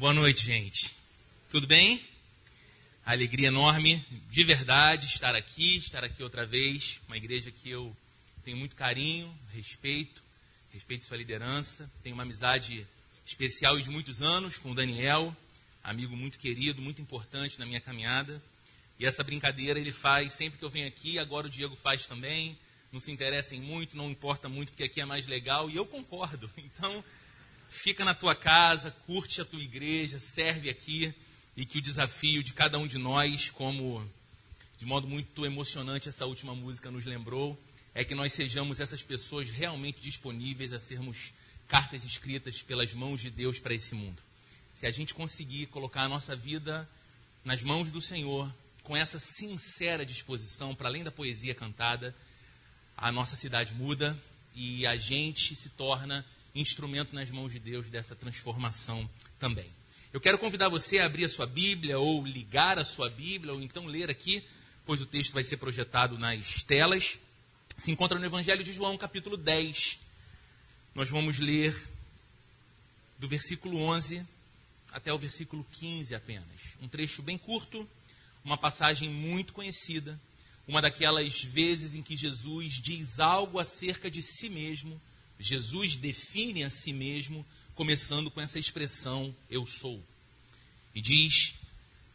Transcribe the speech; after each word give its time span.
Boa 0.00 0.14
noite, 0.14 0.46
gente. 0.46 0.96
Tudo 1.50 1.66
bem? 1.66 2.02
Alegria 3.04 3.48
enorme, 3.48 4.02
de 4.30 4.44
verdade, 4.44 5.04
estar 5.04 5.34
aqui, 5.34 5.76
estar 5.76 6.02
aqui 6.02 6.22
outra 6.22 6.46
vez. 6.46 6.98
Uma 7.06 7.18
igreja 7.18 7.50
que 7.50 7.68
eu 7.68 7.94
tenho 8.42 8.56
muito 8.56 8.74
carinho, 8.74 9.30
respeito, 9.52 10.22
respeito 10.72 11.04
sua 11.04 11.18
liderança. 11.18 11.90
Tenho 12.02 12.14
uma 12.14 12.22
amizade 12.22 12.86
especial 13.26 13.78
e 13.78 13.82
de 13.82 13.90
muitos 13.90 14.22
anos 14.22 14.56
com 14.56 14.70
o 14.70 14.74
Daniel, 14.74 15.36
amigo 15.84 16.16
muito 16.16 16.38
querido, 16.38 16.80
muito 16.80 17.02
importante 17.02 17.58
na 17.58 17.66
minha 17.66 17.78
caminhada. 17.78 18.42
E 18.98 19.04
essa 19.04 19.22
brincadeira 19.22 19.78
ele 19.78 19.92
faz 19.92 20.32
sempre 20.32 20.58
que 20.58 20.64
eu 20.64 20.70
venho 20.70 20.88
aqui, 20.88 21.18
agora 21.18 21.46
o 21.46 21.50
Diego 21.50 21.76
faz 21.76 22.06
também. 22.06 22.56
Não 22.90 23.00
se 23.00 23.12
interessem 23.12 23.60
muito, 23.60 23.98
não 23.98 24.10
importa 24.10 24.48
muito, 24.48 24.72
porque 24.72 24.84
aqui 24.84 25.02
é 25.02 25.04
mais 25.04 25.26
legal. 25.26 25.68
E 25.68 25.76
eu 25.76 25.84
concordo. 25.84 26.50
Então, 26.56 27.04
fica 27.70 28.04
na 28.04 28.12
tua 28.12 28.34
casa, 28.34 28.90
curte 29.06 29.40
a 29.40 29.44
tua 29.44 29.62
igreja, 29.62 30.18
serve 30.18 30.68
aqui 30.68 31.14
e 31.56 31.64
que 31.64 31.78
o 31.78 31.80
desafio 31.80 32.42
de 32.42 32.52
cada 32.52 32.76
um 32.78 32.86
de 32.86 32.98
nós, 32.98 33.48
como 33.48 34.04
de 34.76 34.84
modo 34.84 35.06
muito 35.06 35.46
emocionante 35.46 36.08
essa 36.08 36.26
última 36.26 36.54
música 36.54 36.90
nos 36.90 37.06
lembrou, 37.06 37.58
é 37.94 38.04
que 38.04 38.14
nós 38.14 38.32
sejamos 38.32 38.80
essas 38.80 39.02
pessoas 39.02 39.50
realmente 39.50 40.00
disponíveis 40.00 40.72
a 40.72 40.80
sermos 40.80 41.32
cartas 41.68 42.04
escritas 42.04 42.60
pelas 42.60 42.92
mãos 42.92 43.20
de 43.20 43.30
Deus 43.30 43.60
para 43.60 43.72
esse 43.72 43.94
mundo. 43.94 44.20
Se 44.74 44.84
a 44.84 44.90
gente 44.90 45.14
conseguir 45.14 45.66
colocar 45.66 46.02
a 46.02 46.08
nossa 46.08 46.34
vida 46.34 46.88
nas 47.44 47.62
mãos 47.62 47.90
do 47.90 48.00
Senhor, 48.00 48.52
com 48.82 48.96
essa 48.96 49.20
sincera 49.20 50.04
disposição, 50.04 50.74
para 50.74 50.88
além 50.88 51.04
da 51.04 51.12
poesia 51.12 51.54
cantada, 51.54 52.14
a 52.96 53.12
nossa 53.12 53.36
cidade 53.36 53.74
muda 53.74 54.18
e 54.54 54.84
a 54.86 54.96
gente 54.96 55.54
se 55.54 55.68
torna 55.68 56.26
instrumento 56.54 57.14
nas 57.14 57.30
mãos 57.30 57.52
de 57.52 57.58
Deus 57.58 57.88
dessa 57.88 58.14
transformação 58.16 59.08
também. 59.38 59.70
Eu 60.12 60.20
quero 60.20 60.38
convidar 60.38 60.68
você 60.68 60.98
a 60.98 61.06
abrir 61.06 61.24
a 61.24 61.28
sua 61.28 61.46
Bíblia, 61.46 61.98
ou 61.98 62.26
ligar 62.26 62.78
a 62.78 62.84
sua 62.84 63.08
Bíblia, 63.08 63.52
ou 63.52 63.62
então 63.62 63.86
ler 63.86 64.10
aqui, 64.10 64.42
pois 64.84 65.00
o 65.00 65.06
texto 65.06 65.32
vai 65.32 65.44
ser 65.44 65.56
projetado 65.56 66.18
nas 66.18 66.64
telas. 66.64 67.18
Se 67.76 67.92
encontra 67.92 68.18
no 68.18 68.24
Evangelho 68.24 68.64
de 68.64 68.72
João, 68.72 68.98
capítulo 68.98 69.36
10. 69.36 70.00
Nós 70.94 71.08
vamos 71.08 71.38
ler 71.38 71.80
do 73.18 73.28
versículo 73.28 73.78
11 73.78 74.26
até 74.92 75.12
o 75.12 75.18
versículo 75.18 75.64
15 75.72 76.14
apenas. 76.14 76.76
Um 76.82 76.88
trecho 76.88 77.22
bem 77.22 77.38
curto, 77.38 77.88
uma 78.44 78.56
passagem 78.56 79.08
muito 79.08 79.52
conhecida, 79.52 80.20
uma 80.66 80.82
daquelas 80.82 81.44
vezes 81.44 81.94
em 81.94 82.02
que 82.02 82.16
Jesus 82.16 82.80
diz 82.82 83.20
algo 83.20 83.60
acerca 83.60 84.10
de 84.10 84.22
si 84.22 84.48
mesmo 84.48 85.00
Jesus 85.40 85.96
define 85.96 86.64
a 86.64 86.70
si 86.70 86.92
mesmo, 86.92 87.46
começando 87.74 88.30
com 88.30 88.42
essa 88.42 88.58
expressão, 88.58 89.34
eu 89.48 89.64
sou. 89.64 90.04
E 90.94 91.00
diz 91.00 91.54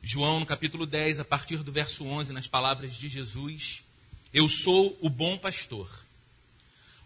João 0.02 0.40
no 0.40 0.46
capítulo 0.46 0.86
10, 0.86 1.20
a 1.20 1.26
partir 1.26 1.64
do 1.64 1.72
verso 1.72 2.06
11, 2.06 2.32
nas 2.32 2.48
palavras 2.48 2.96
de 2.96 3.10
Jesus: 3.10 3.84
Eu 4.32 4.48
sou 4.48 4.96
o 5.02 5.10
bom 5.10 5.40
pastor. 5.40 6.06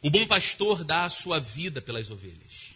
O 0.01 0.09
bom 0.09 0.27
pastor 0.27 0.83
dá 0.83 1.05
a 1.05 1.09
sua 1.09 1.39
vida 1.39 1.81
pelas 1.81 2.11
ovelhas. 2.11 2.73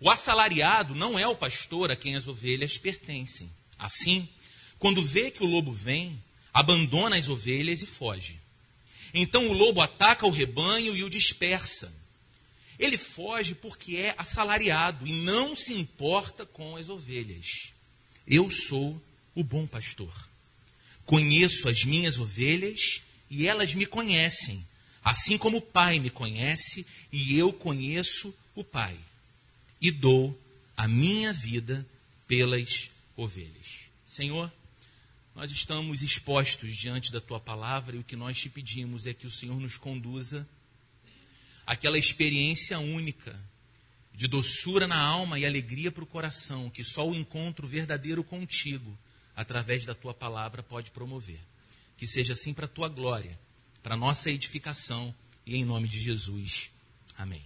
O 0.00 0.10
assalariado 0.10 0.92
não 0.92 1.16
é 1.16 1.26
o 1.26 1.36
pastor 1.36 1.92
a 1.92 1.96
quem 1.96 2.16
as 2.16 2.26
ovelhas 2.26 2.76
pertencem. 2.76 3.48
Assim, 3.78 4.28
quando 4.76 5.02
vê 5.02 5.30
que 5.30 5.44
o 5.44 5.46
lobo 5.46 5.72
vem, 5.72 6.20
abandona 6.52 7.16
as 7.16 7.28
ovelhas 7.28 7.80
e 7.80 7.86
foge. 7.86 8.40
Então 9.14 9.46
o 9.46 9.52
lobo 9.52 9.80
ataca 9.80 10.26
o 10.26 10.30
rebanho 10.30 10.96
e 10.96 11.04
o 11.04 11.10
dispersa. 11.10 11.92
Ele 12.78 12.98
foge 12.98 13.54
porque 13.54 13.96
é 13.96 14.14
assalariado 14.18 15.06
e 15.06 15.12
não 15.12 15.56
se 15.56 15.72
importa 15.72 16.44
com 16.44 16.76
as 16.76 16.88
ovelhas. 16.88 17.72
Eu 18.26 18.50
sou 18.50 19.00
o 19.34 19.42
bom 19.42 19.66
pastor. 19.66 20.12
Conheço 21.04 21.68
as 21.68 21.84
minhas 21.84 22.18
ovelhas 22.18 23.02
e 23.30 23.46
elas 23.46 23.74
me 23.74 23.86
conhecem, 23.86 24.66
assim 25.02 25.38
como 25.38 25.58
o 25.58 25.62
Pai 25.62 25.98
me 25.98 26.10
conhece 26.10 26.86
e 27.12 27.38
eu 27.38 27.52
conheço 27.52 28.34
o 28.54 28.64
Pai. 28.64 28.98
E 29.80 29.90
dou 29.90 30.38
a 30.76 30.86
minha 30.86 31.32
vida 31.32 31.86
pelas 32.26 32.90
ovelhas. 33.16 33.86
Senhor, 34.04 34.52
nós 35.34 35.50
estamos 35.50 36.02
expostos 36.02 36.74
diante 36.74 37.12
da 37.12 37.20
tua 37.20 37.38
palavra 37.38 37.96
e 37.96 37.98
o 37.98 38.04
que 38.04 38.16
nós 38.16 38.38
te 38.38 38.48
pedimos 38.48 39.06
é 39.06 39.14
que 39.14 39.26
o 39.26 39.30
Senhor 39.30 39.60
nos 39.60 39.76
conduza 39.76 40.46
aquela 41.66 41.98
experiência 41.98 42.78
única 42.78 43.38
de 44.14 44.26
doçura 44.26 44.86
na 44.86 44.98
alma 44.98 45.38
e 45.38 45.44
alegria 45.44 45.92
para 45.92 46.04
o 46.04 46.06
coração 46.06 46.70
que 46.70 46.84
só 46.84 47.06
o 47.06 47.14
encontro 47.14 47.66
verdadeiro 47.66 48.24
contigo, 48.24 48.96
através 49.34 49.84
da 49.84 49.94
tua 49.94 50.14
palavra, 50.14 50.62
pode 50.62 50.90
promover. 50.90 51.40
Que 51.98 52.06
seja 52.06 52.32
assim 52.32 52.54
para 52.54 52.64
a 52.64 52.68
tua 52.68 52.88
glória, 52.88 53.38
para 53.82 53.94
a 53.94 53.98
nossa 53.98 54.30
edificação 54.30 55.14
e 55.44 55.56
em 55.56 55.64
nome 55.64 55.88
de 55.88 55.98
Jesus. 55.98 56.70
Amém. 57.18 57.42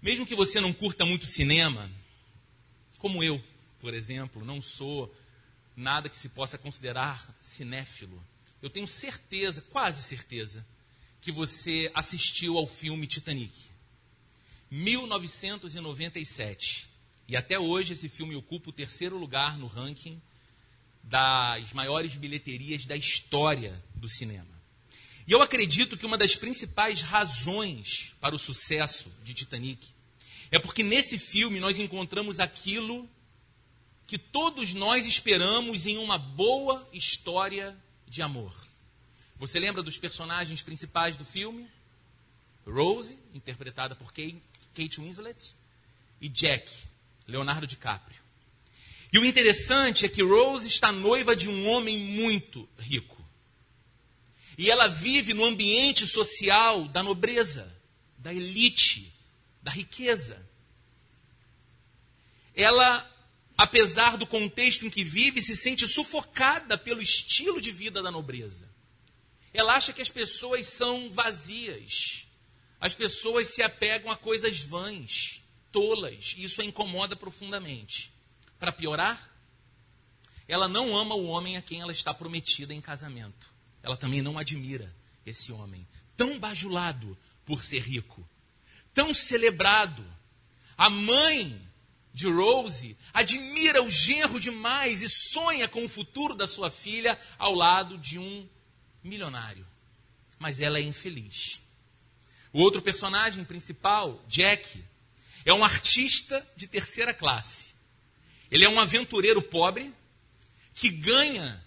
Mesmo 0.00 0.26
que 0.26 0.34
você 0.34 0.60
não 0.60 0.72
curta 0.72 1.04
muito 1.04 1.26
cinema, 1.26 1.90
como 2.98 3.22
eu, 3.22 3.42
por 3.80 3.94
exemplo, 3.94 4.44
não 4.44 4.62
sou 4.62 5.12
nada 5.76 6.08
que 6.08 6.16
se 6.16 6.28
possa 6.28 6.56
considerar 6.56 7.36
cinéfilo, 7.40 8.22
eu 8.62 8.70
tenho 8.70 8.86
certeza, 8.86 9.62
quase 9.70 10.02
certeza, 10.02 10.64
que 11.20 11.30
você 11.30 11.90
assistiu 11.94 12.56
ao 12.56 12.66
filme 12.66 13.06
Titanic. 13.06 13.52
1997. 14.70 16.88
E 17.28 17.36
até 17.36 17.58
hoje 17.58 17.92
esse 17.92 18.08
filme 18.08 18.34
ocupa 18.34 18.70
o 18.70 18.72
terceiro 18.72 19.18
lugar 19.18 19.58
no 19.58 19.66
ranking 19.66 20.18
das 21.02 21.72
maiores 21.72 22.14
bilheterias 22.14 22.86
da 22.86 22.96
história 22.96 23.82
do 23.94 24.08
cinema. 24.08 24.48
E 25.26 25.32
eu 25.32 25.42
acredito 25.42 25.96
que 25.96 26.06
uma 26.06 26.18
das 26.18 26.34
principais 26.34 27.02
razões 27.02 28.14
para 28.20 28.34
o 28.34 28.38
sucesso 28.38 29.12
de 29.22 29.34
Titanic 29.34 29.88
é 30.50 30.58
porque 30.58 30.82
nesse 30.82 31.18
filme 31.18 31.60
nós 31.60 31.78
encontramos 31.78 32.40
aquilo 32.40 33.08
que 34.06 34.18
todos 34.18 34.74
nós 34.74 35.06
esperamos 35.06 35.86
em 35.86 35.98
uma 35.98 36.18
boa 36.18 36.88
história 36.92 37.76
de 38.08 38.22
amor. 38.22 38.69
Você 39.40 39.58
lembra 39.58 39.82
dos 39.82 39.96
personagens 39.96 40.60
principais 40.60 41.16
do 41.16 41.24
filme? 41.24 41.66
Rose, 42.66 43.18
interpretada 43.32 43.96
por 43.96 44.12
Kate 44.12 45.00
Winslet, 45.00 45.56
e 46.20 46.28
Jack, 46.28 46.70
Leonardo 47.26 47.66
DiCaprio. 47.66 48.20
E 49.10 49.18
o 49.18 49.24
interessante 49.24 50.04
é 50.04 50.10
que 50.10 50.22
Rose 50.22 50.68
está 50.68 50.92
noiva 50.92 51.34
de 51.34 51.48
um 51.48 51.66
homem 51.66 51.98
muito 51.98 52.68
rico. 52.78 53.16
E 54.58 54.70
ela 54.70 54.88
vive 54.88 55.32
no 55.32 55.46
ambiente 55.46 56.06
social 56.06 56.84
da 56.84 57.02
nobreza, 57.02 57.74
da 58.18 58.34
elite, 58.34 59.10
da 59.62 59.70
riqueza. 59.70 60.46
Ela, 62.54 63.10
apesar 63.56 64.18
do 64.18 64.26
contexto 64.26 64.84
em 64.84 64.90
que 64.90 65.02
vive, 65.02 65.40
se 65.40 65.56
sente 65.56 65.88
sufocada 65.88 66.76
pelo 66.76 67.00
estilo 67.00 67.58
de 67.58 67.72
vida 67.72 68.02
da 68.02 68.10
nobreza. 68.10 68.69
Ela 69.52 69.74
acha 69.74 69.92
que 69.92 70.02
as 70.02 70.08
pessoas 70.08 70.66
são 70.66 71.10
vazias. 71.10 72.26
As 72.80 72.94
pessoas 72.94 73.48
se 73.48 73.62
apegam 73.62 74.10
a 74.10 74.16
coisas 74.16 74.60
vãs, 74.60 75.42
tolas, 75.70 76.34
e 76.36 76.44
isso 76.44 76.62
a 76.62 76.64
incomoda 76.64 77.14
profundamente. 77.14 78.12
Para 78.58 78.72
piorar, 78.72 79.30
ela 80.48 80.68
não 80.68 80.96
ama 80.96 81.14
o 81.14 81.26
homem 81.26 81.56
a 81.56 81.62
quem 81.62 81.80
ela 81.80 81.92
está 81.92 82.12
prometida 82.14 82.72
em 82.72 82.80
casamento. 82.80 83.50
Ela 83.82 83.96
também 83.96 84.22
não 84.22 84.38
admira 84.38 84.94
esse 85.24 85.52
homem, 85.52 85.86
tão 86.16 86.38
bajulado 86.38 87.16
por 87.44 87.62
ser 87.62 87.80
rico, 87.80 88.26
tão 88.94 89.12
celebrado. 89.12 90.04
A 90.76 90.88
mãe 90.88 91.60
de 92.12 92.28
Rose 92.28 92.96
admira 93.12 93.82
o 93.82 93.90
genro 93.90 94.40
demais 94.40 95.02
e 95.02 95.08
sonha 95.08 95.68
com 95.68 95.84
o 95.84 95.88
futuro 95.88 96.34
da 96.34 96.46
sua 96.46 96.70
filha 96.70 97.18
ao 97.38 97.54
lado 97.54 97.96
de 97.98 98.18
um 98.18 98.48
milionário, 99.02 99.66
mas 100.38 100.60
ela 100.60 100.78
é 100.78 100.82
infeliz. 100.82 101.60
O 102.52 102.60
outro 102.60 102.82
personagem 102.82 103.44
principal, 103.44 104.24
Jack, 104.28 104.82
é 105.44 105.52
um 105.52 105.64
artista 105.64 106.46
de 106.56 106.66
terceira 106.66 107.14
classe. 107.14 107.66
Ele 108.50 108.64
é 108.64 108.68
um 108.68 108.80
aventureiro 108.80 109.40
pobre 109.40 109.92
que 110.74 110.90
ganha 110.90 111.62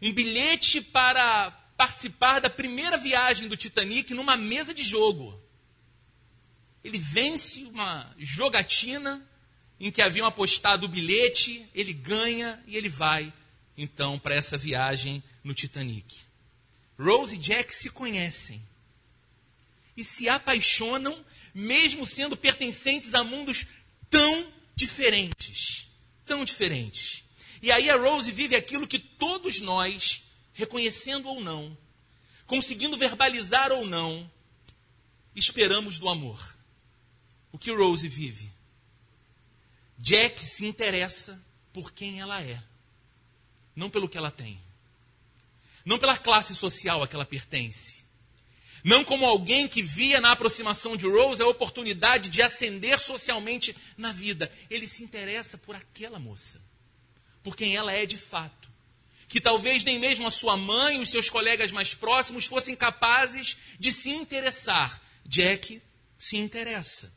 um 0.00 0.12
bilhete 0.12 0.80
para 0.80 1.50
participar 1.76 2.40
da 2.40 2.50
primeira 2.50 2.98
viagem 2.98 3.48
do 3.48 3.56
Titanic 3.56 4.12
numa 4.12 4.36
mesa 4.36 4.74
de 4.74 4.82
jogo. 4.82 5.40
Ele 6.82 6.98
vence 6.98 7.64
uma 7.64 8.14
jogatina 8.18 9.26
em 9.80 9.90
que 9.90 10.02
haviam 10.02 10.26
apostado 10.26 10.86
o 10.86 10.88
bilhete, 10.88 11.66
ele 11.74 11.92
ganha 11.92 12.62
e 12.66 12.76
ele 12.76 12.88
vai 12.88 13.32
então 13.76 14.18
para 14.18 14.34
essa 14.34 14.56
viagem 14.56 15.22
no 15.44 15.52
Titanic. 15.54 16.22
Rose 16.98 17.36
e 17.36 17.38
Jack 17.38 17.74
se 17.74 17.90
conhecem 17.90 18.60
e 19.96 20.02
se 20.02 20.28
apaixonam, 20.28 21.24
mesmo 21.54 22.04
sendo 22.04 22.36
pertencentes 22.36 23.14
a 23.14 23.22
mundos 23.22 23.66
tão 24.10 24.52
diferentes, 24.74 25.86
tão 26.24 26.44
diferentes. 26.44 27.22
E 27.62 27.70
aí 27.70 27.88
a 27.88 27.96
Rose 27.96 28.32
vive 28.32 28.56
aquilo 28.56 28.88
que 28.88 28.98
todos 28.98 29.60
nós, 29.60 30.24
reconhecendo 30.52 31.28
ou 31.28 31.40
não, 31.40 31.76
conseguindo 32.46 32.96
verbalizar 32.96 33.70
ou 33.72 33.86
não, 33.86 34.30
esperamos 35.34 35.98
do 35.98 36.08
amor. 36.08 36.56
O 37.52 37.58
que 37.58 37.72
Rose 37.72 38.08
vive? 38.08 38.50
Jack 39.96 40.44
se 40.44 40.66
interessa 40.66 41.40
por 41.72 41.92
quem 41.92 42.20
ela 42.20 42.42
é, 42.42 42.62
não 43.74 43.88
pelo 43.88 44.08
que 44.08 44.18
ela 44.18 44.30
tem, 44.30 44.60
não 45.84 45.98
pela 45.98 46.16
classe 46.16 46.54
social 46.54 47.02
a 47.02 47.08
que 47.08 47.14
ela 47.14 47.26
pertence, 47.26 48.04
não 48.84 49.02
como 49.02 49.24
alguém 49.24 49.66
que 49.66 49.82
via 49.82 50.20
na 50.20 50.32
aproximação 50.32 50.94
de 50.94 51.06
Rose 51.06 51.40
a 51.40 51.46
oportunidade 51.46 52.28
de 52.28 52.42
ascender 52.42 53.00
socialmente 53.00 53.74
na 53.96 54.12
vida. 54.12 54.52
Ele 54.68 54.86
se 54.86 55.02
interessa 55.02 55.56
por 55.56 55.74
aquela 55.74 56.18
moça, 56.18 56.60
por 57.42 57.56
quem 57.56 57.74
ela 57.74 57.92
é 57.92 58.04
de 58.04 58.18
fato. 58.18 58.68
Que 59.26 59.40
talvez 59.40 59.82
nem 59.84 59.98
mesmo 59.98 60.26
a 60.26 60.30
sua 60.30 60.54
mãe 60.54 60.96
e 60.96 61.00
os 61.00 61.08
seus 61.08 61.30
colegas 61.30 61.72
mais 61.72 61.94
próximos 61.94 62.44
fossem 62.44 62.76
capazes 62.76 63.56
de 63.80 63.90
se 63.90 64.10
interessar. 64.10 65.02
Jack 65.24 65.80
se 66.18 66.36
interessa. 66.36 67.10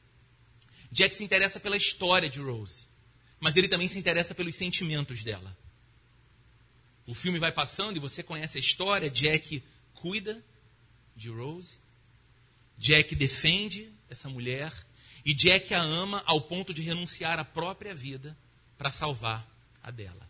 Jack 0.89 1.13
se 1.13 1.23
interessa 1.23 1.59
pela 1.59 1.75
história 1.75 2.29
de 2.29 2.39
Rose, 2.39 2.87
mas 3.41 3.57
ele 3.57 3.67
também 3.67 3.89
se 3.89 3.99
interessa 3.99 4.33
pelos 4.33 4.55
sentimentos 4.55 5.21
dela. 5.21 5.55
O 7.07 7.15
filme 7.15 7.39
vai 7.39 7.51
passando 7.51 7.97
e 7.97 7.99
você 7.99 8.21
conhece 8.21 8.57
a 8.57 8.61
história. 8.61 9.09
Jack 9.09 9.63
cuida 9.95 10.43
de 11.15 11.29
Rose. 11.29 11.79
Jack 12.77 13.15
defende 13.15 13.91
essa 14.09 14.29
mulher 14.29 14.71
e 15.25 15.33
Jack 15.33 15.73
a 15.73 15.81
ama 15.81 16.21
ao 16.25 16.41
ponto 16.41 16.73
de 16.73 16.81
renunciar 16.81 17.39
à 17.39 17.43
própria 17.43 17.95
vida 17.95 18.37
para 18.77 18.91
salvar 18.91 19.49
a 19.81 19.89
dela. 19.89 20.27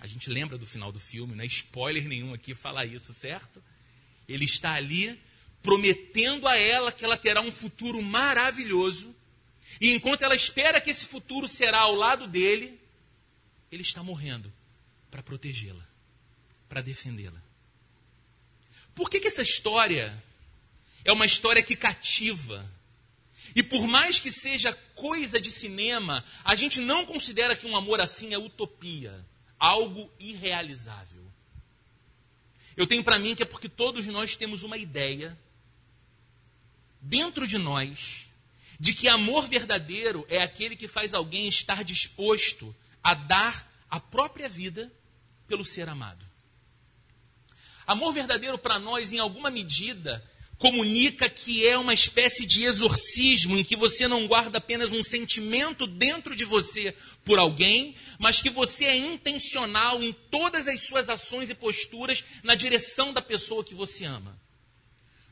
A 0.00 0.06
gente 0.06 0.30
lembra 0.30 0.56
do 0.58 0.66
final 0.66 0.92
do 0.92 1.00
filme, 1.00 1.34
não 1.34 1.44
é 1.44 1.46
spoiler 1.46 2.06
nenhum 2.06 2.32
aqui 2.32 2.54
falar 2.54 2.86
isso, 2.86 3.12
certo? 3.12 3.62
Ele 4.28 4.44
está 4.44 4.74
ali 4.74 5.20
prometendo 5.62 6.46
a 6.46 6.56
ela 6.56 6.92
que 6.92 7.04
ela 7.04 7.16
terá 7.16 7.40
um 7.40 7.50
futuro 7.50 8.00
maravilhoso, 8.02 9.14
e 9.80 9.92
enquanto 9.92 10.22
ela 10.22 10.34
espera 10.34 10.80
que 10.80 10.90
esse 10.90 11.06
futuro 11.06 11.48
será 11.48 11.80
ao 11.80 11.94
lado 11.94 12.26
dele, 12.26 12.78
ele 13.72 13.82
está 13.82 14.02
morrendo 14.02 14.52
para 15.10 15.22
protegê-la, 15.22 15.86
para 16.68 16.80
defendê-la. 16.80 17.40
Por 18.94 19.08
que, 19.08 19.20
que 19.20 19.28
essa 19.28 19.42
história 19.42 20.22
é 21.04 21.12
uma 21.12 21.26
história 21.26 21.62
que 21.62 21.76
cativa? 21.76 22.68
E 23.54 23.62
por 23.62 23.86
mais 23.86 24.20
que 24.20 24.30
seja 24.30 24.72
coisa 24.94 25.40
de 25.40 25.50
cinema, 25.50 26.24
a 26.44 26.54
gente 26.54 26.80
não 26.80 27.06
considera 27.06 27.56
que 27.56 27.66
um 27.66 27.76
amor 27.76 28.00
assim 28.00 28.34
é 28.34 28.38
utopia, 28.38 29.24
algo 29.58 30.10
irrealizável. 30.18 31.24
Eu 32.76 32.86
tenho 32.86 33.02
para 33.02 33.18
mim 33.18 33.34
que 33.34 33.42
é 33.42 33.46
porque 33.46 33.68
todos 33.68 34.06
nós 34.06 34.36
temos 34.36 34.62
uma 34.62 34.76
ideia 34.76 35.38
dentro 37.00 37.46
de 37.46 37.58
nós 37.58 38.28
de 38.78 38.94
que 38.94 39.08
amor 39.08 39.48
verdadeiro 39.48 40.24
é 40.28 40.42
aquele 40.42 40.76
que 40.76 40.86
faz 40.86 41.14
alguém 41.14 41.48
estar 41.48 41.82
disposto 41.82 42.74
a 43.02 43.14
dar 43.14 43.68
a 43.90 43.98
própria 43.98 44.48
vida 44.48 44.92
pelo 45.48 45.64
ser 45.64 45.88
amado. 45.88 46.27
Amor 47.88 48.12
verdadeiro 48.12 48.58
para 48.58 48.78
nós, 48.78 49.14
em 49.14 49.18
alguma 49.18 49.50
medida, 49.50 50.22
comunica 50.58 51.26
que 51.26 51.66
é 51.66 51.78
uma 51.78 51.94
espécie 51.94 52.44
de 52.44 52.64
exorcismo 52.64 53.56
em 53.56 53.64
que 53.64 53.74
você 53.74 54.06
não 54.06 54.28
guarda 54.28 54.58
apenas 54.58 54.92
um 54.92 55.02
sentimento 55.02 55.86
dentro 55.86 56.36
de 56.36 56.44
você 56.44 56.94
por 57.24 57.38
alguém, 57.38 57.96
mas 58.18 58.42
que 58.42 58.50
você 58.50 58.84
é 58.84 58.94
intencional 58.94 60.02
em 60.02 60.12
todas 60.12 60.68
as 60.68 60.82
suas 60.82 61.08
ações 61.08 61.48
e 61.48 61.54
posturas 61.54 62.22
na 62.42 62.54
direção 62.54 63.10
da 63.10 63.22
pessoa 63.22 63.64
que 63.64 63.74
você 63.74 64.04
ama. 64.04 64.38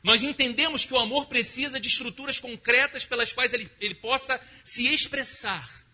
Nós 0.01 0.23
entendemos 0.23 0.83
que 0.83 0.95
o 0.95 0.99
amor 0.99 1.27
precisa 1.27 1.79
de 1.79 1.89
estruturas 1.89 2.39
concretas 2.39 3.05
pelas 3.05 3.31
quais 3.31 3.53
ele, 3.53 3.69
ele 3.79 3.93
possa 3.93 4.41
se 4.63 4.87
expressar. 4.87 5.85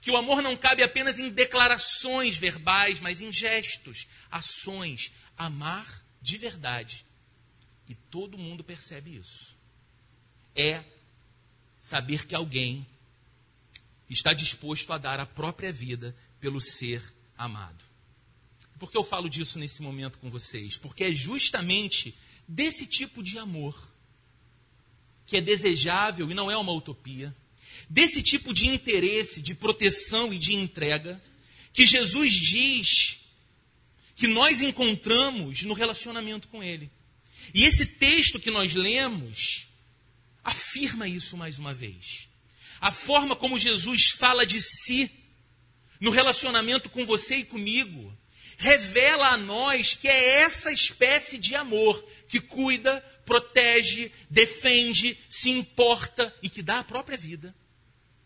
Que 0.00 0.10
o 0.10 0.16
amor 0.16 0.42
não 0.42 0.56
cabe 0.56 0.82
apenas 0.82 1.20
em 1.20 1.30
declarações 1.30 2.38
verbais, 2.38 2.98
mas 2.98 3.20
em 3.20 3.30
gestos, 3.30 4.08
ações, 4.32 5.12
amar 5.46 6.04
de 6.20 6.36
verdade. 6.36 7.04
E 7.88 7.94
todo 7.94 8.38
mundo 8.38 8.62
percebe 8.62 9.16
isso. 9.16 9.56
É 10.54 10.84
saber 11.78 12.26
que 12.26 12.34
alguém 12.34 12.86
está 14.08 14.32
disposto 14.32 14.92
a 14.92 14.98
dar 14.98 15.18
a 15.18 15.26
própria 15.26 15.72
vida 15.72 16.14
pelo 16.40 16.60
ser 16.60 17.02
amado. 17.36 17.82
Por 18.78 18.90
que 18.90 18.96
eu 18.96 19.04
falo 19.04 19.28
disso 19.28 19.58
nesse 19.58 19.80
momento 19.80 20.18
com 20.18 20.28
vocês? 20.28 20.76
Porque 20.76 21.04
é 21.04 21.12
justamente 21.12 22.14
desse 22.46 22.86
tipo 22.86 23.22
de 23.22 23.38
amor 23.38 23.92
que 25.24 25.36
é 25.36 25.40
desejável 25.40 26.30
e 26.30 26.34
não 26.34 26.50
é 26.50 26.56
uma 26.56 26.72
utopia, 26.72 27.34
desse 27.88 28.22
tipo 28.22 28.52
de 28.52 28.66
interesse, 28.66 29.40
de 29.40 29.54
proteção 29.54 30.32
e 30.32 30.38
de 30.38 30.54
entrega, 30.54 31.22
que 31.72 31.86
Jesus 31.86 32.34
diz 32.34 33.21
que 34.22 34.28
nós 34.28 34.60
encontramos 34.60 35.64
no 35.64 35.74
relacionamento 35.74 36.46
com 36.46 36.62
Ele. 36.62 36.88
E 37.52 37.64
esse 37.64 37.84
texto 37.84 38.38
que 38.38 38.52
nós 38.52 38.72
lemos 38.72 39.66
afirma 40.44 41.08
isso 41.08 41.36
mais 41.36 41.58
uma 41.58 41.74
vez. 41.74 42.28
A 42.80 42.92
forma 42.92 43.34
como 43.34 43.58
Jesus 43.58 44.10
fala 44.10 44.46
de 44.46 44.62
si 44.62 45.10
no 45.98 46.12
relacionamento 46.12 46.88
com 46.88 47.04
você 47.04 47.38
e 47.38 47.44
comigo 47.44 48.16
revela 48.56 49.30
a 49.30 49.36
nós 49.36 49.96
que 49.96 50.06
é 50.06 50.38
essa 50.42 50.70
espécie 50.70 51.36
de 51.36 51.56
amor 51.56 52.00
que 52.28 52.38
cuida, 52.38 53.00
protege, 53.26 54.12
defende, 54.30 55.18
se 55.28 55.50
importa 55.50 56.32
e 56.40 56.48
que 56.48 56.62
dá 56.62 56.78
a 56.78 56.84
própria 56.84 57.18
vida 57.18 57.52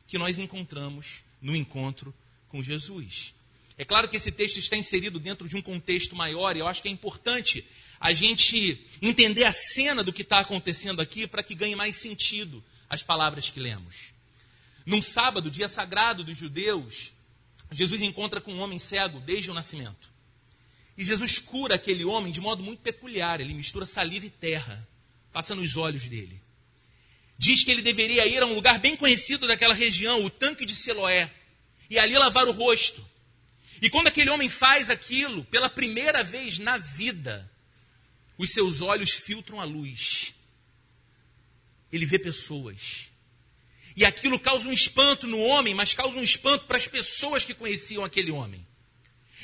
que 0.06 0.18
nós 0.18 0.38
encontramos 0.38 1.24
no 1.40 1.56
encontro 1.56 2.14
com 2.48 2.62
Jesus. 2.62 3.34
É 3.78 3.84
claro 3.84 4.08
que 4.08 4.16
esse 4.16 4.32
texto 4.32 4.58
está 4.58 4.76
inserido 4.76 5.18
dentro 5.18 5.48
de 5.48 5.56
um 5.56 5.62
contexto 5.62 6.16
maior 6.16 6.56
e 6.56 6.60
eu 6.60 6.66
acho 6.66 6.82
que 6.82 6.88
é 6.88 6.92
importante 6.92 7.66
a 8.00 8.12
gente 8.12 8.80
entender 9.02 9.44
a 9.44 9.52
cena 9.52 10.02
do 10.02 10.12
que 10.12 10.22
está 10.22 10.40
acontecendo 10.40 11.00
aqui 11.00 11.26
para 11.26 11.42
que 11.42 11.54
ganhe 11.54 11.76
mais 11.76 11.96
sentido 11.96 12.62
as 12.88 13.02
palavras 13.02 13.50
que 13.50 13.60
lemos. 13.60 14.12
Num 14.84 15.02
sábado, 15.02 15.50
dia 15.50 15.68
sagrado 15.68 16.22
dos 16.22 16.38
judeus, 16.38 17.12
Jesus 17.70 18.00
encontra 18.00 18.40
com 18.40 18.52
um 18.52 18.60
homem 18.60 18.78
cego 18.78 19.20
desde 19.20 19.50
o 19.50 19.54
nascimento. 19.54 20.08
E 20.96 21.04
Jesus 21.04 21.38
cura 21.38 21.74
aquele 21.74 22.04
homem 22.04 22.32
de 22.32 22.40
modo 22.40 22.62
muito 22.62 22.80
peculiar. 22.80 23.40
Ele 23.40 23.52
mistura 23.52 23.84
saliva 23.84 24.26
e 24.26 24.30
terra, 24.30 24.86
passa 25.32 25.54
nos 25.54 25.76
olhos 25.76 26.06
dele. 26.06 26.40
Diz 27.38 27.62
que 27.62 27.70
ele 27.70 27.82
deveria 27.82 28.26
ir 28.26 28.42
a 28.42 28.46
um 28.46 28.54
lugar 28.54 28.78
bem 28.78 28.96
conhecido 28.96 29.46
daquela 29.46 29.74
região, 29.74 30.24
o 30.24 30.30
tanque 30.30 30.64
de 30.64 30.74
Siloé, 30.74 31.30
e 31.90 31.98
ali 31.98 32.16
lavar 32.16 32.48
o 32.48 32.52
rosto. 32.52 33.04
E 33.80 33.90
quando 33.90 34.08
aquele 34.08 34.30
homem 34.30 34.48
faz 34.48 34.90
aquilo, 34.90 35.44
pela 35.44 35.68
primeira 35.68 36.22
vez 36.22 36.58
na 36.58 36.78
vida, 36.78 37.50
os 38.38 38.50
seus 38.50 38.80
olhos 38.80 39.12
filtram 39.12 39.60
a 39.60 39.64
luz. 39.64 40.34
Ele 41.92 42.06
vê 42.06 42.18
pessoas. 42.18 43.08
E 43.96 44.04
aquilo 44.04 44.38
causa 44.38 44.68
um 44.68 44.72
espanto 44.72 45.26
no 45.26 45.38
homem, 45.38 45.74
mas 45.74 45.94
causa 45.94 46.18
um 46.18 46.22
espanto 46.22 46.66
para 46.66 46.76
as 46.76 46.86
pessoas 46.86 47.44
que 47.44 47.54
conheciam 47.54 48.04
aquele 48.04 48.30
homem. 48.30 48.66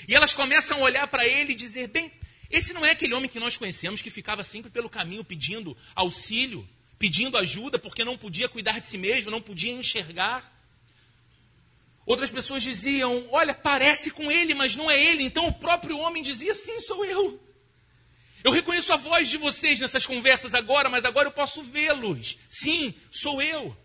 E 0.06 0.14
elas 0.14 0.34
começam 0.34 0.78
a 0.78 0.82
olhar 0.82 1.06
para 1.08 1.26
ele 1.26 1.52
e 1.52 1.56
dizer: 1.56 1.88
bem, 1.88 2.12
esse 2.50 2.74
não 2.74 2.84
é 2.84 2.90
aquele 2.90 3.14
homem 3.14 3.30
que 3.30 3.40
nós 3.40 3.56
conhecemos 3.56 4.02
que 4.02 4.10
ficava 4.10 4.42
sempre 4.42 4.70
pelo 4.70 4.90
caminho 4.90 5.24
pedindo 5.24 5.76
auxílio, 5.94 6.68
pedindo 6.98 7.38
ajuda 7.38 7.78
porque 7.78 8.04
não 8.04 8.18
podia 8.18 8.48
cuidar 8.48 8.78
de 8.78 8.86
si 8.86 8.98
mesmo, 8.98 9.30
não 9.30 9.40
podia 9.40 9.72
enxergar. 9.72 10.52
Outras 12.04 12.30
pessoas 12.30 12.62
diziam: 12.62 13.28
Olha, 13.30 13.54
parece 13.54 14.10
com 14.10 14.30
ele, 14.30 14.54
mas 14.54 14.74
não 14.74 14.90
é 14.90 15.00
ele. 15.00 15.22
Então 15.22 15.46
o 15.46 15.54
próprio 15.54 15.98
homem 15.98 16.22
dizia: 16.22 16.54
Sim, 16.54 16.80
sou 16.80 17.04
eu. 17.04 17.40
Eu 18.42 18.50
reconheço 18.50 18.92
a 18.92 18.96
voz 18.96 19.28
de 19.28 19.38
vocês 19.38 19.78
nessas 19.78 20.04
conversas 20.04 20.52
agora, 20.52 20.90
mas 20.90 21.04
agora 21.04 21.28
eu 21.28 21.32
posso 21.32 21.62
vê-los. 21.62 22.38
Sim, 22.48 22.92
sou 23.10 23.40
eu. 23.40 23.76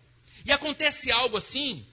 E 0.44 0.50
acontece 0.50 1.12
algo 1.12 1.36
assim, 1.36 1.86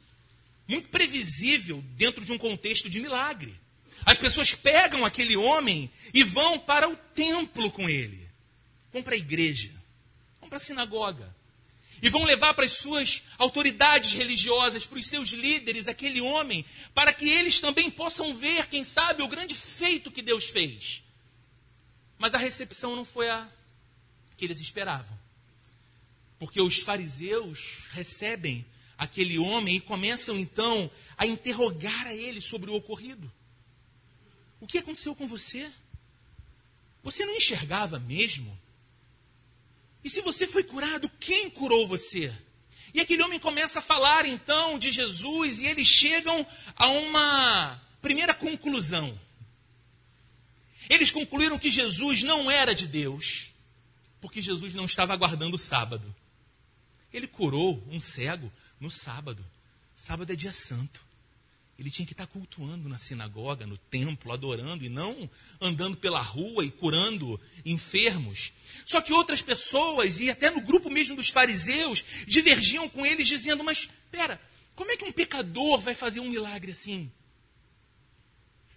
muito 0.67 0.89
previsível 0.89 1.83
dentro 1.95 2.25
de 2.25 2.31
um 2.31 2.37
contexto 2.39 2.89
de 2.89 2.99
milagre. 2.99 3.55
As 4.03 4.17
pessoas 4.17 4.55
pegam 4.55 5.05
aquele 5.05 5.37
homem 5.37 5.91
e 6.13 6.23
vão 6.23 6.57
para 6.57 6.89
o 6.89 6.95
templo 6.95 7.69
com 7.69 7.87
ele. 7.87 8.27
Vão 8.91 9.03
para 9.03 9.13
a 9.13 9.17
igreja, 9.17 9.71
vão 10.39 10.49
para 10.49 10.57
a 10.57 10.61
sinagoga 10.61 11.34
e 12.05 12.09
vão 12.09 12.23
levar 12.23 12.53
para 12.53 12.65
as 12.65 12.73
suas 12.73 13.23
autoridades 13.35 14.13
religiosas, 14.13 14.85
para 14.85 14.99
os 14.99 15.07
seus 15.07 15.29
líderes, 15.29 15.87
aquele 15.87 16.21
homem, 16.21 16.63
para 16.93 17.11
que 17.11 17.27
eles 17.27 17.59
também 17.59 17.89
possam 17.89 18.37
ver, 18.37 18.67
quem 18.67 18.83
sabe, 18.83 19.23
o 19.23 19.27
grande 19.27 19.55
feito 19.55 20.11
que 20.11 20.21
Deus 20.21 20.45
fez. 20.45 21.01
Mas 22.19 22.35
a 22.35 22.37
recepção 22.37 22.95
não 22.95 23.03
foi 23.03 23.27
a 23.27 23.49
que 24.37 24.45
eles 24.45 24.59
esperavam. 24.59 25.17
Porque 26.37 26.61
os 26.61 26.77
fariseus 26.77 27.87
recebem 27.89 28.63
aquele 28.95 29.39
homem 29.39 29.77
e 29.77 29.81
começam 29.81 30.37
então 30.37 30.91
a 31.17 31.25
interrogar 31.25 32.05
a 32.05 32.13
ele 32.13 32.39
sobre 32.39 32.69
o 32.69 32.75
ocorrido. 32.75 33.31
O 34.59 34.67
que 34.67 34.77
aconteceu 34.77 35.15
com 35.15 35.25
você? 35.25 35.71
Você 37.01 37.25
não 37.25 37.35
enxergava 37.35 37.97
mesmo? 37.97 38.55
E 40.05 40.09
se 40.09 40.21
você 40.21 40.45
foi 40.45 40.63
curado, 40.63 41.09
quem 41.19 41.49
curou 41.49 41.87
você? 41.87 42.31
E 42.93 43.01
aquele 43.01 43.23
homem 43.23 43.39
começa 43.39 43.79
a 43.79 43.81
falar 43.81 44.23
então 44.27 44.77
de 44.77 44.91
Jesus 44.91 45.59
e 45.59 45.65
eles 45.65 45.87
chegam 45.87 46.45
a 46.75 46.87
uma 46.91 47.81
primeira 48.03 48.35
conclusão. 48.35 49.19
Eles 50.87 51.09
concluíram 51.09 51.57
que 51.57 51.71
Jesus 51.71 52.21
não 52.21 52.51
era 52.51 52.75
de 52.75 52.87
Deus, 52.87 53.51
porque 54.21 54.39
Jesus 54.39 54.75
não 54.75 54.85
estava 54.85 55.11
aguardando 55.11 55.55
o 55.55 55.59
sábado. 55.59 56.15
Ele 57.11 57.27
curou 57.27 57.83
um 57.89 57.99
cego 57.99 58.53
no 58.79 58.91
sábado. 58.91 59.43
Sábado 59.95 60.31
é 60.31 60.35
dia 60.35 60.53
santo. 60.53 61.03
Ele 61.77 61.91
tinha 61.91 62.05
que 62.05 62.13
estar 62.13 62.27
cultuando 62.27 62.87
na 62.87 62.97
sinagoga, 62.97 63.67
no 63.67 63.77
templo, 63.77 64.31
adorando 64.31 64.85
e 64.85 64.89
não 64.89 65.29
andando 65.59 65.97
pela 65.97 66.21
rua 66.21 66.63
e 66.63 66.71
curando 66.71 67.39
enfermos. 67.65 68.53
Só 68.85 69.01
que 69.01 69.11
outras 69.11 69.41
pessoas, 69.41 70.21
e 70.21 70.29
até 70.29 70.49
no 70.49 70.61
grupo 70.61 70.89
mesmo 70.89 71.17
dos 71.17 71.29
fariseus, 71.29 72.03
divergiam 72.25 72.87
com 72.87 73.05
eles, 73.05 73.27
dizendo: 73.27 73.61
Mas, 73.61 73.89
pera, 74.09 74.39
como 74.73 74.91
é 74.91 74.97
que 74.97 75.03
um 75.03 75.11
pecador 75.11 75.81
vai 75.81 75.93
fazer 75.93 76.21
um 76.21 76.29
milagre 76.29 76.71
assim? 76.71 77.11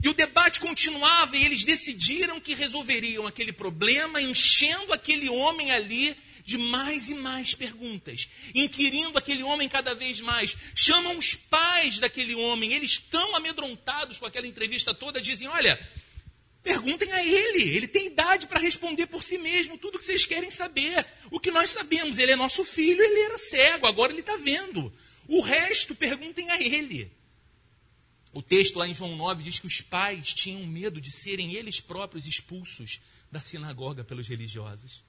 E 0.02 0.08
o 0.08 0.14
debate 0.14 0.60
continuava 0.60 1.36
e 1.36 1.44
eles 1.44 1.64
decidiram 1.64 2.40
que 2.40 2.54
resolveriam 2.54 3.26
aquele 3.26 3.52
problema, 3.52 4.20
enchendo 4.20 4.92
aquele 4.92 5.28
homem 5.28 5.72
ali 5.72 6.16
de 6.48 6.56
mais 6.56 7.10
e 7.10 7.14
mais 7.14 7.54
perguntas, 7.54 8.26
inquirindo 8.54 9.18
aquele 9.18 9.42
homem 9.42 9.68
cada 9.68 9.94
vez 9.94 10.18
mais. 10.18 10.56
Chamam 10.74 11.18
os 11.18 11.34
pais 11.34 11.98
daquele 11.98 12.34
homem, 12.34 12.72
eles 12.72 12.96
tão 12.98 13.36
amedrontados 13.36 14.16
com 14.16 14.24
aquela 14.24 14.46
entrevista 14.46 14.94
toda, 14.94 15.20
dizem: 15.20 15.46
Olha, 15.46 15.78
perguntem 16.62 17.12
a 17.12 17.22
ele, 17.22 17.76
ele 17.76 17.86
tem 17.86 18.06
idade 18.06 18.46
para 18.46 18.58
responder 18.58 19.06
por 19.08 19.22
si 19.22 19.36
mesmo 19.36 19.76
tudo 19.76 19.98
que 19.98 20.04
vocês 20.06 20.24
querem 20.24 20.50
saber. 20.50 21.04
O 21.30 21.38
que 21.38 21.50
nós 21.50 21.68
sabemos, 21.68 22.18
ele 22.18 22.32
é 22.32 22.36
nosso 22.36 22.64
filho, 22.64 23.02
ele 23.02 23.20
era 23.20 23.36
cego, 23.36 23.86
agora 23.86 24.10
ele 24.10 24.20
está 24.20 24.38
vendo. 24.38 24.90
O 25.26 25.42
resto, 25.42 25.94
perguntem 25.94 26.50
a 26.50 26.58
ele. 26.62 27.12
O 28.32 28.40
texto 28.40 28.78
lá 28.78 28.88
em 28.88 28.94
João 28.94 29.16
9 29.16 29.42
diz 29.42 29.58
que 29.58 29.66
os 29.66 29.82
pais 29.82 30.32
tinham 30.32 30.66
medo 30.66 30.98
de 30.98 31.10
serem 31.10 31.52
eles 31.52 31.78
próprios 31.78 32.26
expulsos 32.26 33.02
da 33.30 33.38
sinagoga 33.38 34.02
pelos 34.02 34.26
religiosos. 34.26 35.06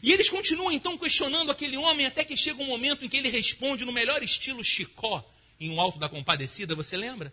E 0.00 0.12
eles 0.12 0.30
continuam 0.30 0.70
então 0.70 0.96
questionando 0.96 1.50
aquele 1.50 1.76
homem 1.76 2.06
até 2.06 2.24
que 2.24 2.36
chega 2.36 2.62
um 2.62 2.66
momento 2.66 3.04
em 3.04 3.08
que 3.08 3.16
ele 3.16 3.28
responde 3.28 3.84
no 3.84 3.92
melhor 3.92 4.22
estilo 4.22 4.62
Chicó, 4.62 5.28
em 5.58 5.70
um 5.70 5.80
Alto 5.80 5.98
da 5.98 6.08
Compadecida, 6.08 6.74
você 6.74 6.96
lembra? 6.96 7.32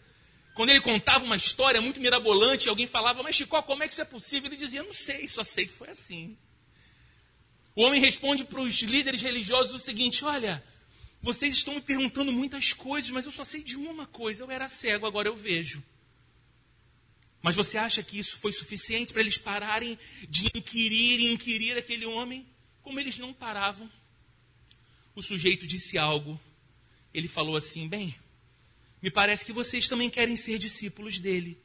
Quando 0.55 0.69
ele 0.71 0.81
contava 0.81 1.23
uma 1.23 1.37
história 1.37 1.81
muito 1.81 2.01
mirabolante, 2.01 2.67
alguém 2.67 2.87
falava, 2.87 3.23
mas 3.23 3.35
Chicó, 3.35 3.61
como 3.61 3.83
é 3.83 3.87
que 3.87 3.93
isso 3.93 4.01
é 4.01 4.05
possível? 4.05 4.49
Ele 4.49 4.57
dizia, 4.57 4.83
não 4.83 4.93
sei, 4.93 5.29
só 5.29 5.43
sei 5.43 5.67
que 5.67 5.73
foi 5.73 5.89
assim. 5.89 6.37
O 7.75 7.83
homem 7.83 8.01
responde 8.01 8.43
para 8.43 8.59
os 8.59 8.81
líderes 8.81 9.21
religiosos 9.21 9.73
o 9.73 9.79
seguinte: 9.79 10.25
olha, 10.25 10.61
vocês 11.21 11.55
estão 11.55 11.75
me 11.75 11.81
perguntando 11.81 12.31
muitas 12.31 12.73
coisas, 12.73 13.09
mas 13.09 13.25
eu 13.25 13.31
só 13.31 13.45
sei 13.45 13.63
de 13.63 13.77
uma 13.77 14.05
coisa: 14.05 14.43
eu 14.43 14.51
era 14.51 14.67
cego, 14.67 15.05
agora 15.07 15.29
eu 15.29 15.35
vejo. 15.35 15.81
Mas 17.41 17.55
você 17.55 17.77
acha 17.77 18.03
que 18.03 18.19
isso 18.19 18.37
foi 18.37 18.51
suficiente 18.51 19.13
para 19.13 19.21
eles 19.21 19.37
pararem 19.37 19.97
de 20.27 20.47
inquirir 20.55 21.19
e 21.19 21.31
inquirir 21.31 21.77
aquele 21.77 22.05
homem? 22.05 22.45
Como 22.81 22.99
eles 22.99 23.17
não 23.17 23.33
paravam, 23.33 23.89
o 25.15 25.21
sujeito 25.21 25.67
disse 25.67 25.97
algo. 25.97 26.39
Ele 27.13 27.27
falou 27.27 27.55
assim: 27.55 27.87
Bem, 27.87 28.15
me 29.01 29.09
parece 29.09 29.45
que 29.45 29.53
vocês 29.53 29.87
também 29.87 30.09
querem 30.09 30.35
ser 30.35 30.59
discípulos 30.59 31.19
dele, 31.19 31.57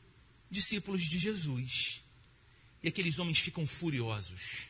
discípulos 0.51 1.03
de 1.03 1.19
Jesus. 1.19 2.03
E 2.83 2.89
aqueles 2.89 3.19
homens 3.19 3.39
ficam 3.39 3.67
furiosos. 3.67 4.69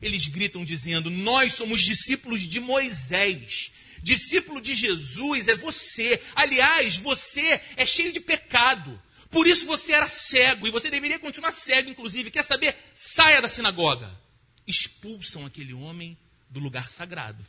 Eles 0.00 0.26
gritam 0.26 0.64
dizendo: 0.64 1.10
Nós 1.10 1.54
somos 1.54 1.82
discípulos 1.82 2.42
de 2.42 2.58
Moisés. 2.58 3.72
Discípulo 4.02 4.60
de 4.60 4.74
Jesus 4.74 5.48
é 5.48 5.54
você. 5.54 6.20
Aliás, 6.34 6.96
você 6.96 7.60
é 7.76 7.86
cheio 7.86 8.12
de 8.12 8.20
pecado. 8.20 9.00
Por 9.34 9.48
isso 9.48 9.66
você 9.66 9.92
era 9.92 10.06
cego 10.06 10.64
e 10.64 10.70
você 10.70 10.88
deveria 10.88 11.18
continuar 11.18 11.50
cego, 11.50 11.90
inclusive. 11.90 12.30
Quer 12.30 12.44
saber? 12.44 12.76
Saia 12.94 13.42
da 13.42 13.48
sinagoga. 13.48 14.16
Expulsam 14.64 15.44
aquele 15.44 15.74
homem 15.74 16.16
do 16.48 16.60
lugar 16.60 16.88
sagrado. 16.88 17.44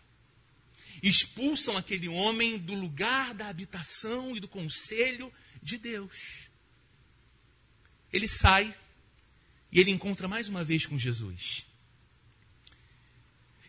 Expulsam 1.03 1.77
aquele 1.77 2.07
homem 2.07 2.57
do 2.57 2.73
lugar 2.73 3.35
da 3.35 3.49
habitação 3.49 4.35
e 4.35 4.39
do 4.39 4.47
conselho 4.47 5.31
de 5.61 5.77
Deus. 5.77 6.47
Ele 8.11 8.27
sai 8.27 8.73
e 9.71 9.79
ele 9.79 9.91
encontra 9.91 10.27
mais 10.27 10.49
uma 10.49 10.63
vez 10.63 10.87
com 10.87 10.97
Jesus. 10.97 11.67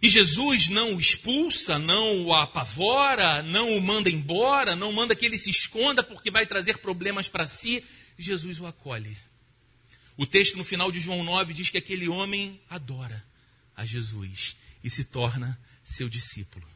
E 0.01 0.09
Jesus 0.09 0.71
não 0.71 0.95
o 0.95 1.01
expulsa, 1.01 1.79
não 1.79 2.25
o 2.25 2.35
apavora, 2.35 3.43
não 3.43 3.77
o 3.77 3.81
manda 3.83 4.09
embora, 4.09 4.75
não 4.75 4.91
manda 4.91 5.15
que 5.15 5.27
ele 5.27 5.37
se 5.37 5.51
esconda 5.51 6.03
porque 6.03 6.31
vai 6.31 6.47
trazer 6.47 6.79
problemas 6.79 7.29
para 7.29 7.47
si. 7.47 7.85
Jesus 8.23 8.61
o 8.61 8.67
acolhe. 8.67 9.17
O 10.17 10.27
texto 10.27 10.57
no 10.57 10.65
final 10.65 10.91
de 10.91 11.01
João 11.01 11.23
9 11.23 11.53
diz 11.53 11.71
que 11.71 11.79
aquele 11.79 12.09
homem 12.09 12.61
adora 12.71 13.25
a 13.77 13.85
Jesus 13.85 14.57
e 14.83 14.89
se 14.89 15.05
torna 15.05 15.59
seu 15.85 16.09
discípulo. 16.09 16.67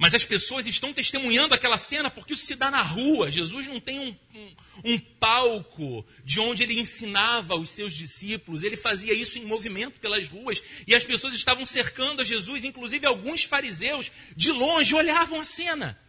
Mas 0.00 0.14
as 0.14 0.24
pessoas 0.24 0.66
estão 0.66 0.94
testemunhando 0.94 1.52
aquela 1.52 1.76
cena 1.76 2.10
porque 2.10 2.32
isso 2.32 2.46
se 2.46 2.54
dá 2.54 2.70
na 2.70 2.80
rua. 2.80 3.30
Jesus 3.30 3.66
não 3.66 3.78
tem 3.78 4.00
um, 4.00 4.16
um, 4.34 4.54
um, 4.94 4.98
palco 4.98 6.06
de 6.24 6.40
onde 6.40 6.62
ele 6.62 6.80
ensinava 6.80 7.54
os 7.54 7.68
seus 7.68 7.92
discípulos. 7.92 8.62
Ele 8.62 8.78
fazia 8.78 9.12
isso 9.12 9.38
em 9.38 9.44
movimento 9.44 10.00
pelas 10.00 10.26
ruas. 10.26 10.62
E 10.86 10.94
as 10.94 11.04
pessoas 11.04 11.34
estavam 11.34 11.66
cercando 11.66 12.22
a 12.22 12.24
Jesus, 12.24 12.64
inclusive 12.64 13.04
alguns 13.04 13.44
fariseus, 13.44 14.10
de 14.34 14.50
longe, 14.50 14.94
olhavam 14.94 15.38
a 15.38 15.44
cena. 15.44 16.00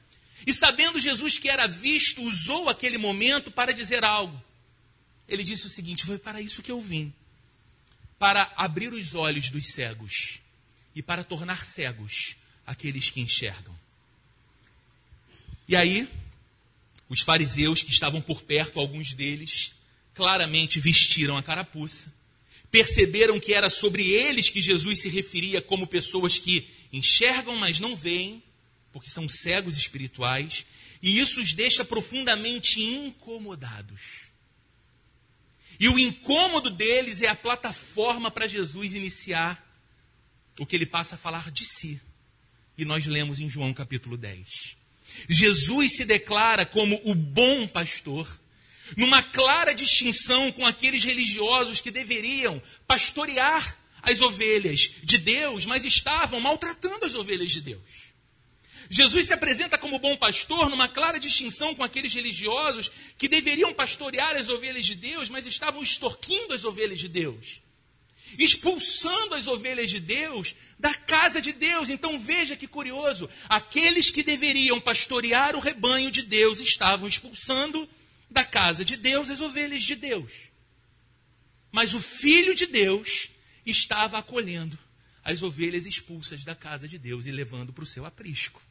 E 0.45 0.53
sabendo 0.53 0.99
Jesus 0.99 1.37
que 1.37 1.49
era 1.49 1.67
visto, 1.67 2.21
usou 2.21 2.69
aquele 2.69 2.97
momento 2.97 3.51
para 3.51 3.73
dizer 3.73 4.03
algo. 4.03 4.41
Ele 5.27 5.43
disse 5.43 5.67
o 5.67 5.69
seguinte: 5.69 6.05
Foi 6.05 6.17
para 6.17 6.41
isso 6.41 6.61
que 6.61 6.71
eu 6.71 6.81
vim 6.81 7.13
para 8.21 8.53
abrir 8.55 8.93
os 8.93 9.15
olhos 9.15 9.49
dos 9.49 9.73
cegos 9.73 10.37
e 10.93 11.01
para 11.01 11.23
tornar 11.23 11.65
cegos 11.65 12.35
aqueles 12.67 13.09
que 13.09 13.19
enxergam. 13.19 13.75
E 15.67 15.75
aí, 15.75 16.07
os 17.09 17.21
fariseus 17.21 17.81
que 17.81 17.89
estavam 17.89 18.21
por 18.21 18.43
perto, 18.43 18.79
alguns 18.79 19.13
deles, 19.15 19.73
claramente 20.13 20.79
vestiram 20.79 21.35
a 21.35 21.41
carapuça, 21.41 22.13
perceberam 22.69 23.39
que 23.39 23.55
era 23.55 23.71
sobre 23.71 24.07
eles 24.07 24.51
que 24.51 24.61
Jesus 24.61 25.01
se 25.01 25.09
referia 25.09 25.59
como 25.59 25.87
pessoas 25.87 26.37
que 26.37 26.67
enxergam, 26.93 27.57
mas 27.57 27.79
não 27.79 27.95
veem, 27.95 28.43
porque 28.91 29.09
são 29.09 29.27
cegos 29.27 29.77
espirituais, 29.77 30.65
e 31.01 31.19
isso 31.19 31.39
os 31.41 31.53
deixa 31.53 31.83
profundamente 31.83 32.81
incomodados. 32.81 34.31
E 35.79 35.89
o 35.89 35.97
incômodo 35.97 36.69
deles 36.69 37.21
é 37.21 37.27
a 37.27 37.35
plataforma 37.35 38.29
para 38.29 38.47
Jesus 38.47 38.93
iniciar 38.93 39.67
o 40.59 40.65
que 40.65 40.75
ele 40.75 40.85
passa 40.85 41.15
a 41.15 41.17
falar 41.17 41.49
de 41.49 41.65
si. 41.65 41.99
E 42.77 42.85
nós 42.85 43.05
lemos 43.07 43.39
em 43.39 43.49
João 43.49 43.73
capítulo 43.73 44.15
10. 44.15 44.77
Jesus 45.27 45.95
se 45.95 46.05
declara 46.05 46.65
como 46.65 47.01
o 47.03 47.15
bom 47.15 47.67
pastor, 47.67 48.39
numa 48.95 49.23
clara 49.23 49.73
distinção 49.73 50.51
com 50.51 50.65
aqueles 50.65 51.03
religiosos 51.03 51.81
que 51.81 51.89
deveriam 51.89 52.61
pastorear 52.85 53.77
as 54.01 54.21
ovelhas 54.21 54.91
de 55.03 55.17
Deus, 55.17 55.65
mas 55.65 55.85
estavam 55.85 56.39
maltratando 56.39 57.05
as 57.05 57.15
ovelhas 57.15 57.51
de 57.51 57.61
Deus. 57.61 58.10
Jesus 58.93 59.27
se 59.27 59.33
apresenta 59.33 59.77
como 59.77 59.99
bom 59.99 60.17
pastor 60.17 60.69
numa 60.69 60.89
clara 60.89 61.17
distinção 61.17 61.73
com 61.73 61.81
aqueles 61.81 62.13
religiosos 62.13 62.91
que 63.17 63.29
deveriam 63.29 63.73
pastorear 63.73 64.35
as 64.35 64.49
ovelhas 64.49 64.85
de 64.85 64.95
Deus, 64.95 65.29
mas 65.29 65.45
estavam 65.45 65.81
extorquindo 65.81 66.53
as 66.53 66.65
ovelhas 66.65 66.99
de 66.99 67.07
Deus 67.07 67.61
expulsando 68.37 69.35
as 69.35 69.47
ovelhas 69.47 69.89
de 69.89 69.99
Deus 69.99 70.55
da 70.79 70.93
casa 70.93 71.41
de 71.41 71.51
Deus. 71.51 71.89
Então 71.89 72.19
veja 72.19 72.55
que 72.55 72.67
curioso: 72.67 73.29
aqueles 73.49 74.09
que 74.09 74.23
deveriam 74.23 74.79
pastorear 74.79 75.55
o 75.55 75.59
rebanho 75.59 76.11
de 76.11 76.21
Deus 76.21 76.59
estavam 76.59 77.07
expulsando 77.07 77.89
da 78.29 78.45
casa 78.45 78.85
de 78.85 78.95
Deus 78.95 79.29
as 79.29 79.41
ovelhas 79.41 79.83
de 79.83 79.95
Deus. 79.95 80.31
Mas 81.71 81.93
o 81.93 81.99
Filho 81.99 82.53
de 82.53 82.65
Deus 82.65 83.29
estava 83.65 84.17
acolhendo 84.17 84.77
as 85.23 85.41
ovelhas 85.41 85.85
expulsas 85.85 86.43
da 86.43 86.55
casa 86.55 86.87
de 86.87 86.97
Deus 86.97 87.25
e 87.25 87.31
levando 87.31 87.71
para 87.71 87.83
o 87.83 87.87
seu 87.87 88.05
aprisco. 88.05 88.61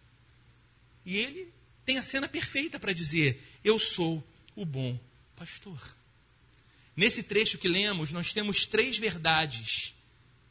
E 1.04 1.16
ele 1.16 1.52
tem 1.84 1.98
a 1.98 2.02
cena 2.02 2.28
perfeita 2.28 2.78
para 2.78 2.92
dizer: 2.92 3.42
Eu 3.64 3.78
sou 3.78 4.26
o 4.54 4.64
bom 4.64 4.98
pastor. 5.36 5.96
Nesse 6.96 7.22
trecho 7.22 7.58
que 7.58 7.68
lemos, 7.68 8.12
nós 8.12 8.32
temos 8.32 8.66
três 8.66 8.98
verdades 8.98 9.94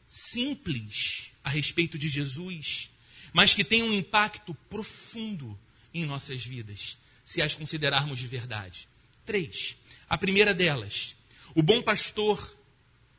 simples 0.06 1.30
a 1.44 1.50
respeito 1.50 1.96
de 1.96 2.08
Jesus, 2.08 2.90
mas 3.32 3.54
que 3.54 3.64
têm 3.64 3.82
um 3.82 3.92
impacto 3.92 4.52
profundo 4.68 5.58
em 5.94 6.04
nossas 6.04 6.44
vidas, 6.44 6.98
se 7.24 7.40
as 7.40 7.54
considerarmos 7.54 8.18
de 8.18 8.26
verdade. 8.26 8.88
Três. 9.24 9.76
A 10.08 10.18
primeira 10.18 10.52
delas, 10.52 11.14
o 11.54 11.62
bom 11.62 11.80
pastor 11.80 12.58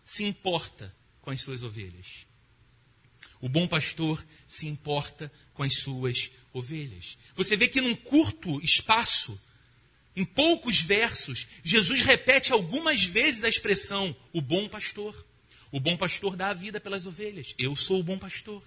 se 0.03 0.25
importa 0.25 0.93
com 1.21 1.31
as 1.31 1.41
suas 1.41 1.63
ovelhas. 1.63 2.25
O 3.39 3.47
bom 3.47 3.67
pastor 3.67 4.25
se 4.47 4.67
importa 4.67 5.31
com 5.53 5.63
as 5.63 5.75
suas 5.77 6.29
ovelhas. 6.53 7.17
Você 7.36 7.55
vê 7.55 7.67
que 7.67 7.81
num 7.81 7.96
curto 7.96 8.60
espaço, 8.63 9.39
em 10.15 10.25
poucos 10.25 10.81
versos, 10.81 11.48
Jesus 11.63 12.01
repete 12.01 12.51
algumas 12.51 13.03
vezes 13.03 13.43
a 13.43 13.50
expressão 13.50 14.15
o 14.34 14.41
bom 14.41 14.67
pastor. 14.67 15.25
O 15.72 15.79
bom 15.79 15.96
pastor 15.96 16.36
dá 16.36 16.50
a 16.50 16.53
vida 16.53 16.79
pelas 16.79 17.05
ovelhas. 17.05 17.53
Eu 17.58 17.75
sou 17.75 18.00
o 18.00 18.03
bom 18.03 18.17
pastor. 18.17 18.62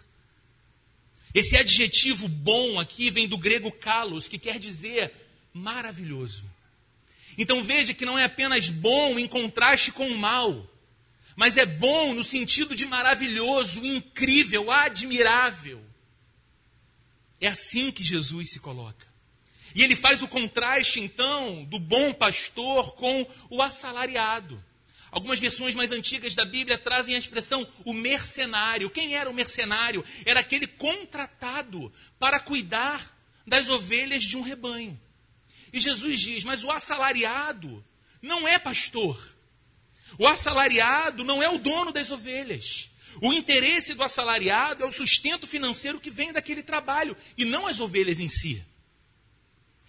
Esse 1.35 1.57
adjetivo 1.57 2.29
bom 2.29 2.79
aqui 2.79 3.11
vem 3.11 3.29
do 3.29 3.37
grego 3.37 3.71
kalos, 3.71 4.29
que 4.29 4.39
quer 4.39 4.59
dizer 4.59 5.13
maravilhoso. 5.53 6.45
Então 7.37 7.63
veja 7.63 7.93
que 7.93 8.07
não 8.07 8.19
é 8.19 8.25
apenas 8.25 8.71
bom 8.71 9.19
em 9.19 9.27
contraste 9.27 9.91
com 9.91 10.07
o 10.09 10.17
mal, 10.17 10.71
mas 11.37 11.57
é 11.57 11.67
bom 11.67 12.15
no 12.15 12.23
sentido 12.23 12.77
de 12.77 12.87
maravilhoso, 12.87 13.85
incrível, 13.85 14.71
admirável. 14.71 15.83
É 17.45 17.49
assim 17.49 17.93
que 17.93 18.03
Jesus 18.03 18.53
se 18.53 18.59
coloca. 18.59 19.07
E 19.75 19.83
ele 19.83 19.95
faz 19.95 20.23
o 20.23 20.29
contraste, 20.29 20.99
então, 20.99 21.63
do 21.65 21.79
bom 21.79 22.11
pastor 22.15 22.95
com 22.95 23.27
o 23.51 23.61
assalariado. 23.61 24.65
Algumas 25.11 25.39
versões 25.39 25.75
mais 25.75 25.93
antigas 25.93 26.35
da 26.35 26.47
Bíblia 26.47 26.79
trazem 26.79 27.15
a 27.15 27.19
expressão 27.19 27.69
o 27.85 27.93
mercenário. 27.93 28.89
Quem 28.89 29.15
era 29.15 29.29
o 29.29 29.35
mercenário? 29.35 30.03
Era 30.25 30.41
aquele 30.41 30.67
contratado 30.67 31.93
para 32.19 32.41
cuidar 32.41 33.15
das 33.47 33.69
ovelhas 33.69 34.25
de 34.25 34.39
um 34.39 34.41
rebanho. 34.41 34.99
E 35.71 35.79
Jesus 35.79 36.21
diz: 36.21 36.45
Mas 36.45 36.65
o 36.65 36.71
assalariado 36.71 37.85
não 38.23 38.49
é 38.49 38.59
pastor. 38.59 39.23
O 40.19 40.27
assalariado 40.27 41.23
não 41.25 41.43
é 41.43 41.49
o 41.51 41.59
dono 41.59 41.93
das 41.93 42.11
ovelhas. 42.11 42.89
O 43.21 43.33
interesse 43.33 43.95
do 43.95 44.03
assalariado 44.03 44.85
é 44.85 44.87
o 44.87 44.93
sustento 44.93 45.47
financeiro 45.47 46.01
que 46.01 46.11
vem 46.11 46.33
daquele 46.33 46.63
trabalho 46.63 47.17
e 47.37 47.45
não 47.45 47.67
as 47.67 47.81
ovelhas 47.81 48.21
em 48.21 48.29
si. 48.29 48.63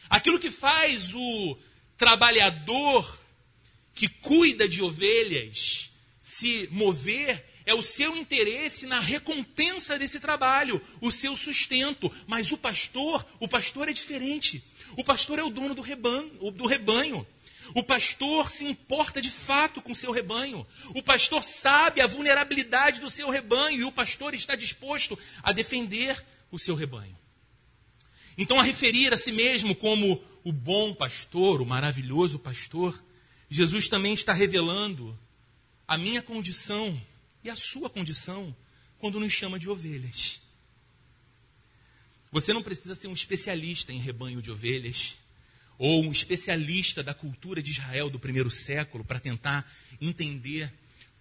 Aquilo 0.09 0.39
que 0.39 0.51
faz 0.51 1.13
o 1.13 1.57
trabalhador 1.97 3.19
que 3.93 4.07
cuida 4.07 4.67
de 4.67 4.81
ovelhas 4.81 5.89
se 6.21 6.67
mover 6.71 7.43
é 7.65 7.73
o 7.73 7.81
seu 7.81 8.15
interesse 8.15 8.85
na 8.85 8.99
recompensa 8.99 9.97
desse 9.97 10.19
trabalho, 10.19 10.79
o 11.01 11.11
seu 11.11 11.35
sustento. 11.35 12.11
Mas 12.27 12.51
o 12.51 12.57
pastor, 12.57 13.25
o 13.39 13.47
pastor 13.47 13.89
é 13.89 13.93
diferente. 13.93 14.63
O 14.95 15.03
pastor 15.03 15.39
é 15.39 15.43
o 15.43 15.49
dono 15.49 15.73
do 15.73 15.81
rebanho. 15.81 16.51
Do 16.51 16.67
rebanho. 16.67 17.25
O 17.73 17.83
pastor 17.83 18.49
se 18.49 18.65
importa 18.65 19.21
de 19.21 19.29
fato 19.29 19.81
com 19.81 19.91
o 19.91 19.95
seu 19.95 20.11
rebanho. 20.11 20.65
O 20.89 21.01
pastor 21.01 21.43
sabe 21.43 22.01
a 22.01 22.07
vulnerabilidade 22.07 22.99
do 22.99 23.09
seu 23.09 23.29
rebanho 23.29 23.79
e 23.79 23.83
o 23.83 23.91
pastor 23.91 24.33
está 24.33 24.55
disposto 24.55 25.17
a 25.41 25.51
defender 25.51 26.23
o 26.51 26.59
seu 26.59 26.75
rebanho. 26.75 27.17
Então, 28.37 28.59
a 28.59 28.63
referir 28.63 29.13
a 29.13 29.17
si 29.17 29.31
mesmo 29.31 29.75
como 29.75 30.21
o 30.43 30.51
bom 30.51 30.93
pastor, 30.93 31.61
o 31.61 31.65
maravilhoso 31.65 32.37
pastor, 32.37 33.01
Jesus 33.49 33.87
também 33.87 34.13
está 34.13 34.33
revelando 34.33 35.17
a 35.87 35.97
minha 35.97 36.21
condição 36.21 36.99
e 37.43 37.49
a 37.49 37.55
sua 37.55 37.89
condição 37.89 38.55
quando 38.99 39.19
nos 39.19 39.31
chama 39.31 39.57
de 39.57 39.69
ovelhas. 39.69 40.41
Você 42.31 42.51
não 42.51 42.61
precisa 42.61 42.95
ser 42.95 43.07
um 43.07 43.13
especialista 43.13 43.93
em 43.93 43.99
rebanho 43.99 44.41
de 44.41 44.51
ovelhas 44.51 45.15
ou 45.77 46.03
um 46.03 46.11
especialista 46.11 47.03
da 47.03 47.13
cultura 47.13 47.61
de 47.61 47.71
Israel 47.71 48.09
do 48.09 48.19
primeiro 48.19 48.49
século 48.49 49.03
para 49.03 49.19
tentar 49.19 49.69
entender 49.99 50.71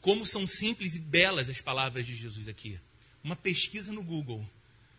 como 0.00 0.24
são 0.26 0.46
simples 0.46 0.96
e 0.96 0.98
belas 0.98 1.48
as 1.48 1.60
palavras 1.60 2.06
de 2.06 2.14
Jesus 2.14 2.48
aqui. 2.48 2.78
Uma 3.22 3.36
pesquisa 3.36 3.92
no 3.92 4.02
Google 4.02 4.46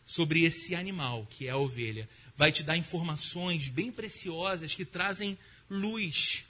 sobre 0.06 0.44
esse 0.44 0.76
animal, 0.76 1.28
que 1.30 1.48
é 1.48 1.52
a 1.52 1.58
ovelha, 1.58 2.10
vai 2.36 2.52
te 2.52 2.64
dar 2.64 2.76
informações 2.76 3.70
bem 3.70 3.92
preciosas 3.92 4.76
que 4.76 4.84
trazem 4.84 5.38
luz 5.70 6.46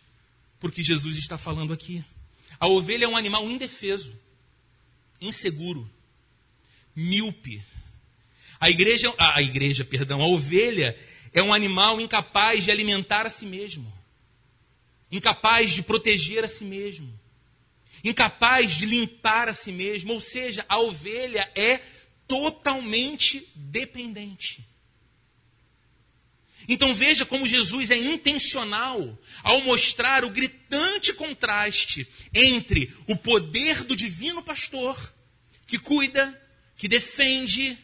porque 0.65 0.82
Jesus 0.82 1.15
está 1.17 1.38
falando 1.38 1.73
aqui. 1.73 2.03
A 2.60 2.67
ovelha 2.67 3.06
é 3.06 3.08
um 3.08 3.15
animal 3.15 3.47
indefeso, 3.49 4.12
inseguro, 5.21 5.88
míope. 6.95 7.63
A 8.60 8.69
igreja, 8.69 9.13
a 9.17 9.41
igreja, 9.43 9.84
perdão, 9.86 10.21
a 10.21 10.27
ovelha 10.27 10.97
é 11.36 11.43
um 11.43 11.54
animal 11.54 12.00
incapaz 12.00 12.63
de 12.63 12.71
alimentar 12.71 13.28
a 13.28 13.30
si 13.30 13.45
mesmo, 13.45 13.93
incapaz 15.12 15.71
de 15.71 15.84
proteger 15.84 16.45
a 16.45 16.48
si 16.48 16.63
mesmo, 16.63 17.13
incapaz 18.02 18.74
de 18.74 18.86
limpar 18.86 19.50
a 19.50 19.54
si 19.54 19.74
mesmo, 19.74 20.13
ou 20.13 20.21
seja, 20.21 20.65
a 20.69 20.80
ovelha 20.80 21.52
é 21.54 21.82
totalmente 22.26 23.45
dependente. 23.54 24.65
Então 26.69 26.95
veja 26.95 27.26
como 27.26 27.45
Jesus 27.45 27.91
é 27.91 27.98
intencional 27.98 29.19
ao 29.43 29.62
mostrar 29.62 30.24
o 30.24 30.30
gritante 30.30 31.13
contraste 31.13 32.08
entre 32.34 32.95
o 33.08 33.15
poder 33.15 33.84
do 33.84 33.95
divino 33.95 34.41
pastor, 34.41 35.13
que 35.67 35.78
cuida, 35.78 36.41
que 36.78 36.88
defende, 36.88 37.78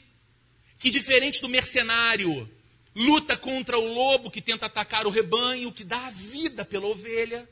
que 0.79 0.89
diferente 0.89 1.41
do 1.41 1.49
mercenário, 1.49 2.49
luta 2.95 3.37
contra 3.37 3.77
o 3.77 3.93
lobo 3.93 4.29
que 4.29 4.41
tenta 4.41 4.65
atacar 4.65 5.05
o 5.05 5.09
rebanho, 5.09 5.71
que 5.71 5.83
dá 5.83 6.07
a 6.07 6.11
vida 6.11 6.65
pela 6.65 6.87
ovelha. 6.87 7.47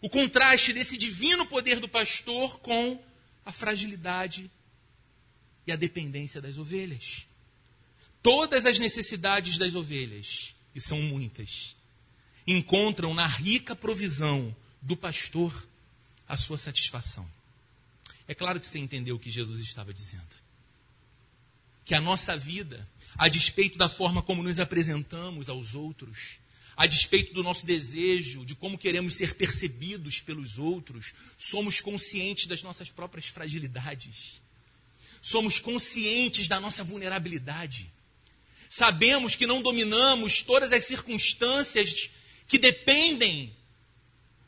O 0.00 0.08
contraste 0.08 0.72
desse 0.72 0.96
divino 0.96 1.46
poder 1.46 1.80
do 1.80 1.88
pastor 1.88 2.58
com 2.60 3.02
a 3.44 3.52
fragilidade 3.52 4.50
e 5.66 5.72
a 5.72 5.76
dependência 5.76 6.40
das 6.40 6.58
ovelhas. 6.58 7.26
Todas 8.22 8.66
as 8.66 8.78
necessidades 8.78 9.58
das 9.58 9.74
ovelhas, 9.74 10.54
e 10.74 10.80
são 10.80 11.00
muitas, 11.00 11.76
encontram 12.46 13.14
na 13.14 13.26
rica 13.26 13.76
provisão 13.76 14.54
do 14.80 14.96
pastor 14.96 15.66
a 16.26 16.36
sua 16.36 16.58
satisfação. 16.58 17.28
É 18.26 18.34
claro 18.34 18.60
que 18.60 18.66
você 18.66 18.78
entendeu 18.78 19.16
o 19.16 19.18
que 19.18 19.30
Jesus 19.30 19.60
estava 19.60 19.92
dizendo. 19.92 20.28
Que 21.84 21.94
a 21.94 22.00
nossa 22.00 22.36
vida 22.36 22.86
a 23.16 23.28
despeito 23.28 23.78
da 23.78 23.88
forma 23.88 24.22
como 24.22 24.42
nos 24.42 24.58
apresentamos 24.58 25.48
aos 25.48 25.74
outros, 25.74 26.38
a 26.76 26.86
despeito 26.86 27.34
do 27.34 27.42
nosso 27.42 27.66
desejo, 27.66 28.44
de 28.44 28.54
como 28.54 28.78
queremos 28.78 29.14
ser 29.14 29.34
percebidos 29.34 30.20
pelos 30.20 30.58
outros, 30.60 31.12
somos 31.36 31.80
conscientes 31.80 32.46
das 32.46 32.62
nossas 32.62 32.88
próprias 32.88 33.26
fragilidades. 33.26 34.40
Somos 35.20 35.58
conscientes 35.58 36.46
da 36.46 36.60
nossa 36.60 36.84
vulnerabilidade. 36.84 37.90
Sabemos 38.70 39.34
que 39.34 39.44
não 39.44 39.60
dominamos 39.60 40.42
todas 40.42 40.70
as 40.72 40.84
circunstâncias 40.84 42.10
que 42.46 42.58
dependem, 42.58 43.52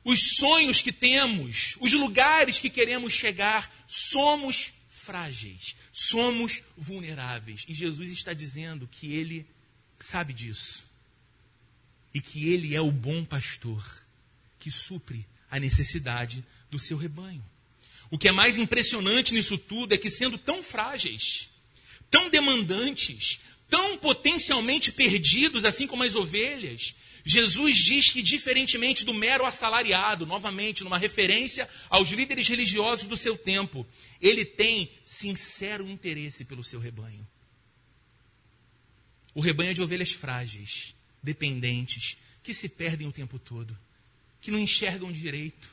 os 0.05 0.37
sonhos 0.37 0.81
que 0.81 0.92
temos, 0.92 1.77
os 1.81 1.92
lugares 1.92 2.61
que 2.61 2.70
queremos 2.70 3.12
chegar. 3.12 3.85
Somos 3.88 4.73
frágeis, 4.88 5.75
somos 6.09 6.63
vulneráveis. 6.79 7.67
E 7.69 7.75
Jesus 7.75 8.11
está 8.11 8.33
dizendo 8.33 8.89
que 8.91 9.13
ele 9.13 9.47
sabe 9.99 10.33
disso. 10.33 10.89
E 12.15 12.21
que 12.21 12.49
ele 12.49 12.75
é 12.75 12.81
o 12.81 12.91
bom 12.91 13.23
pastor 13.23 13.85
que 14.59 14.71
supre 14.71 15.27
a 15.51 15.61
necessidade 15.61 16.43
do 16.71 16.79
seu 16.79 16.97
rebanho. 16.97 17.45
O 18.11 18.17
que 18.17 18.29
é 18.29 18.33
mais 18.33 18.57
impressionante 18.57 19.35
nisso 19.35 19.59
tudo 19.59 19.93
é 19.93 19.99
que, 19.99 20.11
sendo 20.11 20.39
tão 20.39 20.63
frágeis, 20.63 21.51
tão 22.11 22.31
demandantes, 22.31 23.39
tão 23.69 23.99
potencialmente 23.99 24.91
perdidos, 24.91 25.65
assim 25.67 25.87
como 25.87 26.03
as 26.03 26.17
ovelhas, 26.17 26.95
Jesus 27.24 27.76
diz 27.76 28.11
que, 28.11 28.22
diferentemente 28.22 29.04
do 29.04 29.12
mero 29.12 29.44
assalariado, 29.44 30.24
novamente, 30.24 30.83
numa 30.83 30.98
referência 30.98 31.68
aos 31.88 32.11
líderes 32.11 32.48
religiosos 32.48 33.06
do 33.06 33.16
seu 33.16 33.37
tempo, 33.37 33.87
ele 34.20 34.44
tem 34.44 34.90
sincero 35.04 35.88
interesse 35.88 36.44
pelo 36.44 36.64
seu 36.64 36.80
rebanho. 36.80 37.26
O 39.35 39.40
rebanho 39.40 39.70
é 39.70 39.74
de 39.74 39.83
ovelhas 39.83 40.12
frágeis, 40.12 40.94
dependentes, 41.22 42.16
que 42.42 42.54
se 42.54 42.68
perdem 42.68 43.06
o 43.06 43.12
tempo 43.12 43.38
todo, 43.38 43.76
que 44.40 44.50
não 44.50 44.59
enxergam 44.59 45.12
direito. 45.12 45.70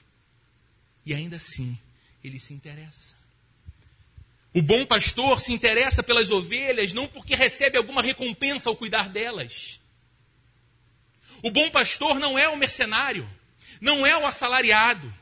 E 1.05 1.13
ainda 1.13 1.37
assim, 1.37 1.77
ele 2.23 2.37
se 2.37 2.53
interessa. 2.53 3.15
O 4.53 4.61
bom 4.61 4.85
pastor 4.85 5.39
se 5.39 5.53
interessa 5.53 6.03
pelas 6.03 6.29
ovelhas 6.29 6.91
não 6.91 7.07
porque 7.07 7.35
recebe 7.35 7.77
alguma 7.77 8.01
recompensa 8.01 8.69
ao 8.69 8.75
cuidar 8.75 9.09
delas 9.09 9.79
o 11.43 11.51
bom 11.51 11.69
pastor 11.69 12.19
não 12.19 12.37
é 12.37 12.47
o 12.49 12.57
mercenário, 12.57 13.29
não 13.79 14.05
é 14.05 14.17
o 14.17 14.25
assalariado. 14.25 15.13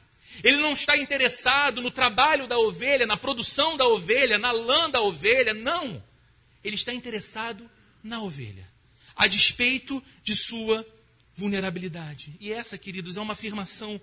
Ele 0.44 0.58
não 0.58 0.74
está 0.74 0.98
interessado 0.98 1.82
no 1.82 1.92
trabalho 1.92 2.48
da 2.48 2.58
ovelha, 2.58 3.06
na 3.06 3.18
produção 3.18 3.78
da 3.78 3.88
ovelha, 3.88 4.38
na 4.38 4.52
lã 4.52 4.90
da 4.90 5.02
ovelha, 5.02 5.54
não. 5.54 6.04
ele 6.64 6.76
está 6.76 6.94
interessado 6.94 7.70
na 8.04 8.22
ovelha, 8.22 8.68
a 9.16 9.28
despeito 9.28 10.04
de 10.24 10.36
sua 10.36 10.86
vulnerabilidade. 11.36 12.36
E 12.40 12.52
essa, 12.52 12.78
queridos, 12.78 13.18
é 13.18 13.22
uma 13.22 13.34
afirmação 13.34 14.00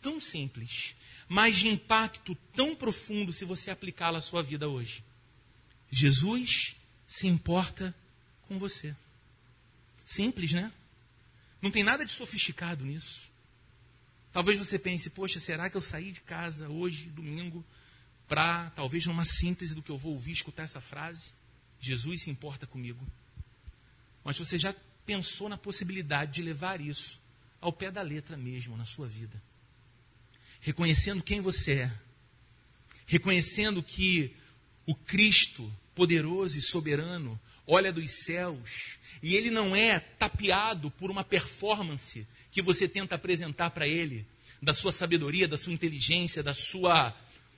tão 0.00 0.20
simples, 0.20 0.94
mas 1.28 1.56
de 1.56 1.68
impacto 1.68 2.36
tão 2.54 2.74
profundo 2.74 3.32
se 3.32 3.44
você 3.44 3.70
aplicá-la 3.70 4.18
à 4.18 4.22
sua 4.22 4.42
vida 4.42 4.68
hoje. 4.68 5.02
Jesus 5.90 6.76
se 7.06 7.26
importa 7.26 7.94
com 8.42 8.58
você. 8.58 8.94
Simples, 10.04 10.52
né? 10.52 10.72
Não 11.60 11.70
tem 11.70 11.82
nada 11.82 12.04
de 12.04 12.12
sofisticado 12.12 12.84
nisso. 12.84 13.28
Talvez 14.32 14.58
você 14.58 14.78
pense, 14.78 15.08
poxa, 15.08 15.40
será 15.40 15.70
que 15.70 15.76
eu 15.76 15.80
saí 15.80 16.12
de 16.12 16.20
casa 16.20 16.68
hoje, 16.68 17.08
domingo, 17.08 17.64
para, 18.28 18.70
talvez 18.70 19.06
numa 19.06 19.24
síntese 19.24 19.74
do 19.74 19.82
que 19.82 19.90
eu 19.90 19.96
vou 19.96 20.12
ouvir, 20.12 20.32
escutar 20.32 20.64
essa 20.64 20.80
frase? 20.80 21.30
Jesus 21.80 22.22
se 22.22 22.30
importa 22.30 22.66
comigo. 22.66 23.06
Mas 24.22 24.38
você 24.38 24.58
já 24.58 24.74
pensou 25.04 25.48
na 25.48 25.56
possibilidade 25.56 26.32
de 26.32 26.42
levar 26.42 26.80
isso 26.80 27.20
ao 27.60 27.72
pé 27.72 27.90
da 27.90 28.02
letra 28.02 28.36
mesmo 28.36 28.76
na 28.76 28.84
sua 28.84 29.06
vida? 29.06 29.40
Reconhecendo 30.60 31.22
quem 31.22 31.40
você 31.40 31.80
é, 31.80 31.92
reconhecendo 33.06 33.82
que 33.82 34.34
o 34.84 34.94
Cristo 34.94 35.72
poderoso 35.94 36.58
e 36.58 36.62
soberano 36.62 37.40
olha 37.66 37.92
dos 37.92 38.10
céus 38.24 38.98
e 39.22 39.34
ele 39.34 39.50
não 39.50 39.74
é 39.74 39.98
tapeado 39.98 40.90
por 40.90 41.10
uma 41.10 41.24
performance 41.24 42.26
que 42.50 42.62
você 42.62 42.88
tenta 42.88 43.14
apresentar 43.14 43.70
para 43.70 43.86
ele, 43.86 44.26
da 44.62 44.72
sua 44.72 44.92
sabedoria, 44.92 45.48
da 45.48 45.56
sua 45.56 45.72
inteligência, 45.72 46.42
da 46.42 46.54
sua 46.54 47.14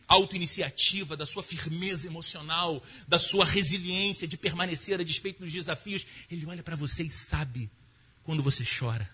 autoiniciativa, 0.09 1.17
da 1.17 1.27
sua 1.27 1.43
firmeza 1.43 2.07
emocional, 2.07 2.83
da 3.07 3.19
sua 3.19 3.45
resiliência 3.45 4.27
de 4.27 4.37
permanecer 4.37 4.99
a 4.99 5.05
despeito 5.05 5.45
dos 5.45 5.53
desafios. 5.53 6.07
Ele 6.31 6.47
olha 6.47 6.63
para 6.63 6.75
você 6.75 7.03
e 7.05 7.11
sabe 7.11 7.71
quando 8.25 8.43
você 8.43 8.65
chora, 8.65 9.09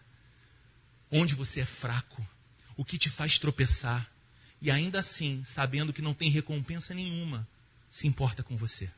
onde 1.10 1.34
você 1.34 1.60
é 1.60 1.64
fraco, 1.64 2.24
o 2.76 2.84
que 2.84 2.96
te 2.96 3.10
faz 3.10 3.38
tropeçar. 3.38 4.10
E 4.62 4.70
ainda 4.70 5.00
assim, 5.00 5.42
sabendo 5.44 5.92
que 5.92 6.00
não 6.00 6.14
tem 6.14 6.30
recompensa 6.30 6.94
nenhuma, 6.94 7.46
se 7.90 8.06
importa 8.06 8.42
com 8.42 8.56
você. 8.56 8.88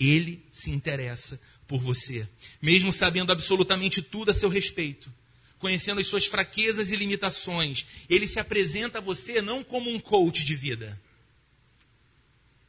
Ele 0.00 0.42
se 0.50 0.70
interessa 0.70 1.38
por 1.68 1.78
você, 1.78 2.26
mesmo 2.60 2.92
sabendo 2.92 3.30
absolutamente 3.30 4.02
tudo 4.02 4.30
a 4.30 4.34
seu 4.34 4.48
respeito 4.48 5.12
conhecendo 5.60 6.00
as 6.00 6.06
suas 6.06 6.26
fraquezas 6.26 6.90
e 6.90 6.96
limitações, 6.96 7.86
ele 8.08 8.26
se 8.26 8.40
apresenta 8.40 8.98
a 8.98 9.02
você 9.02 9.40
não 9.42 9.62
como 9.62 9.90
um 9.90 10.00
coach 10.00 10.42
de 10.42 10.56
vida, 10.56 10.98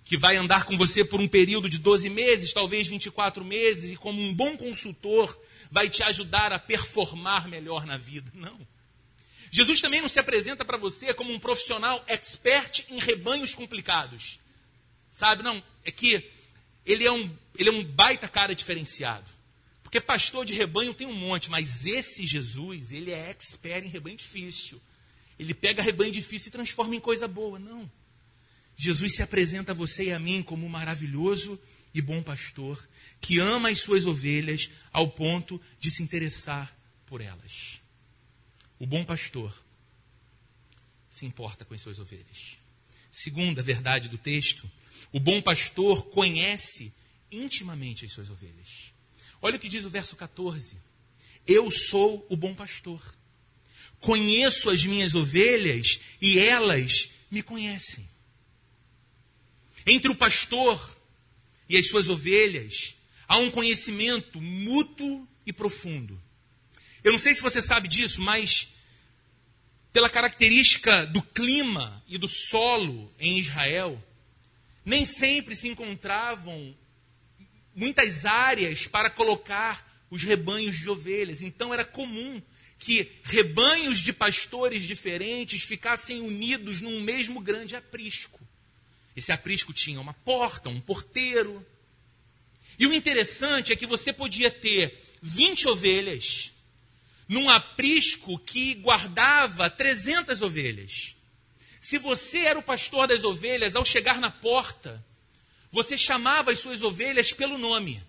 que 0.03 0.17
vai 0.17 0.35
andar 0.35 0.65
com 0.65 0.77
você 0.77 1.05
por 1.05 1.21
um 1.21 1.27
período 1.27 1.69
de 1.69 1.79
12 1.79 2.09
meses, 2.09 2.51
talvez 2.51 2.87
24 2.87 3.45
meses, 3.45 3.93
e 3.93 3.95
como 3.95 4.21
um 4.21 4.33
bom 4.33 4.57
consultor, 4.57 5.39
vai 5.71 5.89
te 5.89 6.03
ajudar 6.03 6.51
a 6.51 6.59
performar 6.59 7.47
melhor 7.47 7.85
na 7.85 7.97
vida. 7.97 8.29
Não. 8.35 8.59
Jesus 9.49 9.79
também 9.79 10.01
não 10.01 10.09
se 10.09 10.19
apresenta 10.19 10.65
para 10.65 10.77
você 10.77 11.13
como 11.13 11.31
um 11.31 11.39
profissional 11.39 12.03
expert 12.07 12.83
em 12.89 12.99
rebanhos 12.99 13.55
complicados. 13.55 14.37
Sabe? 15.09 15.43
Não, 15.43 15.63
é 15.85 15.91
que 15.91 16.29
ele 16.85 17.05
é 17.05 17.11
um, 17.11 17.35
ele 17.57 17.69
é 17.69 17.71
um 17.71 17.83
baita 17.83 18.27
cara 18.27 18.55
diferenciado. 18.55 19.29
Porque 19.83 19.99
pastor 19.99 20.45
de 20.45 20.53
rebanho 20.53 20.93
tem 20.93 21.05
um 21.05 21.13
monte, 21.13 21.49
mas 21.49 21.85
esse 21.85 22.25
Jesus, 22.25 22.91
ele 22.91 23.11
é 23.11 23.29
expert 23.29 23.85
em 23.85 23.89
rebanho 23.89 24.15
difícil. 24.15 24.81
Ele 25.37 25.53
pega 25.53 25.81
rebanho 25.81 26.11
difícil 26.11 26.49
e 26.49 26.51
transforma 26.51 26.95
em 26.95 26.99
coisa 26.99 27.27
boa. 27.27 27.59
Não. 27.59 27.91
Jesus 28.77 29.15
se 29.15 29.21
apresenta 29.21 29.73
a 29.73 29.75
você 29.75 30.05
e 30.05 30.11
a 30.11 30.19
mim 30.19 30.41
como 30.41 30.65
um 30.65 30.69
maravilhoso 30.69 31.59
e 31.93 32.01
bom 32.01 32.23
pastor 32.23 32.87
que 33.19 33.39
ama 33.39 33.69
as 33.69 33.79
suas 33.79 34.05
ovelhas 34.05 34.69
ao 34.93 35.09
ponto 35.09 35.61
de 35.79 35.91
se 35.91 36.01
interessar 36.01 36.75
por 37.05 37.21
elas. 37.21 37.81
O 38.79 38.85
bom 38.87 39.03
pastor 39.03 39.53
se 41.09 41.25
importa 41.25 41.65
com 41.65 41.73
as 41.73 41.81
suas 41.81 41.99
ovelhas. 41.99 42.57
Segunda 43.11 43.61
verdade 43.61 44.07
do 44.07 44.17
texto, 44.17 44.69
o 45.11 45.19
bom 45.19 45.41
pastor 45.41 46.03
conhece 46.07 46.93
intimamente 47.31 48.05
as 48.05 48.11
suas 48.11 48.29
ovelhas. 48.29 48.91
Olha 49.41 49.55
o 49.55 49.59
que 49.59 49.69
diz 49.69 49.85
o 49.85 49.89
verso 49.89 50.15
14: 50.15 50.77
Eu 51.47 51.71
sou 51.71 52.25
o 52.29 52.35
bom 52.35 52.53
pastor. 52.53 53.01
Conheço 53.99 54.69
as 54.69 54.83
minhas 54.83 55.13
ovelhas 55.13 55.99
e 56.19 56.39
elas 56.39 57.11
me 57.29 57.43
conhecem. 57.43 58.07
Entre 59.85 60.11
o 60.11 60.15
pastor 60.15 60.97
e 61.69 61.77
as 61.77 61.87
suas 61.87 62.09
ovelhas 62.09 62.95
há 63.27 63.37
um 63.37 63.49
conhecimento 63.49 64.41
mútuo 64.41 65.27
e 65.45 65.53
profundo. 65.53 66.21
Eu 67.03 67.11
não 67.11 67.19
sei 67.19 67.33
se 67.33 67.41
você 67.41 67.61
sabe 67.61 67.87
disso, 67.87 68.21
mas 68.21 68.69
pela 69.93 70.09
característica 70.09 71.05
do 71.05 71.21
clima 71.21 72.03
e 72.07 72.17
do 72.17 72.29
solo 72.29 73.13
em 73.19 73.39
Israel, 73.39 74.01
nem 74.83 75.05
sempre 75.05 75.55
se 75.55 75.67
encontravam 75.67 76.75
muitas 77.75 78.25
áreas 78.25 78.87
para 78.87 79.09
colocar 79.09 80.05
os 80.09 80.23
rebanhos 80.23 80.77
de 80.77 80.89
ovelhas. 80.89 81.41
Então 81.41 81.73
era 81.73 81.85
comum 81.85 82.41
que 82.77 83.11
rebanhos 83.23 83.99
de 83.99 84.11
pastores 84.11 84.83
diferentes 84.83 85.63
ficassem 85.63 86.19
unidos 86.19 86.81
num 86.81 86.99
mesmo 87.01 87.39
grande 87.39 87.75
aprisco. 87.75 88.39
Esse 89.15 89.31
aprisco 89.31 89.71
tinha 89.71 90.01
uma 90.01 90.13
porta, 90.13 90.69
um 90.69 90.81
porteiro. 90.81 91.65
E 92.79 92.87
o 92.87 92.93
interessante 92.93 93.71
é 93.71 93.75
que 93.75 93.85
você 93.85 94.11
podia 94.11 94.49
ter 94.49 94.99
20 95.21 95.67
ovelhas 95.67 96.51
num 97.27 97.49
aprisco 97.49 98.39
que 98.39 98.73
guardava 98.75 99.69
300 99.69 100.41
ovelhas. 100.41 101.15
Se 101.81 101.97
você 101.97 102.37
era 102.41 102.59
o 102.59 102.63
pastor 102.63 103.07
das 103.07 103.23
ovelhas, 103.23 103.75
ao 103.75 103.83
chegar 103.83 104.19
na 104.19 104.29
porta, 104.29 105.03
você 105.71 105.97
chamava 105.97 106.51
as 106.51 106.59
suas 106.59 106.83
ovelhas 106.83 107.33
pelo 107.33 107.57
nome. 107.57 108.03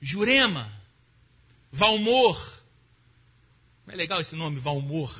Jurema, 0.00 0.72
Valmor. 1.70 2.62
Não 3.86 3.92
é 3.92 3.96
legal 3.96 4.18
esse 4.18 4.34
nome, 4.34 4.58
Valmor, 4.58 5.14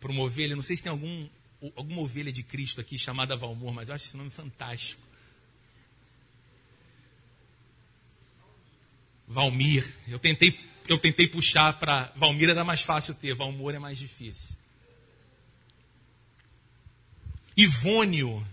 para 0.00 0.10
uma 0.10 0.24
ovelha? 0.24 0.56
Não 0.56 0.64
sei 0.64 0.76
se 0.76 0.82
tem 0.82 0.90
algum, 0.90 1.28
alguma 1.76 2.02
ovelha 2.02 2.32
de 2.32 2.42
Cristo 2.42 2.80
aqui 2.80 2.98
chamada 2.98 3.36
Valmor, 3.36 3.72
mas 3.72 3.88
eu 3.88 3.94
acho 3.94 4.06
esse 4.06 4.16
nome 4.16 4.30
fantástico. 4.30 5.00
Valmir. 9.28 9.94
Eu 10.08 10.18
tentei, 10.18 10.58
eu 10.88 10.98
tentei 10.98 11.28
puxar 11.28 11.78
para. 11.78 12.12
Valmir 12.16 12.48
era 12.48 12.64
mais 12.64 12.82
fácil 12.82 13.14
ter, 13.14 13.32
Valmor 13.34 13.74
é 13.74 13.78
mais 13.78 13.96
difícil. 13.96 14.56
Ivônio 17.56 18.46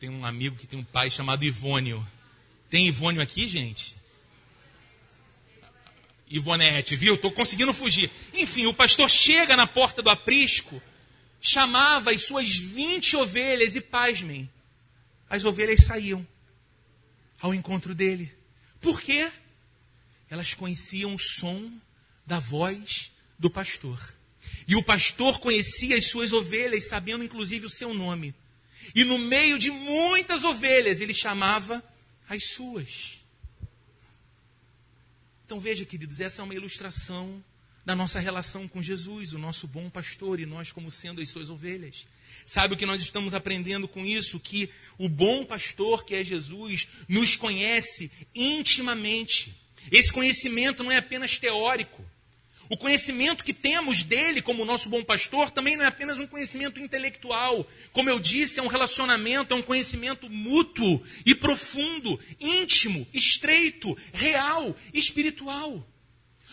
tenho 0.00 0.14
um 0.14 0.24
amigo 0.24 0.56
que 0.56 0.66
tem 0.66 0.78
um 0.78 0.84
pai 0.84 1.10
chamado 1.10 1.44
Ivônio. 1.44 2.04
Tem 2.70 2.88
Ivônio 2.88 3.20
aqui, 3.20 3.46
gente? 3.46 3.94
Ivonete, 6.26 6.96
viu? 6.96 7.14
Estou 7.14 7.30
conseguindo 7.30 7.74
fugir. 7.74 8.10
Enfim, 8.32 8.64
o 8.64 8.72
pastor 8.72 9.10
chega 9.10 9.56
na 9.56 9.66
porta 9.66 10.00
do 10.00 10.08
aprisco, 10.08 10.80
chamava 11.38 12.12
as 12.12 12.24
suas 12.24 12.56
20 12.56 13.16
ovelhas 13.16 13.76
e, 13.76 13.80
pasmem, 13.80 14.48
as 15.28 15.44
ovelhas 15.44 15.84
saíam 15.84 16.26
ao 17.38 17.52
encontro 17.52 17.94
dele. 17.94 18.32
Por 18.80 19.02
quê? 19.02 19.30
Elas 20.30 20.54
conheciam 20.54 21.14
o 21.14 21.18
som 21.18 21.70
da 22.24 22.38
voz 22.38 23.12
do 23.38 23.50
pastor. 23.50 24.14
E 24.70 24.76
o 24.76 24.84
pastor 24.84 25.40
conhecia 25.40 25.96
as 25.96 26.06
suas 26.06 26.32
ovelhas, 26.32 26.86
sabendo 26.86 27.24
inclusive 27.24 27.66
o 27.66 27.68
seu 27.68 27.92
nome. 27.92 28.32
E 28.94 29.02
no 29.02 29.18
meio 29.18 29.58
de 29.58 29.68
muitas 29.68 30.44
ovelhas, 30.44 31.00
ele 31.00 31.12
chamava 31.12 31.82
as 32.28 32.52
suas. 32.52 33.18
Então 35.44 35.58
veja, 35.58 35.84
queridos, 35.84 36.20
essa 36.20 36.40
é 36.40 36.44
uma 36.44 36.54
ilustração 36.54 37.44
da 37.84 37.96
nossa 37.96 38.20
relação 38.20 38.68
com 38.68 38.80
Jesus, 38.80 39.32
o 39.32 39.40
nosso 39.40 39.66
bom 39.66 39.90
pastor, 39.90 40.38
e 40.38 40.46
nós 40.46 40.70
como 40.70 40.88
sendo 40.88 41.20
as 41.20 41.28
suas 41.30 41.50
ovelhas. 41.50 42.06
Sabe 42.46 42.74
o 42.74 42.76
que 42.76 42.86
nós 42.86 43.02
estamos 43.02 43.34
aprendendo 43.34 43.88
com 43.88 44.06
isso? 44.06 44.38
Que 44.38 44.70
o 44.96 45.08
bom 45.08 45.44
pastor, 45.44 46.04
que 46.04 46.14
é 46.14 46.22
Jesus, 46.22 46.86
nos 47.08 47.34
conhece 47.34 48.08
intimamente. 48.32 49.52
Esse 49.90 50.12
conhecimento 50.12 50.84
não 50.84 50.92
é 50.92 50.98
apenas 50.98 51.38
teórico. 51.38 52.04
O 52.70 52.76
conhecimento 52.76 53.42
que 53.42 53.52
temos 53.52 54.04
dele 54.04 54.40
como 54.40 54.64
nosso 54.64 54.88
bom 54.88 55.02
pastor 55.02 55.50
também 55.50 55.76
não 55.76 55.84
é 55.84 55.88
apenas 55.88 56.18
um 56.18 56.26
conhecimento 56.26 56.78
intelectual. 56.78 57.68
Como 57.90 58.08
eu 58.08 58.20
disse, 58.20 58.60
é 58.60 58.62
um 58.62 58.68
relacionamento, 58.68 59.52
é 59.52 59.56
um 59.56 59.62
conhecimento 59.62 60.30
mútuo 60.30 61.02
e 61.26 61.34
profundo, 61.34 62.16
íntimo, 62.38 63.04
estreito, 63.12 63.98
real, 64.12 64.76
espiritual. 64.94 65.84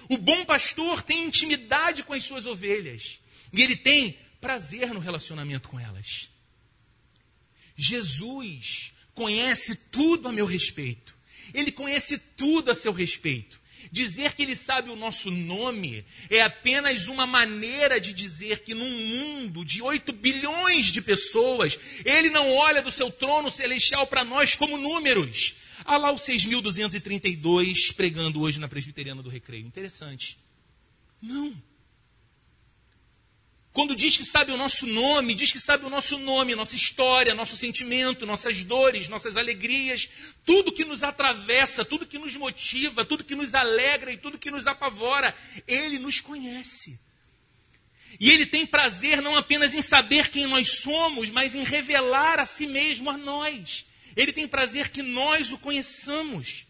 O 0.09 0.17
bom 0.17 0.43
pastor 0.43 1.03
tem 1.03 1.23
intimidade 1.23 2.01
com 2.01 2.13
as 2.13 2.23
suas 2.23 2.47
ovelhas 2.47 3.19
e 3.53 3.61
ele 3.61 3.75
tem 3.75 4.17
prazer 4.41 4.91
no 4.95 4.99
relacionamento 4.99 5.69
com 5.69 5.79
elas. 5.79 6.31
Jesus 7.75 8.91
conhece 9.13 9.75
tudo 9.75 10.29
a 10.29 10.31
meu 10.31 10.47
respeito. 10.47 11.15
Ele 11.53 11.71
conhece 11.71 12.17
tudo 12.17 12.71
a 12.71 12.75
seu 12.75 12.91
respeito. 12.91 13.59
Dizer 13.91 14.33
que 14.33 14.41
ele 14.43 14.55
sabe 14.55 14.89
o 14.89 14.95
nosso 14.95 15.31
nome 15.31 16.05
é 16.29 16.41
apenas 16.41 17.07
uma 17.07 17.25
maneira 17.25 17.99
de 17.99 18.13
dizer 18.13 18.59
que 18.59 18.73
num 18.73 18.89
mundo 18.89 19.63
de 19.63 19.81
8 19.81 20.11
bilhões 20.13 20.85
de 20.85 21.01
pessoas, 21.01 21.79
ele 22.03 22.29
não 22.29 22.53
olha 22.53 22.81
do 22.81 22.91
seu 22.91 23.11
trono 23.11 23.49
celestial 23.49 24.07
para 24.07 24.23
nós 24.23 24.55
como 24.55 24.77
números. 24.77 25.55
Há 25.85 25.97
lá 25.97 26.11
o 26.11 26.15
6.232 26.15 27.93
pregando 27.93 28.41
hoje 28.41 28.59
na 28.59 28.67
Presbiteriana 28.67 29.23
do 29.23 29.29
Recreio. 29.29 29.65
Interessante. 29.65 30.37
Não. 31.21 31.53
Quando 33.77 33.95
diz 33.95 34.17
que 34.17 34.25
sabe 34.25 34.51
o 34.51 34.57
nosso 34.57 34.87
nome, 34.87 35.35
diz 35.35 35.51
que 35.51 35.59
sabe 35.59 35.85
o 35.85 35.89
nosso 35.91 36.17
nome, 36.17 36.55
nossa 36.55 36.75
história, 36.75 37.35
nosso 37.35 37.55
sentimento, 37.55 38.25
nossas 38.25 38.63
dores, 38.63 39.07
nossas 39.07 39.37
alegrias, 39.37 40.09
tudo 40.43 40.71
que 40.71 40.83
nos 40.83 41.03
atravessa, 41.03 41.85
tudo 41.85 42.07
que 42.07 42.17
nos 42.17 42.35
motiva, 42.35 43.05
tudo 43.05 43.23
que 43.23 43.35
nos 43.35 43.53
alegra 43.53 44.11
e 44.11 44.17
tudo 44.17 44.39
que 44.39 44.49
nos 44.49 44.65
apavora. 44.65 45.31
Ele 45.67 45.99
nos 45.99 46.19
conhece. 46.19 46.99
E 48.19 48.31
ele 48.31 48.47
tem 48.47 48.65
prazer 48.65 49.21
não 49.21 49.35
apenas 49.35 49.75
em 49.75 49.81
saber 49.83 50.29
quem 50.29 50.47
nós 50.47 50.79
somos, 50.79 51.29
mas 51.29 51.53
em 51.53 51.63
revelar 51.63 52.39
a 52.39 52.47
si 52.47 52.65
mesmo 52.65 53.11
a 53.11 53.15
nós. 53.15 53.85
Ele 54.15 54.33
tem 54.33 54.47
prazer 54.47 54.89
que 54.89 55.03
nós 55.03 55.51
o 55.51 55.57
conheçamos. 55.59 56.65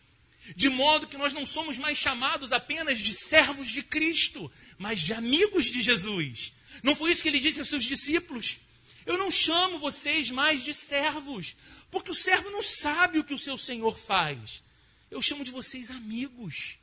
De 0.58 0.68
modo 0.68 1.08
que 1.08 1.16
nós 1.16 1.32
não 1.32 1.46
somos 1.46 1.80
mais 1.80 1.98
chamados 1.98 2.52
apenas 2.52 3.00
de 3.00 3.14
servos 3.14 3.70
de 3.70 3.82
Cristo, 3.82 4.52
mas 4.78 5.00
de 5.00 5.14
amigos 5.14 5.68
de 5.68 5.82
Jesus. 5.82 6.52
Não 6.84 6.96
foi 6.96 7.12
isso 7.12 7.22
que 7.22 7.30
ele 7.30 7.40
disse 7.40 7.60
aos 7.60 7.70
seus 7.70 7.84
discípulos? 7.84 8.60
Eu 9.06 9.18
não 9.18 9.32
chamo 9.32 9.80
vocês 9.80 10.30
mais 10.30 10.64
de 10.64 10.74
servos, 10.74 11.56
porque 11.90 12.12
o 12.12 12.16
servo 12.16 12.50
não 12.52 12.62
sabe 12.62 13.20
o 13.20 13.24
que 13.24 13.34
o 13.34 13.40
seu 13.40 13.58
senhor 13.58 13.98
faz. 13.98 14.62
Eu 15.10 15.22
chamo 15.22 15.44
de 15.44 15.52
vocês 15.52 15.90
amigos. 15.90 16.78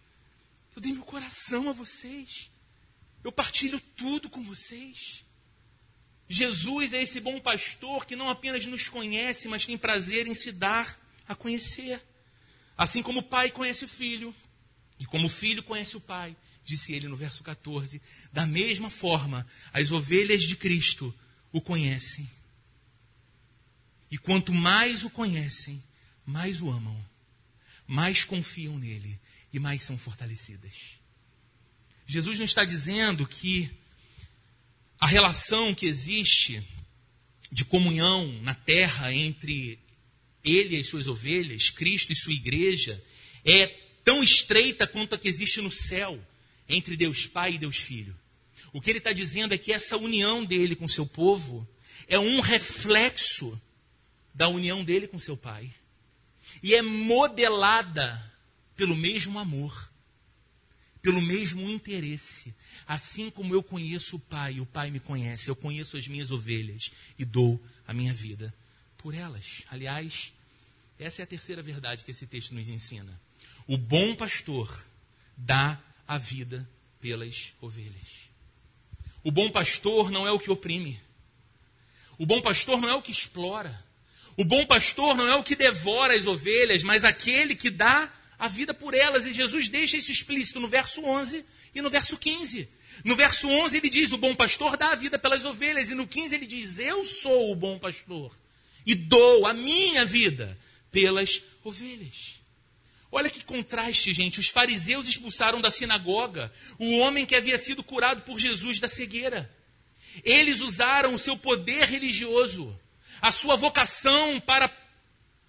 Eu 0.75 0.81
dei 0.81 0.93
meu 0.93 1.05
coração 1.05 1.69
a 1.69 1.73
vocês. 1.73 2.51
Eu 3.23 3.31
partilho 3.31 3.81
tudo 3.97 4.29
com 4.29 4.43
vocês. 4.43 5.25
Jesus 6.29 6.93
é 6.93 7.03
esse 7.03 7.21
bom 7.21 7.39
pastor 7.41 8.07
que 8.07 8.17
não 8.17 8.29
apenas 8.29 8.65
nos 8.67 8.89
conhece, 8.89 9.47
mas 9.47 9.67
tem 9.67 9.77
prazer 9.77 10.27
em 10.27 10.35
se 10.35 10.51
dar 10.51 10.99
a 11.29 11.35
conhecer. 11.35 12.03
Assim 12.77 13.03
como 13.03 13.21
o 13.21 13.25
pai 13.25 13.51
conhece 13.51 13.85
o 13.85 13.89
filho, 13.89 14.35
e 14.99 15.07
como 15.07 15.27
o 15.27 15.31
filho 15.31 15.63
conhece 15.63 15.97
o 15.97 16.01
pai, 16.01 16.37
disse 16.65 16.93
ele 16.93 17.09
no 17.09 17.17
verso 17.17 17.43
14. 17.43 18.01
Da 18.33 18.47
mesma 18.47 18.91
forma, 18.91 19.47
as 19.73 19.91
ovelhas 19.93 20.43
de 20.43 20.57
Cristo 20.57 21.15
o 21.53 21.61
conhecem. 21.61 22.29
E 24.11 24.19
quanto 24.19 24.53
mais 24.53 25.05
o 25.05 25.11
conhecem, 25.11 25.83
mais 26.25 26.61
o 26.61 26.71
amam, 26.71 27.05
mais 27.87 28.25
confiam 28.25 28.79
nele 28.79 29.19
e 29.53 29.59
mais 29.59 29.83
são 29.83 29.99
fortalecidas. 29.99 30.75
Jesus 32.07 32.39
não 32.39 32.45
está 32.45 32.65
dizendo 32.65 33.27
que 33.27 33.71
a 34.99 35.07
relação 35.07 35.75
que 35.75 35.87
existe 35.87 36.63
de 37.51 37.65
comunhão 37.65 38.27
na 38.43 38.55
terra 38.55 39.13
entre 39.13 39.79
ele 40.43 40.77
e 40.77 40.81
as 40.81 40.89
suas 40.89 41.09
ovelhas, 41.09 41.71
Cristo 41.71 42.13
e 42.13 42.17
sua 42.17 42.33
igreja, 42.33 43.03
é 43.45 43.67
tão 44.03 44.23
estreita 44.23 44.87
quanto 44.87 45.15
a 45.15 45.19
que 45.19 45.29
existe 45.29 45.61
no 45.61 45.71
céu 45.71 46.21
entre 46.69 46.97
Deus 46.97 47.27
Pai 47.27 47.55
e 47.55 47.59
Deus 47.59 47.77
Filho. 47.77 48.17
O 48.73 48.81
que 48.81 48.91
ele 48.91 48.99
está 48.99 49.13
dizendo 49.13 49.55
é 49.55 49.59
que 49.59 49.73
essa 49.73 49.97
união 49.97 50.45
dele 50.45 50.75
com 50.75 50.89
seu 50.89 51.07
povo 51.07 51.67
é 52.09 52.19
um 52.19 52.41
reflexo 52.41 53.61
da 54.35 54.49
união 54.49 54.83
dele 54.83 55.07
com 55.07 55.19
seu 55.19 55.37
Pai. 55.37 55.73
E 56.63 56.75
é 56.75 56.83
modelada 56.83 58.33
pelo 58.77 58.97
mesmo 58.97 59.39
amor, 59.39 59.91
pelo 61.01 61.21
mesmo 61.23 61.69
interesse. 61.71 62.55
Assim 62.87 63.31
como 63.31 63.55
eu 63.55 63.63
conheço 63.63 64.17
o 64.17 64.21
Pai, 64.21 64.61
o 64.61 64.67
Pai 64.67 64.91
me 64.91 65.01
conhece, 65.01 65.49
eu 65.49 65.57
conheço 65.57 65.97
as 65.97 66.09
minhas 66.09 66.33
ovelhas 66.33 66.91
e 67.19 67.25
dou 67.25 67.63
a 67.87 67.95
minha 67.95 68.13
vida 68.13 68.53
por 68.99 69.15
elas. 69.15 69.63
Aliás, 69.71 70.33
essa 70.99 71.23
é 71.23 71.25
a 71.25 71.27
terceira 71.27 71.63
verdade 71.63 72.05
que 72.05 72.11
esse 72.11 72.27
texto 72.27 72.55
nos 72.55 72.69
ensina. 72.69 73.21
O 73.67 73.79
bom 73.79 74.15
pastor 74.15 74.85
dá 75.37 75.81
a 76.07 76.19
vida 76.19 76.69
pelas 77.01 77.53
ovelhas. 77.61 78.29
O 79.23 79.31
bom 79.31 79.51
pastor 79.51 80.11
não 80.11 80.27
é 80.27 80.33
o 80.33 80.39
que 80.39 80.51
oprime. 80.51 81.01
O 82.19 82.27
bom 82.27 82.41
pastor 82.41 82.81
não 82.81 82.89
é 82.89 82.95
o 82.95 83.03
que 83.03 83.11
explora. 83.11 83.85
O 84.37 84.45
bom 84.45 84.67
pastor 84.67 85.17
não 85.17 85.27
é 85.27 85.35
o 85.35 85.43
que 85.43 85.57
devora 85.57 86.15
as 86.15 86.27
ovelhas, 86.27 86.83
mas 86.83 87.05
aquele 87.05 87.55
que 87.55 87.71
dá 87.71 88.13
a 88.39 88.49
vida 88.49 88.75
por 88.75 88.95
elas. 88.95 89.27
E 89.27 89.33
Jesus 89.33 89.69
deixa 89.69 89.97
isso 89.97 90.11
explícito 90.11 90.61
no 90.61 90.69
verso 90.69 91.03
11 91.03 91.45
e 91.75 91.81
no 91.81 91.89
verso 91.91 92.17
15. 92.17 92.69
No 93.05 93.17
verso 93.17 93.49
11 93.49 93.77
ele 93.77 93.89
diz: 93.89 94.13
O 94.13 94.19
bom 94.19 94.35
pastor 94.35 94.77
dá 94.77 94.93
a 94.93 94.95
vida 94.95 95.19
pelas 95.19 95.45
ovelhas. 95.45 95.89
E 95.91 95.95
no 95.95 96.07
15 96.07 96.35
ele 96.35 96.47
diz: 96.47 96.79
Eu 96.79 97.05
sou 97.05 97.53
o 97.53 97.57
bom 97.57 97.79
pastor 97.79 98.37
e 98.87 98.95
dou 98.95 99.47
a 99.47 99.55
minha 99.55 100.05
vida 100.05 100.59
pelas 100.91 101.43
ovelhas. 101.63 102.39
Olha 103.17 103.31
que 103.31 103.45
contraste, 103.45 104.13
gente. 104.13 104.41
Os 104.41 104.49
fariseus 104.49 105.07
expulsaram 105.07 105.61
da 105.61 105.71
sinagoga 105.71 106.53
o 106.81 106.99
homem 106.99 107.25
que 107.25 107.37
havia 107.37 107.57
sido 107.57 107.85
curado 107.85 108.23
por 108.23 108.41
Jesus 108.41 108.81
da 108.81 108.89
cegueira. 108.89 109.49
Eles 110.25 110.61
usaram 110.61 111.15
o 111.15 111.19
seu 111.19 111.39
poder 111.39 111.85
religioso, 111.85 112.77
a 113.23 113.31
sua 113.31 113.55
vocação 113.55 114.41
para 114.41 114.69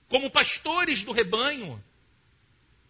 como 0.07 0.29
pastores 0.29 1.01
do 1.01 1.11
rebanho, 1.11 1.83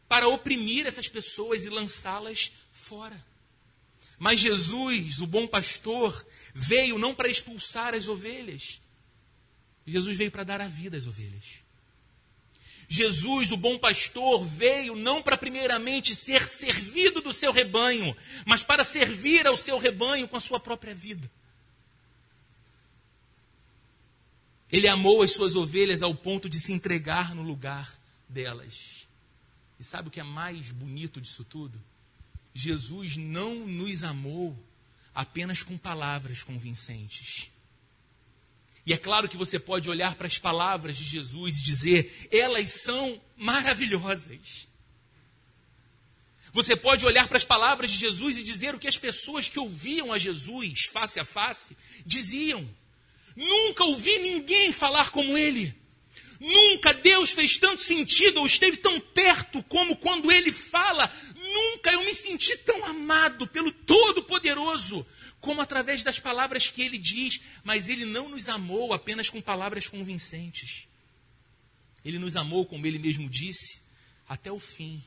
para 0.10 0.28
oprimir 0.28 0.86
essas 0.86 1.08
pessoas 1.08 1.64
e 1.64 1.70
lançá-las 1.70 2.52
fora. 2.74 3.26
Mas 4.20 4.42
Jesus, 4.42 5.22
o 5.22 5.26
bom 5.26 5.48
pastor, 5.48 6.28
veio 6.54 6.98
não 6.98 7.16
para 7.16 7.30
expulsar 7.30 7.94
as 7.94 8.10
ovelhas. 8.10 8.82
Jesus 9.88 10.18
veio 10.18 10.32
para 10.32 10.44
dar 10.44 10.60
a 10.60 10.68
vida 10.68 10.98
às 10.98 11.08
ovelhas. 11.08 11.65
Jesus, 12.88 13.52
o 13.52 13.58
bom 13.58 13.78
pastor, 13.78 14.46
veio 14.46 14.96
não 14.96 15.22
para 15.22 15.38
primeiramente 15.38 16.16
ser 16.16 16.48
servido 16.48 17.22
do 17.22 17.34
seu 17.34 17.52
rebanho, 17.52 18.16
mas 18.46 18.64
para 18.64 18.84
servir 18.84 19.48
ao 19.48 19.58
seu 19.58 19.78
rebanho 19.78 20.28
com 20.28 20.38
a 20.38 20.42
sua 20.42 20.60
própria 20.60 20.94
vida. 20.94 21.30
Ele 24.72 24.88
amou 24.88 25.22
as 25.22 25.32
suas 25.32 25.56
ovelhas 25.56 26.04
ao 26.04 26.14
ponto 26.14 26.50
de 26.50 26.60
se 26.60 26.74
entregar 26.74 27.34
no 27.34 27.44
lugar 27.44 27.98
delas. 28.28 29.08
E 29.80 29.84
sabe 29.84 30.08
o 30.08 30.12
que 30.12 30.20
é 30.20 30.24
mais 30.24 30.72
bonito 30.72 31.22
disso 31.22 31.44
tudo? 31.44 31.82
Jesus 32.54 33.18
não 33.18 33.56
nos 33.66 34.04
amou 34.04 34.58
apenas 35.14 35.64
com 35.64 35.78
palavras 35.78 36.44
convincentes. 36.44 37.50
E 38.86 38.94
é 38.94 38.98
claro 38.98 39.28
que 39.28 39.38
você 39.38 39.58
pode 39.58 39.90
olhar 39.90 40.16
para 40.16 40.28
as 40.28 40.38
palavras 40.38 40.96
de 40.96 41.04
Jesus 41.04 41.58
e 41.58 41.64
dizer, 41.64 42.30
elas 42.32 42.70
são 42.70 43.20
maravilhosas. 43.36 44.68
Você 46.54 46.76
pode 46.76 47.06
olhar 47.06 47.28
para 47.28 47.38
as 47.38 47.44
palavras 47.44 47.92
de 47.92 47.98
Jesus 47.98 48.38
e 48.38 48.44
dizer 48.44 48.76
o 48.76 48.80
que 48.80 48.88
as 48.88 48.98
pessoas 48.98 49.50
que 49.50 49.60
ouviam 49.60 50.14
a 50.14 50.18
Jesus 50.18 50.86
face 50.86 51.20
a 51.20 51.26
face 51.26 51.76
diziam. 52.06 52.66
Nunca 53.36 53.84
ouvi 53.84 54.20
ninguém 54.20 54.72
falar 54.72 55.10
como 55.10 55.38
ele. 55.38 55.76
Nunca 56.40 56.94
Deus 56.94 57.32
fez 57.32 57.58
tanto 57.58 57.82
sentido 57.82 58.40
ou 58.40 58.46
esteve 58.46 58.78
tão 58.78 59.00
perto 59.00 59.64
como 59.64 59.98
quando 59.98 60.32
ele 60.32 60.52
fala. 60.52 61.12
Nunca 61.36 61.92
eu 61.92 62.06
me 62.06 62.14
senti 62.14 62.56
tão 62.60 62.86
amado 62.86 63.48
pelo 63.48 63.72
Todo-Poderoso 63.72 65.06
como 65.46 65.62
através 65.62 66.02
das 66.02 66.20
palavras 66.20 66.70
que 66.70 66.82
ele 66.82 66.98
diz, 66.98 67.40
mas 67.64 67.88
ele 67.88 68.04
não 68.04 68.28
nos 68.28 68.50
amou 68.50 68.96
apenas 68.96 69.30
com 69.30 69.40
palavras 69.40 69.88
convincentes. 69.88 70.88
Ele 72.04 72.18
nos 72.18 72.36
amou, 72.36 72.66
como 72.66 72.88
ele 72.88 72.98
mesmo 72.98 73.30
disse, 73.30 73.80
até 74.28 74.52
o 74.52 74.60
fim, 74.60 75.04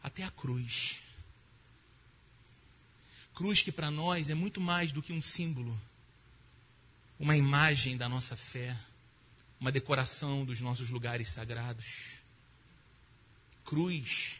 até 0.00 0.22
a 0.22 0.30
cruz. 0.30 1.00
Cruz 3.34 3.60
que 3.60 3.72
para 3.72 3.90
nós 3.90 4.30
é 4.30 4.34
muito 4.34 4.60
mais 4.60 4.92
do 4.92 5.02
que 5.02 5.12
um 5.12 5.20
símbolo, 5.20 5.76
uma 7.18 7.36
imagem 7.36 7.96
da 7.96 8.08
nossa 8.08 8.36
fé, 8.36 8.78
uma 9.58 9.72
decoração 9.72 10.44
dos 10.44 10.60
nossos 10.60 10.90
lugares 10.90 11.26
sagrados. 11.26 12.20
Cruz 13.64 14.36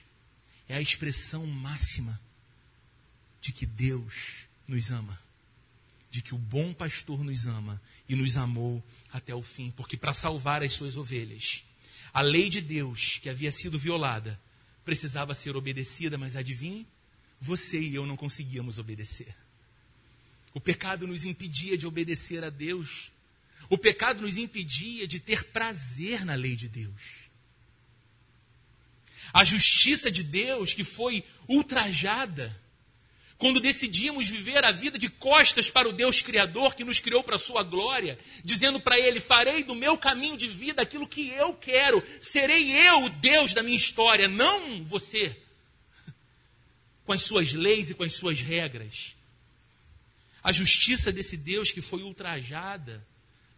é 0.68 0.76
a 0.76 0.80
expressão 0.80 1.44
máxima 1.48 2.20
de 3.40 3.52
que 3.52 3.66
Deus 3.66 4.46
nos 4.66 4.90
ama, 4.90 5.18
de 6.10 6.22
que 6.22 6.34
o 6.34 6.38
bom 6.38 6.72
pastor 6.72 7.22
nos 7.22 7.46
ama 7.46 7.80
e 8.08 8.14
nos 8.14 8.36
amou 8.36 8.82
até 9.10 9.34
o 9.34 9.42
fim, 9.42 9.70
porque 9.70 9.96
para 9.96 10.12
salvar 10.12 10.62
as 10.62 10.72
suas 10.72 10.96
ovelhas, 10.96 11.64
a 12.12 12.20
lei 12.20 12.48
de 12.48 12.60
Deus 12.60 13.18
que 13.20 13.28
havia 13.28 13.50
sido 13.50 13.78
violada 13.78 14.40
precisava 14.84 15.34
ser 15.34 15.56
obedecida, 15.56 16.16
mas 16.18 16.36
adivinhe, 16.36 16.86
você 17.40 17.80
e 17.80 17.94
eu 17.94 18.06
não 18.06 18.16
conseguíamos 18.16 18.78
obedecer. 18.78 19.34
O 20.52 20.60
pecado 20.60 21.06
nos 21.06 21.24
impedia 21.24 21.76
de 21.76 21.86
obedecer 21.86 22.44
a 22.44 22.50
Deus. 22.50 23.10
O 23.68 23.76
pecado 23.76 24.22
nos 24.22 24.36
impedia 24.36 25.06
de 25.08 25.18
ter 25.18 25.44
prazer 25.46 26.24
na 26.24 26.34
lei 26.34 26.54
de 26.54 26.68
Deus. 26.68 27.24
A 29.32 29.42
justiça 29.42 30.12
de 30.12 30.22
Deus 30.22 30.72
que 30.72 30.84
foi 30.84 31.24
ultrajada 31.48 32.56
quando 33.36 33.60
decidimos 33.60 34.28
viver 34.28 34.64
a 34.64 34.70
vida 34.70 34.98
de 34.98 35.08
costas 35.08 35.68
para 35.68 35.88
o 35.88 35.92
Deus 35.92 36.22
Criador 36.22 36.74
que 36.74 36.84
nos 36.84 37.00
criou 37.00 37.22
para 37.22 37.36
a 37.36 37.38
sua 37.38 37.62
glória, 37.62 38.18
dizendo 38.44 38.80
para 38.80 38.98
Ele: 38.98 39.20
farei 39.20 39.64
do 39.64 39.74
meu 39.74 39.98
caminho 39.98 40.36
de 40.36 40.48
vida 40.48 40.82
aquilo 40.82 41.08
que 41.08 41.28
eu 41.30 41.54
quero, 41.54 42.02
serei 42.20 42.72
eu 42.72 43.04
o 43.04 43.10
Deus 43.10 43.52
da 43.52 43.62
minha 43.62 43.76
história, 43.76 44.28
não 44.28 44.84
você, 44.84 45.36
com 47.04 47.12
as 47.12 47.22
suas 47.22 47.52
leis 47.52 47.90
e 47.90 47.94
com 47.94 48.04
as 48.04 48.14
suas 48.14 48.40
regras. 48.40 49.16
A 50.42 50.52
justiça 50.52 51.10
desse 51.10 51.36
Deus 51.36 51.72
que 51.72 51.80
foi 51.80 52.02
ultrajada 52.02 53.04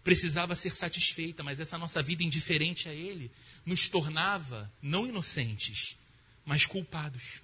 precisava 0.03 0.55
ser 0.55 0.75
satisfeita, 0.75 1.43
mas 1.43 1.61
essa 1.61 1.77
nossa 1.77 2.01
vida 2.01 2.23
indiferente 2.23 2.89
a 2.89 2.95
Ele 2.95 3.31
nos 3.65 3.89
tornava 3.89 4.73
não 4.81 5.07
inocentes, 5.07 5.97
mas 6.45 6.65
culpados. 6.65 7.43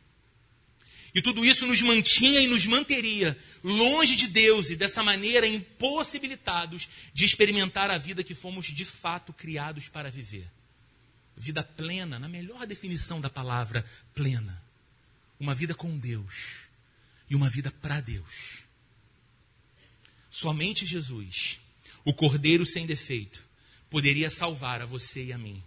E 1.14 1.20
tudo 1.20 1.44
isso 1.44 1.66
nos 1.66 1.83
mantinha 1.83 2.40
e 2.40 2.46
nos 2.46 2.66
manteria 2.66 3.37
longe 3.62 4.16
de 4.16 4.27
Deus 4.27 4.70
e 4.70 4.77
dessa 4.77 5.03
maneira 5.03 5.46
impossibilitados 5.46 6.88
de 7.12 7.25
experimentar 7.25 7.90
a 7.90 7.98
vida 7.98 8.25
que 8.25 8.35
fomos 8.35 8.66
de 8.66 8.85
fato 8.85 9.33
criados 9.33 9.88
para 9.88 10.11
viver. 10.11 10.51
Vida 11.37 11.62
plena, 11.62 12.18
na 12.18 12.29
melhor 12.29 12.66
definição 12.66 13.20
da 13.20 13.29
palavra, 13.29 13.85
plena. 14.14 14.62
Uma 15.38 15.55
vida 15.55 15.75
com 15.75 15.98
Deus 15.98 16.61
e 17.29 17.35
uma 17.35 17.51
vida 17.51 17.70
para 17.70 18.01
Deus. 18.01 18.62
Somente 20.31 20.87
Jesus, 20.87 21.59
o 22.05 22.14
Cordeiro 22.14 22.64
sem 22.64 22.87
defeito, 22.87 23.42
poderia 23.90 24.31
salvar 24.31 24.81
a 24.81 24.87
você 24.87 25.25
e 25.25 25.33
a 25.33 25.37
mim. 25.37 25.62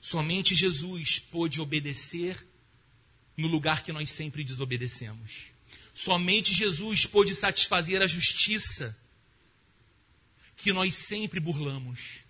Somente 0.00 0.56
Jesus 0.56 1.20
pôde 1.20 1.60
obedecer 1.60 2.44
no 3.40 3.48
lugar 3.48 3.82
que 3.82 3.92
nós 3.92 4.10
sempre 4.10 4.44
desobedecemos. 4.44 5.50
Somente 5.94 6.54
Jesus 6.54 7.06
pôde 7.06 7.34
satisfazer 7.34 8.00
a 8.00 8.06
justiça 8.06 8.96
que 10.56 10.72
nós 10.72 10.94
sempre 10.94 11.40
burlamos. 11.40 12.20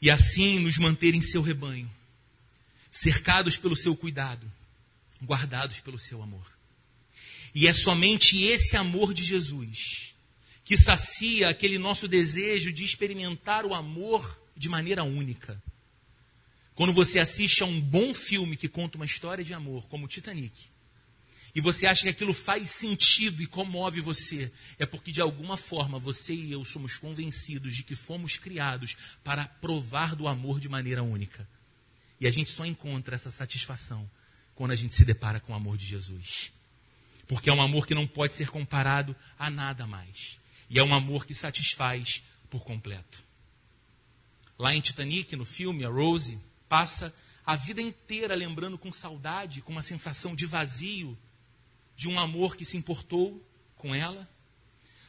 E 0.00 0.10
assim 0.10 0.58
nos 0.58 0.78
manter 0.78 1.14
em 1.14 1.20
seu 1.20 1.42
rebanho, 1.42 1.90
cercados 2.90 3.56
pelo 3.56 3.76
seu 3.76 3.96
cuidado, 3.96 4.50
guardados 5.22 5.80
pelo 5.80 5.98
seu 5.98 6.22
amor. 6.22 6.46
E 7.54 7.66
é 7.66 7.72
somente 7.72 8.44
esse 8.44 8.76
amor 8.76 9.12
de 9.12 9.24
Jesus 9.24 10.14
que 10.64 10.76
sacia 10.76 11.48
aquele 11.48 11.78
nosso 11.78 12.06
desejo 12.06 12.70
de 12.70 12.84
experimentar 12.84 13.64
o 13.64 13.74
amor 13.74 14.38
de 14.54 14.68
maneira 14.68 15.02
única. 15.02 15.60
Quando 16.78 16.92
você 16.92 17.18
assiste 17.18 17.60
a 17.64 17.66
um 17.66 17.80
bom 17.80 18.14
filme 18.14 18.56
que 18.56 18.68
conta 18.68 18.96
uma 18.96 19.04
história 19.04 19.42
de 19.42 19.52
amor, 19.52 19.88
como 19.88 20.06
Titanic, 20.06 20.66
e 21.52 21.60
você 21.60 21.86
acha 21.86 22.04
que 22.04 22.08
aquilo 22.10 22.32
faz 22.32 22.70
sentido 22.70 23.42
e 23.42 23.48
comove 23.48 24.00
você, 24.00 24.52
é 24.78 24.86
porque 24.86 25.10
de 25.10 25.20
alguma 25.20 25.56
forma 25.56 25.98
você 25.98 26.32
e 26.32 26.52
eu 26.52 26.64
somos 26.64 26.96
convencidos 26.96 27.74
de 27.74 27.82
que 27.82 27.96
fomos 27.96 28.36
criados 28.36 28.96
para 29.24 29.44
provar 29.44 30.14
do 30.14 30.28
amor 30.28 30.60
de 30.60 30.68
maneira 30.68 31.02
única. 31.02 31.48
E 32.20 32.28
a 32.28 32.30
gente 32.30 32.48
só 32.48 32.64
encontra 32.64 33.16
essa 33.16 33.32
satisfação 33.32 34.08
quando 34.54 34.70
a 34.70 34.76
gente 34.76 34.94
se 34.94 35.04
depara 35.04 35.40
com 35.40 35.52
o 35.52 35.56
amor 35.56 35.76
de 35.76 35.84
Jesus. 35.84 36.52
Porque 37.26 37.50
é 37.50 37.52
um 37.52 37.60
amor 37.60 37.88
que 37.88 37.94
não 37.94 38.06
pode 38.06 38.34
ser 38.34 38.50
comparado 38.50 39.16
a 39.36 39.50
nada 39.50 39.84
mais. 39.84 40.38
E 40.70 40.78
é 40.78 40.84
um 40.84 40.94
amor 40.94 41.26
que 41.26 41.34
satisfaz 41.34 42.22
por 42.48 42.62
completo. 42.62 43.20
Lá 44.56 44.72
em 44.72 44.80
Titanic, 44.80 45.34
no 45.34 45.44
filme, 45.44 45.84
a 45.84 45.88
Rose, 45.88 46.38
passa 46.68 47.14
a 47.44 47.56
vida 47.56 47.80
inteira 47.80 48.34
lembrando 48.34 48.76
com 48.76 48.92
saudade, 48.92 49.62
com 49.62 49.72
uma 49.72 49.82
sensação 49.82 50.34
de 50.34 50.44
vazio, 50.44 51.16
de 51.96 52.06
um 52.06 52.18
amor 52.18 52.54
que 52.56 52.64
se 52.64 52.76
importou 52.76 53.42
com 53.76 53.94
ela, 53.94 54.28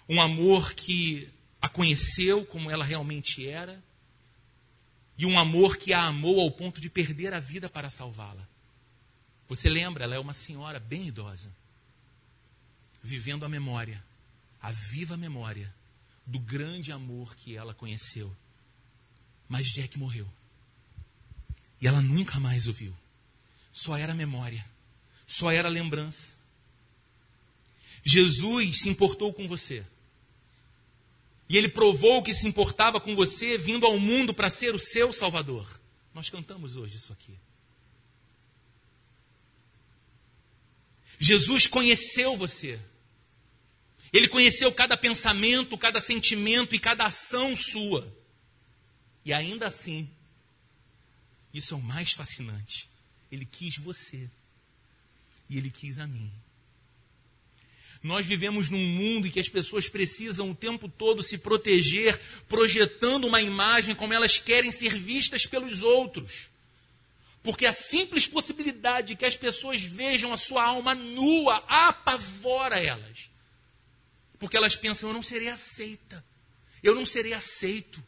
um 0.07 0.21
amor 0.21 0.73
que 0.73 1.29
a 1.61 1.67
conheceu 1.67 2.45
como 2.45 2.71
ela 2.71 2.85
realmente 2.85 3.45
era, 3.47 3.83
e 5.17 5.25
um 5.25 5.37
amor 5.37 5.75
que 5.75 5.91
a 5.91 6.05
amou 6.05 6.39
ao 6.39 6.49
ponto 6.49 6.79
de 6.79 6.89
perder 6.89 7.33
a 7.33 7.41
vida 7.41 7.67
para 7.69 7.89
salvá-la. 7.89 8.47
Você 9.49 9.67
lembra, 9.67 10.05
ela 10.05 10.15
é 10.15 10.19
uma 10.19 10.33
senhora 10.33 10.79
bem 10.79 11.09
idosa, 11.09 11.53
vivendo 13.03 13.43
a 13.43 13.49
memória, 13.49 14.01
a 14.61 14.71
viva 14.71 15.17
memória 15.17 15.75
do 16.25 16.39
grande 16.39 16.93
amor 16.93 17.35
que 17.35 17.57
ela 17.57 17.73
conheceu. 17.73 18.33
Mas 19.49 19.67
Jack 19.67 19.97
morreu. 19.97 20.38
E 21.81 21.87
ela 21.87 22.01
nunca 22.01 22.39
mais 22.39 22.67
o 22.67 22.73
viu. 22.73 22.93
Só 23.71 23.97
era 23.97 24.13
memória, 24.13 24.65
só 25.25 25.51
era 25.51 25.69
lembrança. 25.69 26.33
Jesus 28.03 28.81
se 28.81 28.89
importou 28.89 29.33
com 29.33 29.47
você. 29.47 29.85
E 31.47 31.57
ele 31.57 31.69
provou 31.69 32.21
que 32.21 32.33
se 32.33 32.47
importava 32.47 32.99
com 32.99 33.15
você 33.15 33.57
vindo 33.57 33.85
ao 33.85 33.99
mundo 33.99 34.33
para 34.33 34.49
ser 34.49 34.75
o 34.75 34.79
seu 34.79 35.11
Salvador. 35.11 35.79
Nós 36.13 36.29
cantamos 36.29 36.75
hoje 36.75 36.97
isso 36.97 37.11
aqui. 37.11 37.33
Jesus 41.19 41.67
conheceu 41.67 42.37
você. 42.37 42.79
Ele 44.11 44.27
conheceu 44.27 44.71
cada 44.71 44.95
pensamento, 44.95 45.77
cada 45.77 45.99
sentimento 45.99 46.75
e 46.75 46.79
cada 46.79 47.05
ação 47.05 47.55
sua. 47.55 48.07
E 49.25 49.33
ainda 49.33 49.67
assim, 49.67 50.09
isso 51.53 51.73
é 51.73 51.77
o 51.77 51.81
mais 51.81 52.11
fascinante. 52.11 52.89
Ele 53.31 53.45
quis 53.45 53.77
você. 53.77 54.29
E 55.49 55.57
ele 55.57 55.69
quis 55.69 55.99
a 55.99 56.07
mim. 56.07 56.31
Nós 58.01 58.25
vivemos 58.25 58.69
num 58.69 58.85
mundo 58.85 59.27
em 59.27 59.31
que 59.31 59.39
as 59.39 59.49
pessoas 59.49 59.89
precisam 59.89 60.51
o 60.51 60.55
tempo 60.55 60.87
todo 60.87 61.21
se 61.21 61.37
proteger, 61.37 62.17
projetando 62.47 63.27
uma 63.27 63.41
imagem 63.41 63.93
como 63.93 64.13
elas 64.13 64.37
querem 64.37 64.71
ser 64.71 64.95
vistas 64.95 65.45
pelos 65.45 65.83
outros. 65.83 66.49
Porque 67.43 67.65
a 67.65 67.73
simples 67.73 68.25
possibilidade 68.25 69.09
de 69.09 69.15
que 69.15 69.25
as 69.25 69.35
pessoas 69.35 69.81
vejam 69.81 70.31
a 70.31 70.37
sua 70.37 70.63
alma 70.63 70.95
nua 70.95 71.57
apavora 71.67 72.81
elas. 72.81 73.29
Porque 74.37 74.55
elas 74.55 74.75
pensam: 74.75 75.09
eu 75.09 75.13
não 75.13 75.23
serei 75.23 75.49
aceita, 75.49 76.23
eu 76.81 76.95
não 76.95 77.05
serei 77.05 77.33
aceito, 77.33 78.01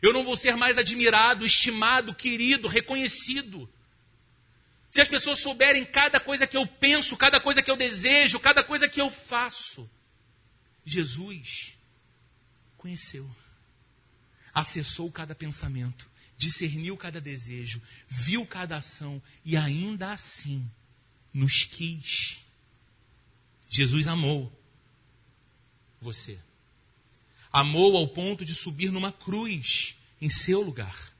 eu 0.00 0.12
não 0.12 0.24
vou 0.24 0.36
ser 0.36 0.56
mais 0.56 0.78
admirado, 0.78 1.44
estimado, 1.44 2.14
querido, 2.14 2.68
reconhecido. 2.68 3.68
Se 4.90 5.00
as 5.00 5.08
pessoas 5.08 5.40
souberem 5.40 5.84
cada 5.84 6.18
coisa 6.18 6.46
que 6.46 6.56
eu 6.56 6.66
penso, 6.66 7.16
cada 7.16 7.40
coisa 7.40 7.62
que 7.62 7.70
eu 7.70 7.76
desejo, 7.76 8.40
cada 8.40 8.62
coisa 8.62 8.88
que 8.88 9.00
eu 9.00 9.10
faço. 9.10 9.88
Jesus 10.84 11.74
conheceu, 12.76 13.30
acessou 14.54 15.10
cada 15.12 15.34
pensamento, 15.34 16.08
discerniu 16.36 16.96
cada 16.96 17.20
desejo, 17.20 17.82
viu 18.08 18.46
cada 18.46 18.76
ação 18.76 19.20
e 19.44 19.56
ainda 19.56 20.12
assim 20.12 20.64
nos 21.34 21.64
quis. 21.64 22.38
Jesus 23.68 24.08
amou 24.08 24.50
você 26.00 26.38
amou 27.52 27.96
ao 27.96 28.08
ponto 28.08 28.44
de 28.44 28.54
subir 28.54 28.90
numa 28.90 29.12
cruz 29.12 29.94
em 30.20 30.28
seu 30.28 30.60
lugar. 30.62 31.12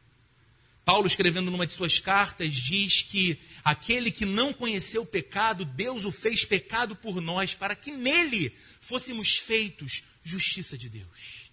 Paulo, 0.85 1.07
escrevendo 1.07 1.51
numa 1.51 1.67
de 1.67 1.75
suas 1.75 2.01
cartas, 2.01 2.55
diz 2.55 3.03
que 3.03 3.39
aquele 3.63 4.11
que 4.11 4.25
não 4.25 4.55
conheceu 4.55 5.03
o 5.03 5.07
pecado, 5.07 5.65
Deus 5.67 6.07
o 6.07 6.11
fez 6.11 6.47
pecado 6.47 6.97
por 6.97 7.21
nós, 7.21 7.55
para 7.55 7.77
que 7.77 7.93
nele 7.93 8.55
fôssemos 8.81 9.37
feitos 9.37 10.03
justiça 10.25 10.79
de 10.79 10.89
Deus. 10.89 11.51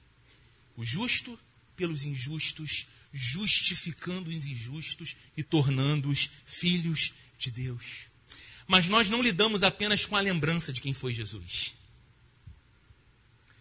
O 0.77 0.85
justo 0.85 1.37
pelos 1.75 2.05
injustos, 2.05 2.87
justificando 3.11 4.29
os 4.29 4.45
injustos 4.45 5.17
e 5.35 5.43
tornando-os 5.43 6.29
filhos 6.45 7.13
de 7.37 7.51
Deus. 7.51 8.07
Mas 8.65 8.87
nós 8.87 9.09
não 9.09 9.21
lidamos 9.21 9.63
apenas 9.63 10.05
com 10.05 10.15
a 10.15 10.21
lembrança 10.21 10.71
de 10.71 10.79
quem 10.79 10.93
foi 10.93 11.13
Jesus. 11.13 11.74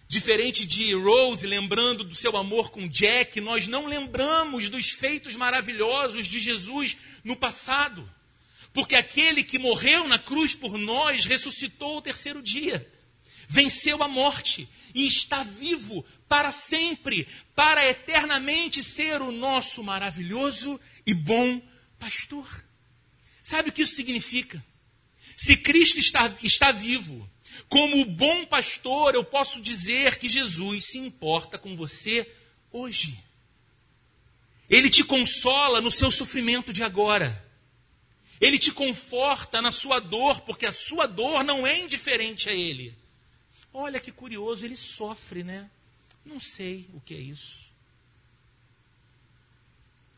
Diferente 0.07 0.67
de 0.67 0.95
Rose 0.95 1.47
lembrando 1.47 2.05
do 2.05 2.15
seu 2.15 2.37
amor 2.37 2.71
com 2.71 2.87
Jack, 2.87 3.41
nós 3.41 3.67
não 3.67 3.87
lembramos 3.87 4.69
dos 4.69 4.91
feitos 4.91 5.35
maravilhosos 5.35 6.27
de 6.27 6.39
Jesus 6.39 6.97
no 7.23 7.35
passado. 7.35 8.09
Porque 8.73 8.95
aquele 8.95 9.43
que 9.43 9.59
morreu 9.59 10.07
na 10.07 10.19
cruz 10.19 10.55
por 10.55 10.77
nós 10.77 11.25
ressuscitou 11.25 11.97
o 11.99 12.03
terceiro 12.03 12.43
dia, 12.43 12.87
venceu 13.49 14.03
a 14.03 14.09
morte 14.09 14.69
e 14.95 15.07
está 15.07 15.43
vivo 15.43 16.05
para 16.29 16.53
sempre, 16.53 17.27
para 17.55 17.89
eternamente 17.89 18.83
ser 18.83 19.23
o 19.23 19.33
nosso 19.33 19.83
maravilhoso 19.83 20.81
e 21.07 21.15
bom 21.15 21.61
pastor. 21.99 22.65
Sabe 23.43 23.71
o 23.71 23.73
que 23.73 23.83
isso 23.83 23.95
significa? 23.95 24.65
Se 25.37 25.57
Cristo 25.57 25.99
está, 25.99 26.33
está 26.43 26.73
vivo, 26.73 27.29
Como 27.69 28.05
bom 28.05 28.45
pastor, 28.47 29.15
eu 29.15 29.25
posso 29.25 29.61
dizer 29.61 30.19
que 30.19 30.29
Jesus 30.29 30.87
se 30.87 30.99
importa 30.99 31.59
com 31.59 31.77
você 31.77 32.31
hoje. 32.71 33.19
Ele 34.69 34.91
te 34.91 35.05
consola 35.05 35.81
no 35.81 35.93
seu 35.93 36.11
sofrimento 36.11 36.73
de 36.73 36.83
agora. 36.83 37.45
Ele 38.41 38.59
te 38.59 38.73
conforta 38.73 39.63
na 39.63 39.71
sua 39.71 40.01
dor, 40.01 40.41
porque 40.41 40.67
a 40.67 40.73
sua 40.73 41.07
dor 41.07 41.45
não 41.45 41.67
é 41.67 41.79
indiferente 41.79 42.49
a 42.49 42.53
ele. 42.53 42.95
Olha 43.73 44.01
que 44.01 44.13
curioso, 44.13 44.65
ele 44.65 44.77
sofre, 44.77 45.43
né? 45.43 45.71
Não 46.25 46.41
sei 46.41 46.89
o 46.95 47.01
que 47.01 47.15
é 47.15 47.19
isso. 47.19 47.65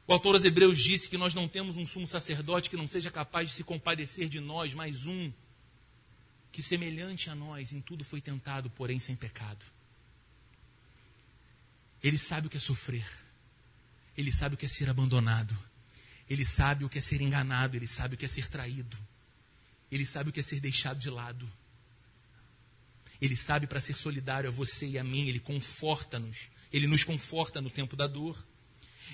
O 0.07 0.12
autor 0.12 0.37
aos 0.37 0.45
Hebreus 0.45 0.78
disse 0.78 1.09
que 1.09 1.18
nós 1.18 1.34
não 1.34 1.49
temos 1.49 1.76
um 1.76 1.84
sumo 1.84 2.07
sacerdote 2.07 2.70
que 2.70 2.76
não 2.76 2.87
seja 2.87 3.11
capaz 3.11 3.49
de 3.49 3.55
se 3.55 3.64
compadecer 3.64 4.28
de 4.28 4.39
nós, 4.39 4.72
mais 4.72 5.07
um 5.07 5.32
que 6.53 6.63
semelhante 6.63 7.29
a 7.29 7.35
nós 7.35 7.73
em 7.73 7.81
tudo 7.81 8.05
foi 8.05 8.21
tentado, 8.21 8.71
porém 8.71 8.99
sem 8.99 9.15
pecado. 9.15 9.65
Ele 12.03 12.19
sabe 12.19 12.47
o 12.47 12.51
que 12.51 12.57
é 12.57 12.61
sofrer. 12.61 13.07
Ele 14.17 14.33
sabe 14.33 14.55
o 14.55 14.59
que 14.59 14.67
é 14.67 14.69
ser 14.69 14.89
abandonado. 14.89 15.57
Ele 16.29 16.45
sabe 16.45 16.85
o 16.85 16.89
que 16.89 16.99
é 16.99 17.01
ser 17.01 17.21
enganado. 17.21 17.77
Ele 17.77 17.87
sabe 17.87 18.15
o 18.15 18.19
que 18.19 18.25
é 18.25 18.29
ser 18.29 18.49
traído. 18.49 18.97
Ele 19.91 20.07
sabe 20.07 20.31
o 20.31 20.33
que 20.33 20.41
é 20.41 20.43
ser 20.43 20.61
deixado 20.61 20.99
de 20.99 21.11
lado. 21.11 21.51
Ele 23.21 23.37
sabe 23.37 23.67
para 23.67 23.81
ser 23.81 23.97
solidário 23.97 24.49
a 24.49 24.53
você 24.53 24.87
e 24.87 24.99
a 24.99 25.05
mim. 25.05 25.29
Ele 25.29 25.41
conforta-nos. 25.41 26.49
Ele 26.73 26.87
nos 26.87 27.05
conforta 27.05 27.61
no 27.61 27.71
tempo 27.71 27.97
da 27.97 28.07
dor. 28.07 28.45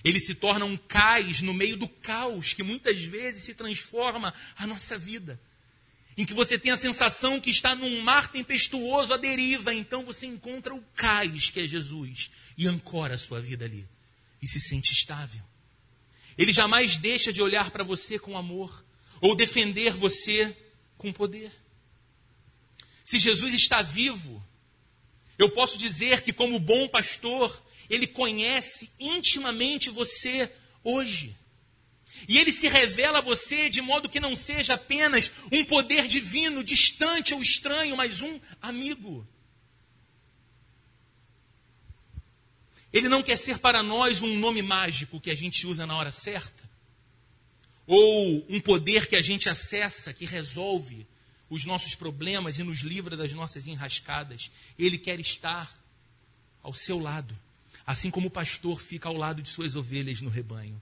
Ele 0.04 0.18
se 0.18 0.34
torna 0.34 0.64
um 0.64 0.76
cais 0.76 1.40
no 1.40 1.52
meio 1.52 1.76
do 1.76 1.88
caos 1.88 2.54
que 2.54 2.62
muitas 2.62 3.04
vezes 3.04 3.44
se 3.44 3.54
transforma 3.54 4.34
a 4.56 4.66
nossa 4.66 4.98
vida. 4.98 5.40
Em 6.16 6.26
que 6.26 6.34
você 6.34 6.58
tem 6.58 6.72
a 6.72 6.76
sensação 6.76 7.40
que 7.40 7.50
está 7.50 7.74
num 7.74 8.02
mar 8.02 8.30
tempestuoso 8.30 9.14
à 9.14 9.16
deriva, 9.16 9.72
então 9.72 10.04
você 10.04 10.26
encontra 10.26 10.74
o 10.74 10.82
cais 10.94 11.48
que 11.50 11.60
é 11.60 11.66
Jesus 11.66 12.30
e 12.56 12.66
ancora 12.66 13.14
a 13.14 13.18
sua 13.18 13.40
vida 13.40 13.64
ali 13.64 13.86
e 14.42 14.48
se 14.48 14.60
sente 14.60 14.92
estável. 14.92 15.42
Ele 16.36 16.52
jamais 16.52 16.96
deixa 16.96 17.32
de 17.32 17.42
olhar 17.42 17.70
para 17.70 17.84
você 17.84 18.18
com 18.18 18.36
amor 18.36 18.84
ou 19.20 19.36
defender 19.36 19.92
você 19.92 20.56
com 20.98 21.12
poder. 21.12 21.52
Se 23.04 23.18
Jesus 23.18 23.54
está 23.54 23.82
vivo, 23.82 24.42
eu 25.38 25.50
posso 25.50 25.76
dizer 25.76 26.22
que, 26.22 26.32
como 26.32 26.58
bom 26.58 26.88
pastor, 26.88 27.62
ele 27.88 28.06
conhece 28.06 28.90
intimamente 28.98 29.90
você 29.90 30.50
hoje. 30.82 31.36
E 32.28 32.38
ele 32.38 32.52
se 32.52 32.68
revela 32.68 33.18
a 33.18 33.22
você 33.22 33.68
de 33.68 33.80
modo 33.80 34.08
que 34.08 34.20
não 34.20 34.36
seja 34.36 34.74
apenas 34.74 35.30
um 35.50 35.64
poder 35.64 36.06
divino, 36.06 36.62
distante 36.62 37.34
ou 37.34 37.42
estranho, 37.42 37.96
mas 37.96 38.22
um 38.22 38.40
amigo. 38.60 39.26
Ele 42.92 43.08
não 43.08 43.22
quer 43.22 43.38
ser 43.38 43.58
para 43.58 43.82
nós 43.82 44.20
um 44.20 44.36
nome 44.36 44.60
mágico 44.62 45.20
que 45.20 45.30
a 45.30 45.34
gente 45.34 45.66
usa 45.66 45.86
na 45.86 45.96
hora 45.96 46.10
certa, 46.10 46.62
ou 47.86 48.44
um 48.48 48.60
poder 48.60 49.06
que 49.06 49.16
a 49.16 49.22
gente 49.22 49.48
acessa 49.48 50.12
que 50.12 50.26
resolve 50.26 51.06
os 51.48 51.64
nossos 51.64 51.94
problemas 51.94 52.58
e 52.58 52.62
nos 52.62 52.80
livra 52.80 53.16
das 53.16 53.32
nossas 53.32 53.66
enrascadas. 53.66 54.50
Ele 54.78 54.98
quer 54.98 55.18
estar 55.20 55.78
ao 56.62 56.72
seu 56.72 56.98
lado, 56.98 57.36
assim 57.86 58.10
como 58.10 58.28
o 58.28 58.30
pastor 58.30 58.80
fica 58.80 59.08
ao 59.08 59.16
lado 59.16 59.42
de 59.42 59.48
suas 59.48 59.74
ovelhas 59.74 60.20
no 60.20 60.30
rebanho. 60.30 60.80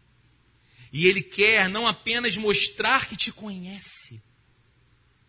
E 0.93 1.07
ele 1.07 1.23
quer 1.23 1.69
não 1.69 1.87
apenas 1.87 2.37
mostrar 2.37 3.09
que 3.09 3.17
te 3.17 3.31
conhece, 3.31 4.21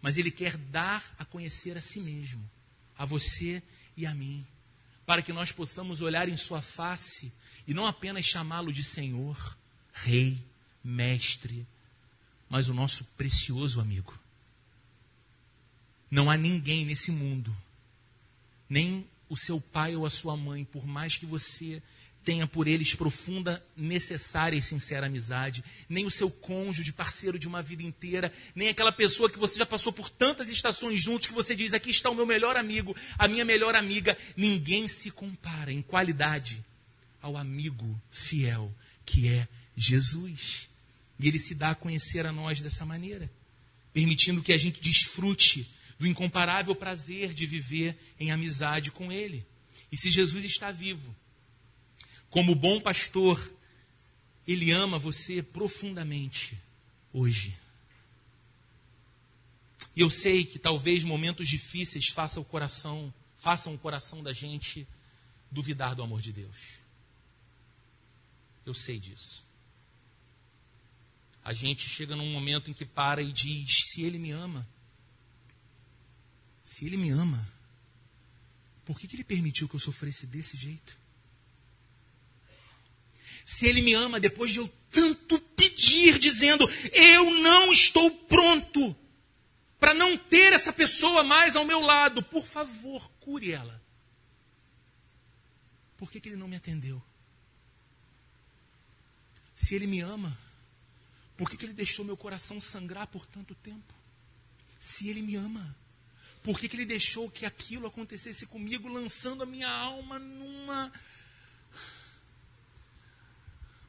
mas 0.02 0.18
ele 0.18 0.32
quer 0.32 0.58
dar 0.58 1.16
a 1.20 1.26
conhecer 1.26 1.78
a 1.78 1.82
si 1.82 2.00
mesmo, 2.00 2.50
a 2.98 3.06
você 3.06 3.62
e 3.96 4.06
a 4.06 4.14
mim 4.14 4.46
para 5.12 5.22
que 5.22 5.34
nós 5.34 5.52
possamos 5.52 6.00
olhar 6.00 6.30
em 6.30 6.38
Sua 6.38 6.62
face 6.62 7.34
e 7.68 7.74
não 7.74 7.86
apenas 7.86 8.26
chamá-lo 8.26 8.72
de 8.72 8.82
Senhor, 8.82 9.58
Rei, 9.92 10.42
Mestre, 10.82 11.68
mas 12.50 12.70
o 12.70 12.74
nosso 12.74 13.04
precioso 13.18 13.82
amigo. 13.82 14.18
Não 16.10 16.32
há 16.32 16.38
ninguém 16.38 16.86
nesse 16.86 17.12
mundo, 17.12 17.54
nem 18.70 19.06
o 19.28 19.36
seu 19.36 19.60
pai 19.60 19.98
ou 19.98 20.06
a 20.06 20.10
sua 20.10 20.38
mãe, 20.38 20.64
por 20.64 20.88
mais 20.88 21.18
que 21.18 21.26
você 21.26 21.84
tenha 22.24 22.46
por 22.46 22.68
eles 22.68 22.94
profunda, 22.94 23.64
necessária 23.76 24.56
e 24.56 24.62
sincera 24.62 25.08
amizade, 25.08 25.64
nem 25.90 26.06
o 26.06 26.12
seu 26.12 26.30
cônjuge, 26.30 26.92
parceiro 26.92 27.40
de 27.40 27.48
uma 27.48 27.62
vida 27.62 27.84
inteira, 27.84 28.32
nem 28.56 28.70
aquela 28.70 28.92
pessoa 28.92 29.30
que 29.30 29.40
você 29.40 29.58
já 29.58 29.66
passou 29.66 29.92
por 29.92 30.10
tantas 30.10 30.50
estações 30.50 31.02
juntos 31.02 31.28
que 31.28 31.34
você 31.34 31.56
diz: 31.56 31.74
aqui 31.74 31.90
está 31.90 32.10
o 32.10 32.16
meu 32.16 32.26
melhor 32.26 32.56
amigo, 32.56 32.96
a 33.18 33.28
minha 33.28 33.46
melhor 33.46 33.76
amiga. 33.76 34.18
Ninguém 34.38 34.88
se 34.88 35.10
compara 35.10 35.72
em 35.72 35.82
qualidade 35.82 36.64
ao 37.22 37.38
amigo 37.38 38.00
fiel 38.10 38.74
que 39.06 39.28
é 39.28 39.48
Jesus. 39.76 40.70
E 41.20 41.28
ele 41.28 41.40
se 41.40 41.54
dá 41.54 41.72
a 41.72 41.76
conhecer 41.76 42.26
a 42.26 42.32
nós 42.32 42.62
dessa 42.62 42.86
maneira, 42.86 43.30
permitindo 43.94 44.42
que 44.42 44.54
a 44.54 44.58
gente 44.58 44.82
desfrute 44.82 45.70
do 46.00 46.08
incomparável 46.08 46.76
prazer 46.76 47.34
de 47.34 47.46
viver 47.46 47.96
em 48.20 48.32
amizade 48.32 48.92
com 48.92 49.12
ele. 49.12 49.46
E 49.92 49.98
se 49.98 50.10
Jesus 50.10 50.44
está 50.46 50.72
vivo, 50.72 51.16
como 52.32 52.56
bom 52.56 52.80
pastor, 52.80 53.52
ele 54.48 54.72
ama 54.72 54.98
você 54.98 55.44
profundamente 55.44 56.58
hoje. 57.14 57.56
E 59.94 60.00
eu 60.00 60.10
sei 60.10 60.46
que 60.46 60.58
talvez 60.58 61.04
momentos 61.04 61.48
difíceis 61.48 62.08
façam 62.08 62.42
o 62.42 62.46
coração, 62.46 63.14
façam 63.38 63.76
o 63.76 63.78
coração 63.78 64.24
da 64.24 64.32
gente 64.32 64.88
duvidar 65.52 65.94
do 65.94 66.02
amor 66.02 66.22
de 66.22 66.32
Deus. 66.32 66.56
Eu 68.66 68.74
sei 68.74 68.98
disso. 68.98 69.44
A 71.44 71.52
gente 71.52 71.90
chega 71.90 72.16
num 72.16 72.32
momento 72.32 72.72
em 72.72 72.74
que 72.74 72.86
para 72.86 73.22
e 73.22 73.34
diz: 73.34 73.90
se 73.90 74.04
ele 74.04 74.18
me 74.18 74.32
ama, 74.32 74.66
se 76.64 76.86
ele 76.86 76.96
me 76.96 77.10
ama, 77.10 77.46
por 78.86 78.98
que, 78.98 79.06
que 79.06 79.18
ele 79.18 79.24
permitiu 79.26 79.68
que 79.68 79.76
eu 79.76 79.80
sofresse 79.80 80.26
desse 80.26 80.56
jeito? 80.56 81.01
Se 83.46 83.66
Ele 83.66 83.82
me 83.82 83.94
ama 83.94 84.20
depois 84.20 84.52
de 84.52 84.60
eu 84.60 84.68
tanto 84.92 85.40
pedir, 85.40 86.20
dizendo: 86.20 86.70
Eu 86.92 87.32
não 87.40 87.72
estou 87.72 88.12
pronto 88.12 88.96
para 89.80 89.94
não 89.94 90.18
ter 90.18 90.54
essa 90.54 90.72
pessoa 90.72 91.24
mais 91.24 91.56
ao 91.56 91.66
meu 91.66 91.80
lado, 91.80 92.22
por 92.22 92.46
favor, 92.46 93.10
cure 93.20 93.52
ela. 93.52 93.82
Por 95.98 96.12
que, 96.12 96.20
que 96.20 96.30
Ele 96.30 96.36
não 96.36 96.48
me 96.48 96.56
atendeu? 96.56 97.02
Se 99.56 99.76
Ele 99.76 99.88
me 99.88 100.00
ama, 100.00 100.38
por 101.38 101.50
que, 101.50 101.58
que 101.58 101.66
Ele 101.66 101.74
deixou 101.74 102.06
meu 102.06 102.18
coração 102.18 102.60
sangrar 102.62 103.08
por 103.08 103.26
tanto 103.26 103.56
tempo? 103.56 103.94
Se 104.80 105.10
Ele 105.10 105.22
me 105.22 105.36
ama, 105.36 105.76
por 106.44 106.60
que, 106.60 106.68
que 106.68 106.76
Ele 106.76 106.86
deixou 106.86 107.30
que 107.30 107.46
aquilo 107.46 107.88
acontecesse 107.88 108.46
comigo, 108.46 108.88
lançando 108.88 109.44
a 109.44 109.46
minha 109.46 109.70
alma 109.70 110.20
numa 110.20 110.92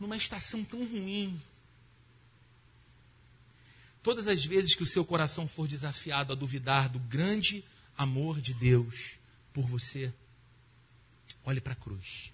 numa 0.02 0.16
estação 0.16 0.64
tão 0.64 0.80
ruim. 0.80 1.40
Todas 4.02 4.26
as 4.26 4.44
vezes 4.44 4.74
que 4.74 4.82
o 4.82 4.86
seu 4.86 5.04
coração 5.04 5.46
for 5.46 5.68
desafiado 5.68 6.32
a 6.32 6.36
duvidar 6.36 6.88
do 6.88 6.98
grande 6.98 7.64
amor 7.96 8.40
de 8.40 8.52
Deus 8.52 9.12
por 9.52 9.64
você, 9.64 10.12
olhe 11.44 11.60
para 11.60 11.74
a 11.74 11.76
cruz. 11.76 12.32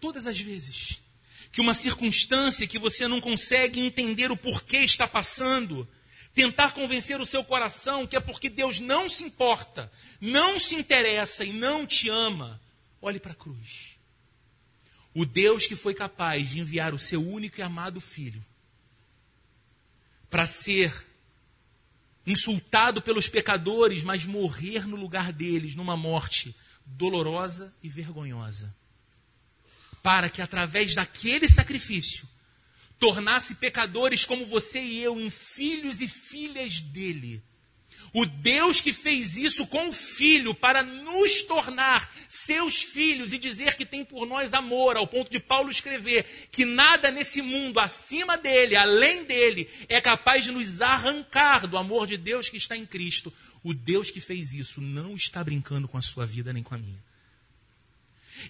Todas 0.00 0.26
as 0.26 0.40
vezes 0.40 1.00
que 1.52 1.60
uma 1.60 1.72
circunstância 1.72 2.66
que 2.66 2.80
você 2.80 3.06
não 3.06 3.20
consegue 3.20 3.78
entender 3.78 4.32
o 4.32 4.36
porquê 4.36 4.78
está 4.78 5.06
passando, 5.06 5.88
tentar 6.34 6.72
convencer 6.72 7.20
o 7.20 7.26
seu 7.26 7.44
coração 7.44 8.08
que 8.08 8.16
é 8.16 8.20
porque 8.20 8.50
Deus 8.50 8.80
não 8.80 9.08
se 9.08 9.22
importa, 9.22 9.90
não 10.20 10.58
se 10.58 10.74
interessa 10.74 11.44
e 11.44 11.52
não 11.52 11.86
te 11.86 12.08
ama, 12.08 12.60
olhe 13.00 13.20
para 13.20 13.30
a 13.30 13.36
cruz. 13.36 13.97
O 15.18 15.26
Deus 15.26 15.66
que 15.66 15.74
foi 15.74 15.94
capaz 15.94 16.48
de 16.48 16.60
enviar 16.60 16.94
o 16.94 16.98
seu 16.98 17.20
único 17.20 17.58
e 17.58 17.62
amado 17.62 18.00
filho 18.00 18.40
para 20.30 20.46
ser 20.46 20.94
insultado 22.24 23.02
pelos 23.02 23.28
pecadores, 23.28 24.04
mas 24.04 24.24
morrer 24.24 24.86
no 24.86 24.94
lugar 24.94 25.32
deles 25.32 25.74
numa 25.74 25.96
morte 25.96 26.54
dolorosa 26.86 27.74
e 27.82 27.88
vergonhosa. 27.88 28.72
Para 30.04 30.30
que 30.30 30.40
através 30.40 30.94
daquele 30.94 31.48
sacrifício 31.48 32.24
tornasse 32.96 33.56
pecadores 33.56 34.24
como 34.24 34.46
você 34.46 34.80
e 34.80 35.02
eu 35.02 35.18
em 35.18 35.30
filhos 35.30 36.00
e 36.00 36.06
filhas 36.06 36.80
dele. 36.80 37.42
O 38.12 38.24
Deus 38.24 38.80
que 38.80 38.92
fez 38.92 39.36
isso 39.36 39.66
com 39.66 39.88
o 39.88 39.92
Filho 39.92 40.54
para 40.54 40.82
nos 40.82 41.42
tornar 41.42 42.10
seus 42.28 42.82
filhos 42.82 43.32
e 43.32 43.38
dizer 43.38 43.76
que 43.76 43.84
tem 43.84 44.04
por 44.04 44.26
nós 44.26 44.54
amor, 44.54 44.96
ao 44.96 45.06
ponto 45.06 45.30
de 45.30 45.38
Paulo 45.38 45.70
escrever 45.70 46.48
que 46.50 46.64
nada 46.64 47.10
nesse 47.10 47.42
mundo 47.42 47.78
acima 47.78 48.36
dele, 48.36 48.76
além 48.76 49.24
dele, 49.24 49.68
é 49.88 50.00
capaz 50.00 50.44
de 50.44 50.52
nos 50.52 50.80
arrancar 50.80 51.66
do 51.66 51.76
amor 51.76 52.06
de 52.06 52.16
Deus 52.16 52.48
que 52.48 52.56
está 52.56 52.76
em 52.76 52.86
Cristo. 52.86 53.32
O 53.62 53.74
Deus 53.74 54.10
que 54.10 54.20
fez 54.20 54.54
isso 54.54 54.80
não 54.80 55.14
está 55.14 55.42
brincando 55.44 55.88
com 55.88 55.98
a 55.98 56.02
sua 56.02 56.24
vida 56.24 56.52
nem 56.52 56.62
com 56.62 56.74
a 56.74 56.78
minha. 56.78 57.08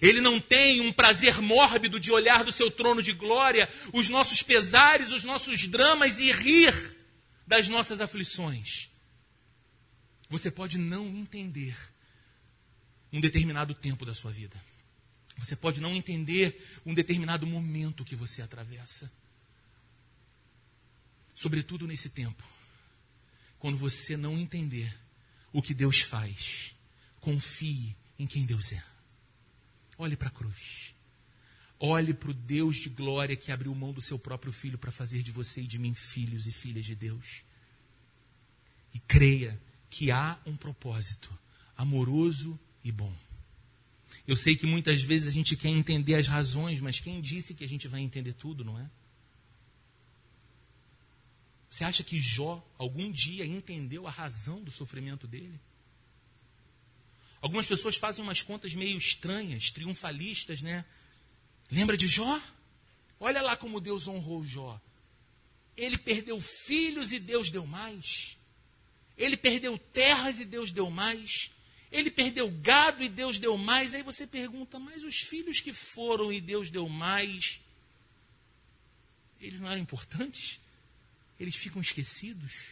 Ele 0.01 0.21
não 0.21 0.39
tem 0.39 0.81
um 0.81 0.91
prazer 0.91 1.41
mórbido 1.41 1.99
de 1.99 2.11
olhar 2.11 2.43
do 2.43 2.51
seu 2.51 2.69
trono 2.69 3.01
de 3.01 3.11
glória 3.11 3.67
os 3.91 4.07
nossos 4.07 4.43
pesares, 4.43 5.11
os 5.11 5.23
nossos 5.23 5.67
dramas 5.67 6.19
e 6.19 6.31
rir 6.31 6.95
das 7.47 7.67
nossas 7.67 7.99
aflições. 7.99 8.88
Você 10.29 10.51
pode 10.51 10.77
não 10.77 11.07
entender 11.07 11.75
um 13.11 13.19
determinado 13.19 13.73
tempo 13.73 14.05
da 14.05 14.13
sua 14.13 14.31
vida. 14.31 14.55
Você 15.37 15.55
pode 15.55 15.81
não 15.81 15.95
entender 15.95 16.63
um 16.85 16.93
determinado 16.93 17.47
momento 17.47 18.05
que 18.05 18.15
você 18.15 18.41
atravessa. 18.41 19.11
Sobretudo 21.33 21.87
nesse 21.87 22.09
tempo, 22.09 22.43
quando 23.57 23.77
você 23.77 24.17
não 24.17 24.37
entender 24.37 24.95
o 25.51 25.61
que 25.61 25.73
Deus 25.73 26.01
faz, 26.01 26.75
confie 27.19 27.95
em 28.19 28.27
quem 28.27 28.45
Deus 28.45 28.71
é. 28.73 28.83
Olhe 29.97 30.15
para 30.15 30.27
a 30.27 30.31
cruz. 30.31 30.93
Olhe 31.79 32.13
para 32.13 32.31
o 32.31 32.33
Deus 32.33 32.75
de 32.75 32.89
glória 32.89 33.37
que 33.37 33.51
abriu 33.51 33.73
mão 33.73 33.93
do 33.93 34.01
seu 34.01 34.19
próprio 34.19 34.51
filho 34.51 34.77
para 34.77 34.91
fazer 34.91 35.23
de 35.23 35.31
você 35.31 35.61
e 35.61 35.67
de 35.67 35.79
mim 35.79 35.93
filhos 35.93 36.45
e 36.45 36.51
filhas 36.51 36.85
de 36.85 36.93
Deus. 36.93 37.41
E 38.93 38.99
creia 38.99 39.59
que 39.89 40.11
há 40.11 40.39
um 40.45 40.55
propósito 40.55 41.29
amoroso 41.75 42.59
e 42.83 42.91
bom. 42.91 43.13
Eu 44.27 44.35
sei 44.35 44.55
que 44.55 44.67
muitas 44.67 45.01
vezes 45.01 45.27
a 45.27 45.31
gente 45.31 45.55
quer 45.57 45.69
entender 45.69 46.15
as 46.15 46.27
razões, 46.27 46.79
mas 46.79 46.99
quem 46.99 47.19
disse 47.19 47.53
que 47.53 47.63
a 47.63 47.67
gente 47.67 47.87
vai 47.87 48.01
entender 48.01 48.33
tudo, 48.33 48.63
não 48.63 48.77
é? 48.77 48.89
Você 51.69 51.83
acha 51.83 52.03
que 52.03 52.19
Jó 52.19 52.65
algum 52.77 53.11
dia 53.11 53.45
entendeu 53.45 54.07
a 54.07 54.11
razão 54.11 54.61
do 54.61 54.71
sofrimento 54.71 55.27
dele? 55.27 55.59
Algumas 57.41 57.65
pessoas 57.65 57.95
fazem 57.95 58.23
umas 58.23 58.41
contas 58.41 58.73
meio 58.73 58.97
estranhas, 58.97 59.71
triunfalistas, 59.71 60.61
né? 60.61 60.83
Lembra 61.71 61.95
de 61.95 62.07
Jó? 62.07 62.41
Olha 63.19 63.41
lá 63.41 63.55
como 63.55 63.79
Deus 63.79 64.07
honrou 64.07 64.45
Jó. 64.45 64.81
Ele 65.77 65.97
perdeu 65.97 66.41
filhos 66.41 67.13
e 67.13 67.19
Deus 67.19 67.49
deu 67.49 67.65
mais. 67.65 68.37
Ele 69.19 69.35
perdeu 69.35 69.77
terras 69.77 70.39
e 70.39 70.45
Deus 70.45 70.71
deu 70.71 70.89
mais. 70.89 71.51
Ele 71.91 72.09
perdeu 72.09 72.49
gado 72.49 73.03
e 73.03 73.09
Deus 73.09 73.37
deu 73.37 73.57
mais. 73.57 73.93
Aí 73.93 74.01
você 74.01 74.25
pergunta, 74.25 74.79
mas 74.79 75.03
os 75.03 75.19
filhos 75.19 75.59
que 75.59 75.73
foram 75.73 76.31
e 76.31 76.39
Deus 76.39 76.69
deu 76.69 76.87
mais, 76.87 77.59
eles 79.41 79.59
não 79.59 79.69
eram 79.69 79.81
importantes? 79.81 80.61
Eles 81.37 81.55
ficam 81.55 81.81
esquecidos? 81.81 82.69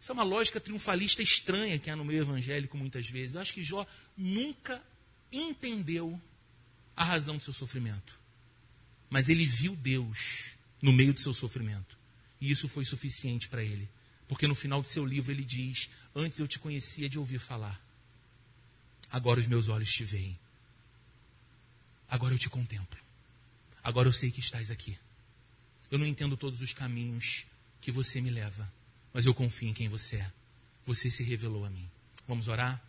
Isso 0.00 0.10
é 0.10 0.14
uma 0.14 0.24
lógica 0.24 0.60
triunfalista 0.60 1.22
estranha 1.22 1.78
que 1.78 1.88
há 1.88 1.94
no 1.94 2.04
meio 2.04 2.22
evangélico 2.22 2.76
muitas 2.76 3.08
vezes. 3.08 3.36
Eu 3.36 3.40
acho 3.40 3.54
que 3.54 3.62
Jó 3.62 3.86
nunca 4.16 4.82
entendeu 5.30 6.20
a 6.96 7.04
razão 7.04 7.36
do 7.36 7.44
seu 7.44 7.52
sofrimento. 7.52 8.18
Mas 9.08 9.28
ele 9.28 9.46
viu 9.46 9.76
Deus 9.76 10.56
no 10.80 10.92
meio 10.92 11.14
do 11.14 11.20
seu 11.20 11.32
sofrimento. 11.32 11.96
E 12.40 12.50
isso 12.50 12.68
foi 12.68 12.84
suficiente 12.84 13.48
para 13.48 13.62
ele. 13.62 13.88
Porque 14.28 14.46
no 14.46 14.54
final 14.54 14.80
do 14.80 14.88
seu 14.88 15.04
livro 15.04 15.32
ele 15.32 15.44
diz: 15.44 15.90
Antes 16.14 16.38
eu 16.38 16.48
te 16.48 16.58
conhecia 16.58 17.08
de 17.08 17.18
ouvir 17.18 17.38
falar, 17.38 17.80
agora 19.10 19.40
os 19.40 19.46
meus 19.46 19.68
olhos 19.68 19.92
te 19.92 20.04
veem. 20.04 20.38
Agora 22.08 22.34
eu 22.34 22.38
te 22.38 22.48
contemplo. 22.48 22.98
Agora 23.82 24.08
eu 24.08 24.12
sei 24.12 24.30
que 24.30 24.40
estás 24.40 24.70
aqui. 24.70 24.98
Eu 25.90 25.98
não 25.98 26.06
entendo 26.06 26.36
todos 26.36 26.60
os 26.60 26.72
caminhos 26.72 27.44
que 27.80 27.90
você 27.90 28.20
me 28.20 28.30
leva, 28.30 28.70
mas 29.12 29.26
eu 29.26 29.34
confio 29.34 29.68
em 29.68 29.74
quem 29.74 29.88
você 29.88 30.16
é. 30.16 30.32
Você 30.86 31.10
se 31.10 31.22
revelou 31.22 31.64
a 31.64 31.70
mim. 31.70 31.88
Vamos 32.26 32.48
orar? 32.48 32.80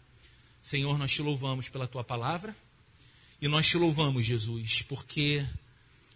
Senhor, 0.61 0.97
nós 0.97 1.11
te 1.11 1.21
louvamos 1.21 1.67
pela 1.67 1.88
tua 1.88 2.03
palavra 2.03 2.55
e 3.41 3.47
nós 3.47 3.67
te 3.67 3.77
louvamos, 3.77 4.25
Jesus, 4.25 4.84
porque 4.84 5.45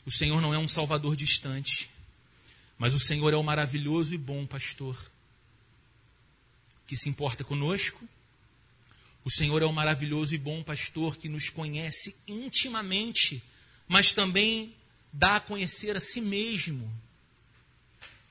o 0.06 0.12
Senhor 0.12 0.40
não 0.42 0.54
é 0.54 0.58
um 0.58 0.68
salvador 0.68 1.16
distante, 1.18 1.90
mas 2.78 2.94
o 2.94 3.00
Senhor 3.00 3.34
é 3.34 3.36
o 3.36 3.44
maravilhoso 3.44 4.14
e 4.14 4.18
bom 4.18 4.46
pastor 4.46 4.98
que 6.88 6.96
se 6.96 7.10
importa 7.10 7.44
conosco. 7.44 8.08
O 9.26 9.30
Senhor 9.30 9.62
é 9.62 9.66
o 9.66 9.74
maravilhoso 9.74 10.34
e 10.34 10.38
bom 10.38 10.64
pastor 10.64 11.18
que 11.18 11.28
nos 11.28 11.50
conhece 11.50 12.16
intimamente, 12.28 13.44
mas 13.88 14.14
também 14.14 14.74
dá 15.12 15.36
a 15.36 15.40
conhecer 15.42 15.98
a 15.98 16.00
si 16.00 16.22
mesmo, 16.22 16.90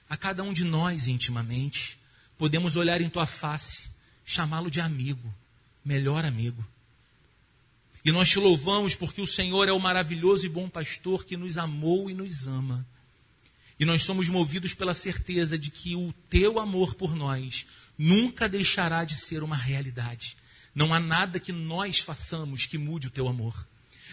a 0.09 0.17
cada 0.17 0.43
um 0.43 0.53
de 0.53 0.65
nós 0.65 1.07
intimamente. 1.07 1.99
Podemos 2.39 2.77
olhar 2.77 3.01
em 3.01 3.11
tua 3.11 3.27
face, 3.27 3.85
chamá-lo 4.25 4.71
de 4.71 4.81
amigo, 4.81 5.35
melhor 5.85 6.25
amigo. 6.25 6.65
E 8.05 8.13
nós 8.13 8.31
te 8.31 8.39
louvamos 8.39 8.95
porque 8.95 9.21
o 9.21 9.27
Senhor 9.27 9.69
é 9.69 9.73
o 9.73 9.81
maravilhoso 9.81 10.47
e 10.47 10.49
bom 10.49 10.69
pastor 10.69 11.25
que 11.25 11.37
nos 11.37 11.59
amou 11.59 12.09
e 12.09 12.15
nos 12.15 12.47
ama. 12.47 12.87
E 13.79 13.85
nós 13.85 14.03
somos 14.03 14.29
movidos 14.29 14.75
pela 14.75 14.95
certeza 14.95 15.59
de 15.59 15.71
que 15.71 15.95
o 15.95 16.13
teu 16.31 16.59
amor 16.59 16.95
por 16.95 17.15
nós 17.15 17.67
nunca 17.99 18.49
deixará 18.49 19.05
de 19.05 19.17
ser 19.17 19.43
uma 19.43 19.57
realidade. 19.57 20.37
Não 20.75 20.93
há 20.93 21.01
nada 21.01 21.41
que 21.41 21.53
nós 21.53 21.99
façamos 21.99 22.67
que 22.67 22.79
mude 22.79 23.07
o 23.07 23.11
teu 23.11 23.29
amor. 23.29 23.67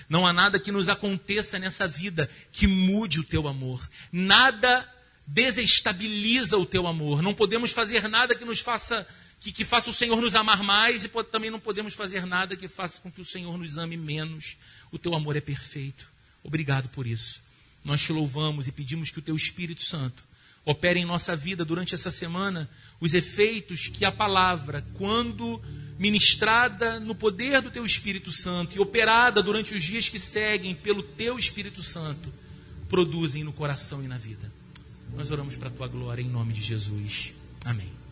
Não 0.10 0.26
há 0.26 0.34
nada 0.34 0.60
que 0.60 0.72
nos 0.72 0.90
aconteça 0.90 1.60
nessa 1.60 1.88
vida 1.88 2.30
que 2.52 2.68
mude 2.68 3.20
o 3.20 3.24
teu 3.24 3.48
amor. 3.48 3.88
Nada 4.12 4.90
desestabiliza 5.26 6.58
o 6.58 6.66
teu 6.66 6.88
amor. 6.88 7.22
Não 7.22 7.34
podemos 7.34 7.72
fazer 7.72 8.08
nada 8.08 8.36
que 8.36 8.46
nos 8.46 8.60
faça 8.60 9.08
que, 9.44 9.52
que 9.52 9.66
faça 9.66 9.90
o 9.90 9.94
Senhor 9.94 10.22
nos 10.22 10.36
amar 10.36 10.64
mais 10.64 11.04
e 11.04 11.10
pode, 11.10 11.28
também 11.28 11.52
não 11.52 11.60
podemos 11.60 11.94
fazer 11.94 12.26
nada 12.26 12.56
que 12.56 12.70
faça 12.70 13.02
com 13.02 13.12
que 13.12 13.20
o 13.20 13.26
Senhor 13.26 13.58
nos 13.58 13.78
ame 13.78 13.98
menos. 13.98 14.56
O 14.90 14.98
teu 14.98 15.14
amor 15.14 15.36
é 15.36 15.42
perfeito. 15.42 16.10
Obrigado 16.42 16.88
por 16.88 17.06
isso. 17.06 17.43
Nós 17.84 18.02
te 18.02 18.12
louvamos 18.12 18.68
e 18.68 18.72
pedimos 18.72 19.12
que 19.12 19.20
o 19.20 19.22
teu 19.22 19.36
Espírito 19.36 19.84
Santo 19.84 20.24
opere 20.66 21.00
em 21.00 21.06
nossa 21.06 21.36
vida 21.36 21.66
durante 21.66 21.94
essa 21.94 22.10
semana 22.10 22.70
os 23.00 23.14
efeitos 23.14 23.88
que 23.88 24.06
a 24.06 24.12
palavra, 24.12 24.86
quando 24.94 25.62
ministrada 26.00 27.00
no 27.00 27.14
poder 27.14 27.62
do 27.62 27.70
teu 27.70 27.86
Espírito 27.86 28.32
Santo 28.32 28.76
e 28.76 28.80
operada 28.80 29.44
durante 29.44 29.74
os 29.74 29.84
dias 29.84 30.10
que 30.10 30.20
seguem 30.20 30.74
pelo 30.74 31.04
teu 31.04 31.38
Espírito 31.38 31.84
Santo, 31.84 32.32
produzem 32.88 33.44
no 33.44 33.52
coração 33.52 34.04
e 34.04 34.08
na 34.08 34.18
vida. 34.18 34.52
Nós 35.16 35.30
oramos 35.30 35.56
para 35.56 35.68
a 35.68 35.72
tua 35.72 35.88
glória 35.88 36.22
em 36.22 36.30
nome 36.30 36.54
de 36.54 36.62
Jesus. 36.62 37.34
Amém. 37.66 38.03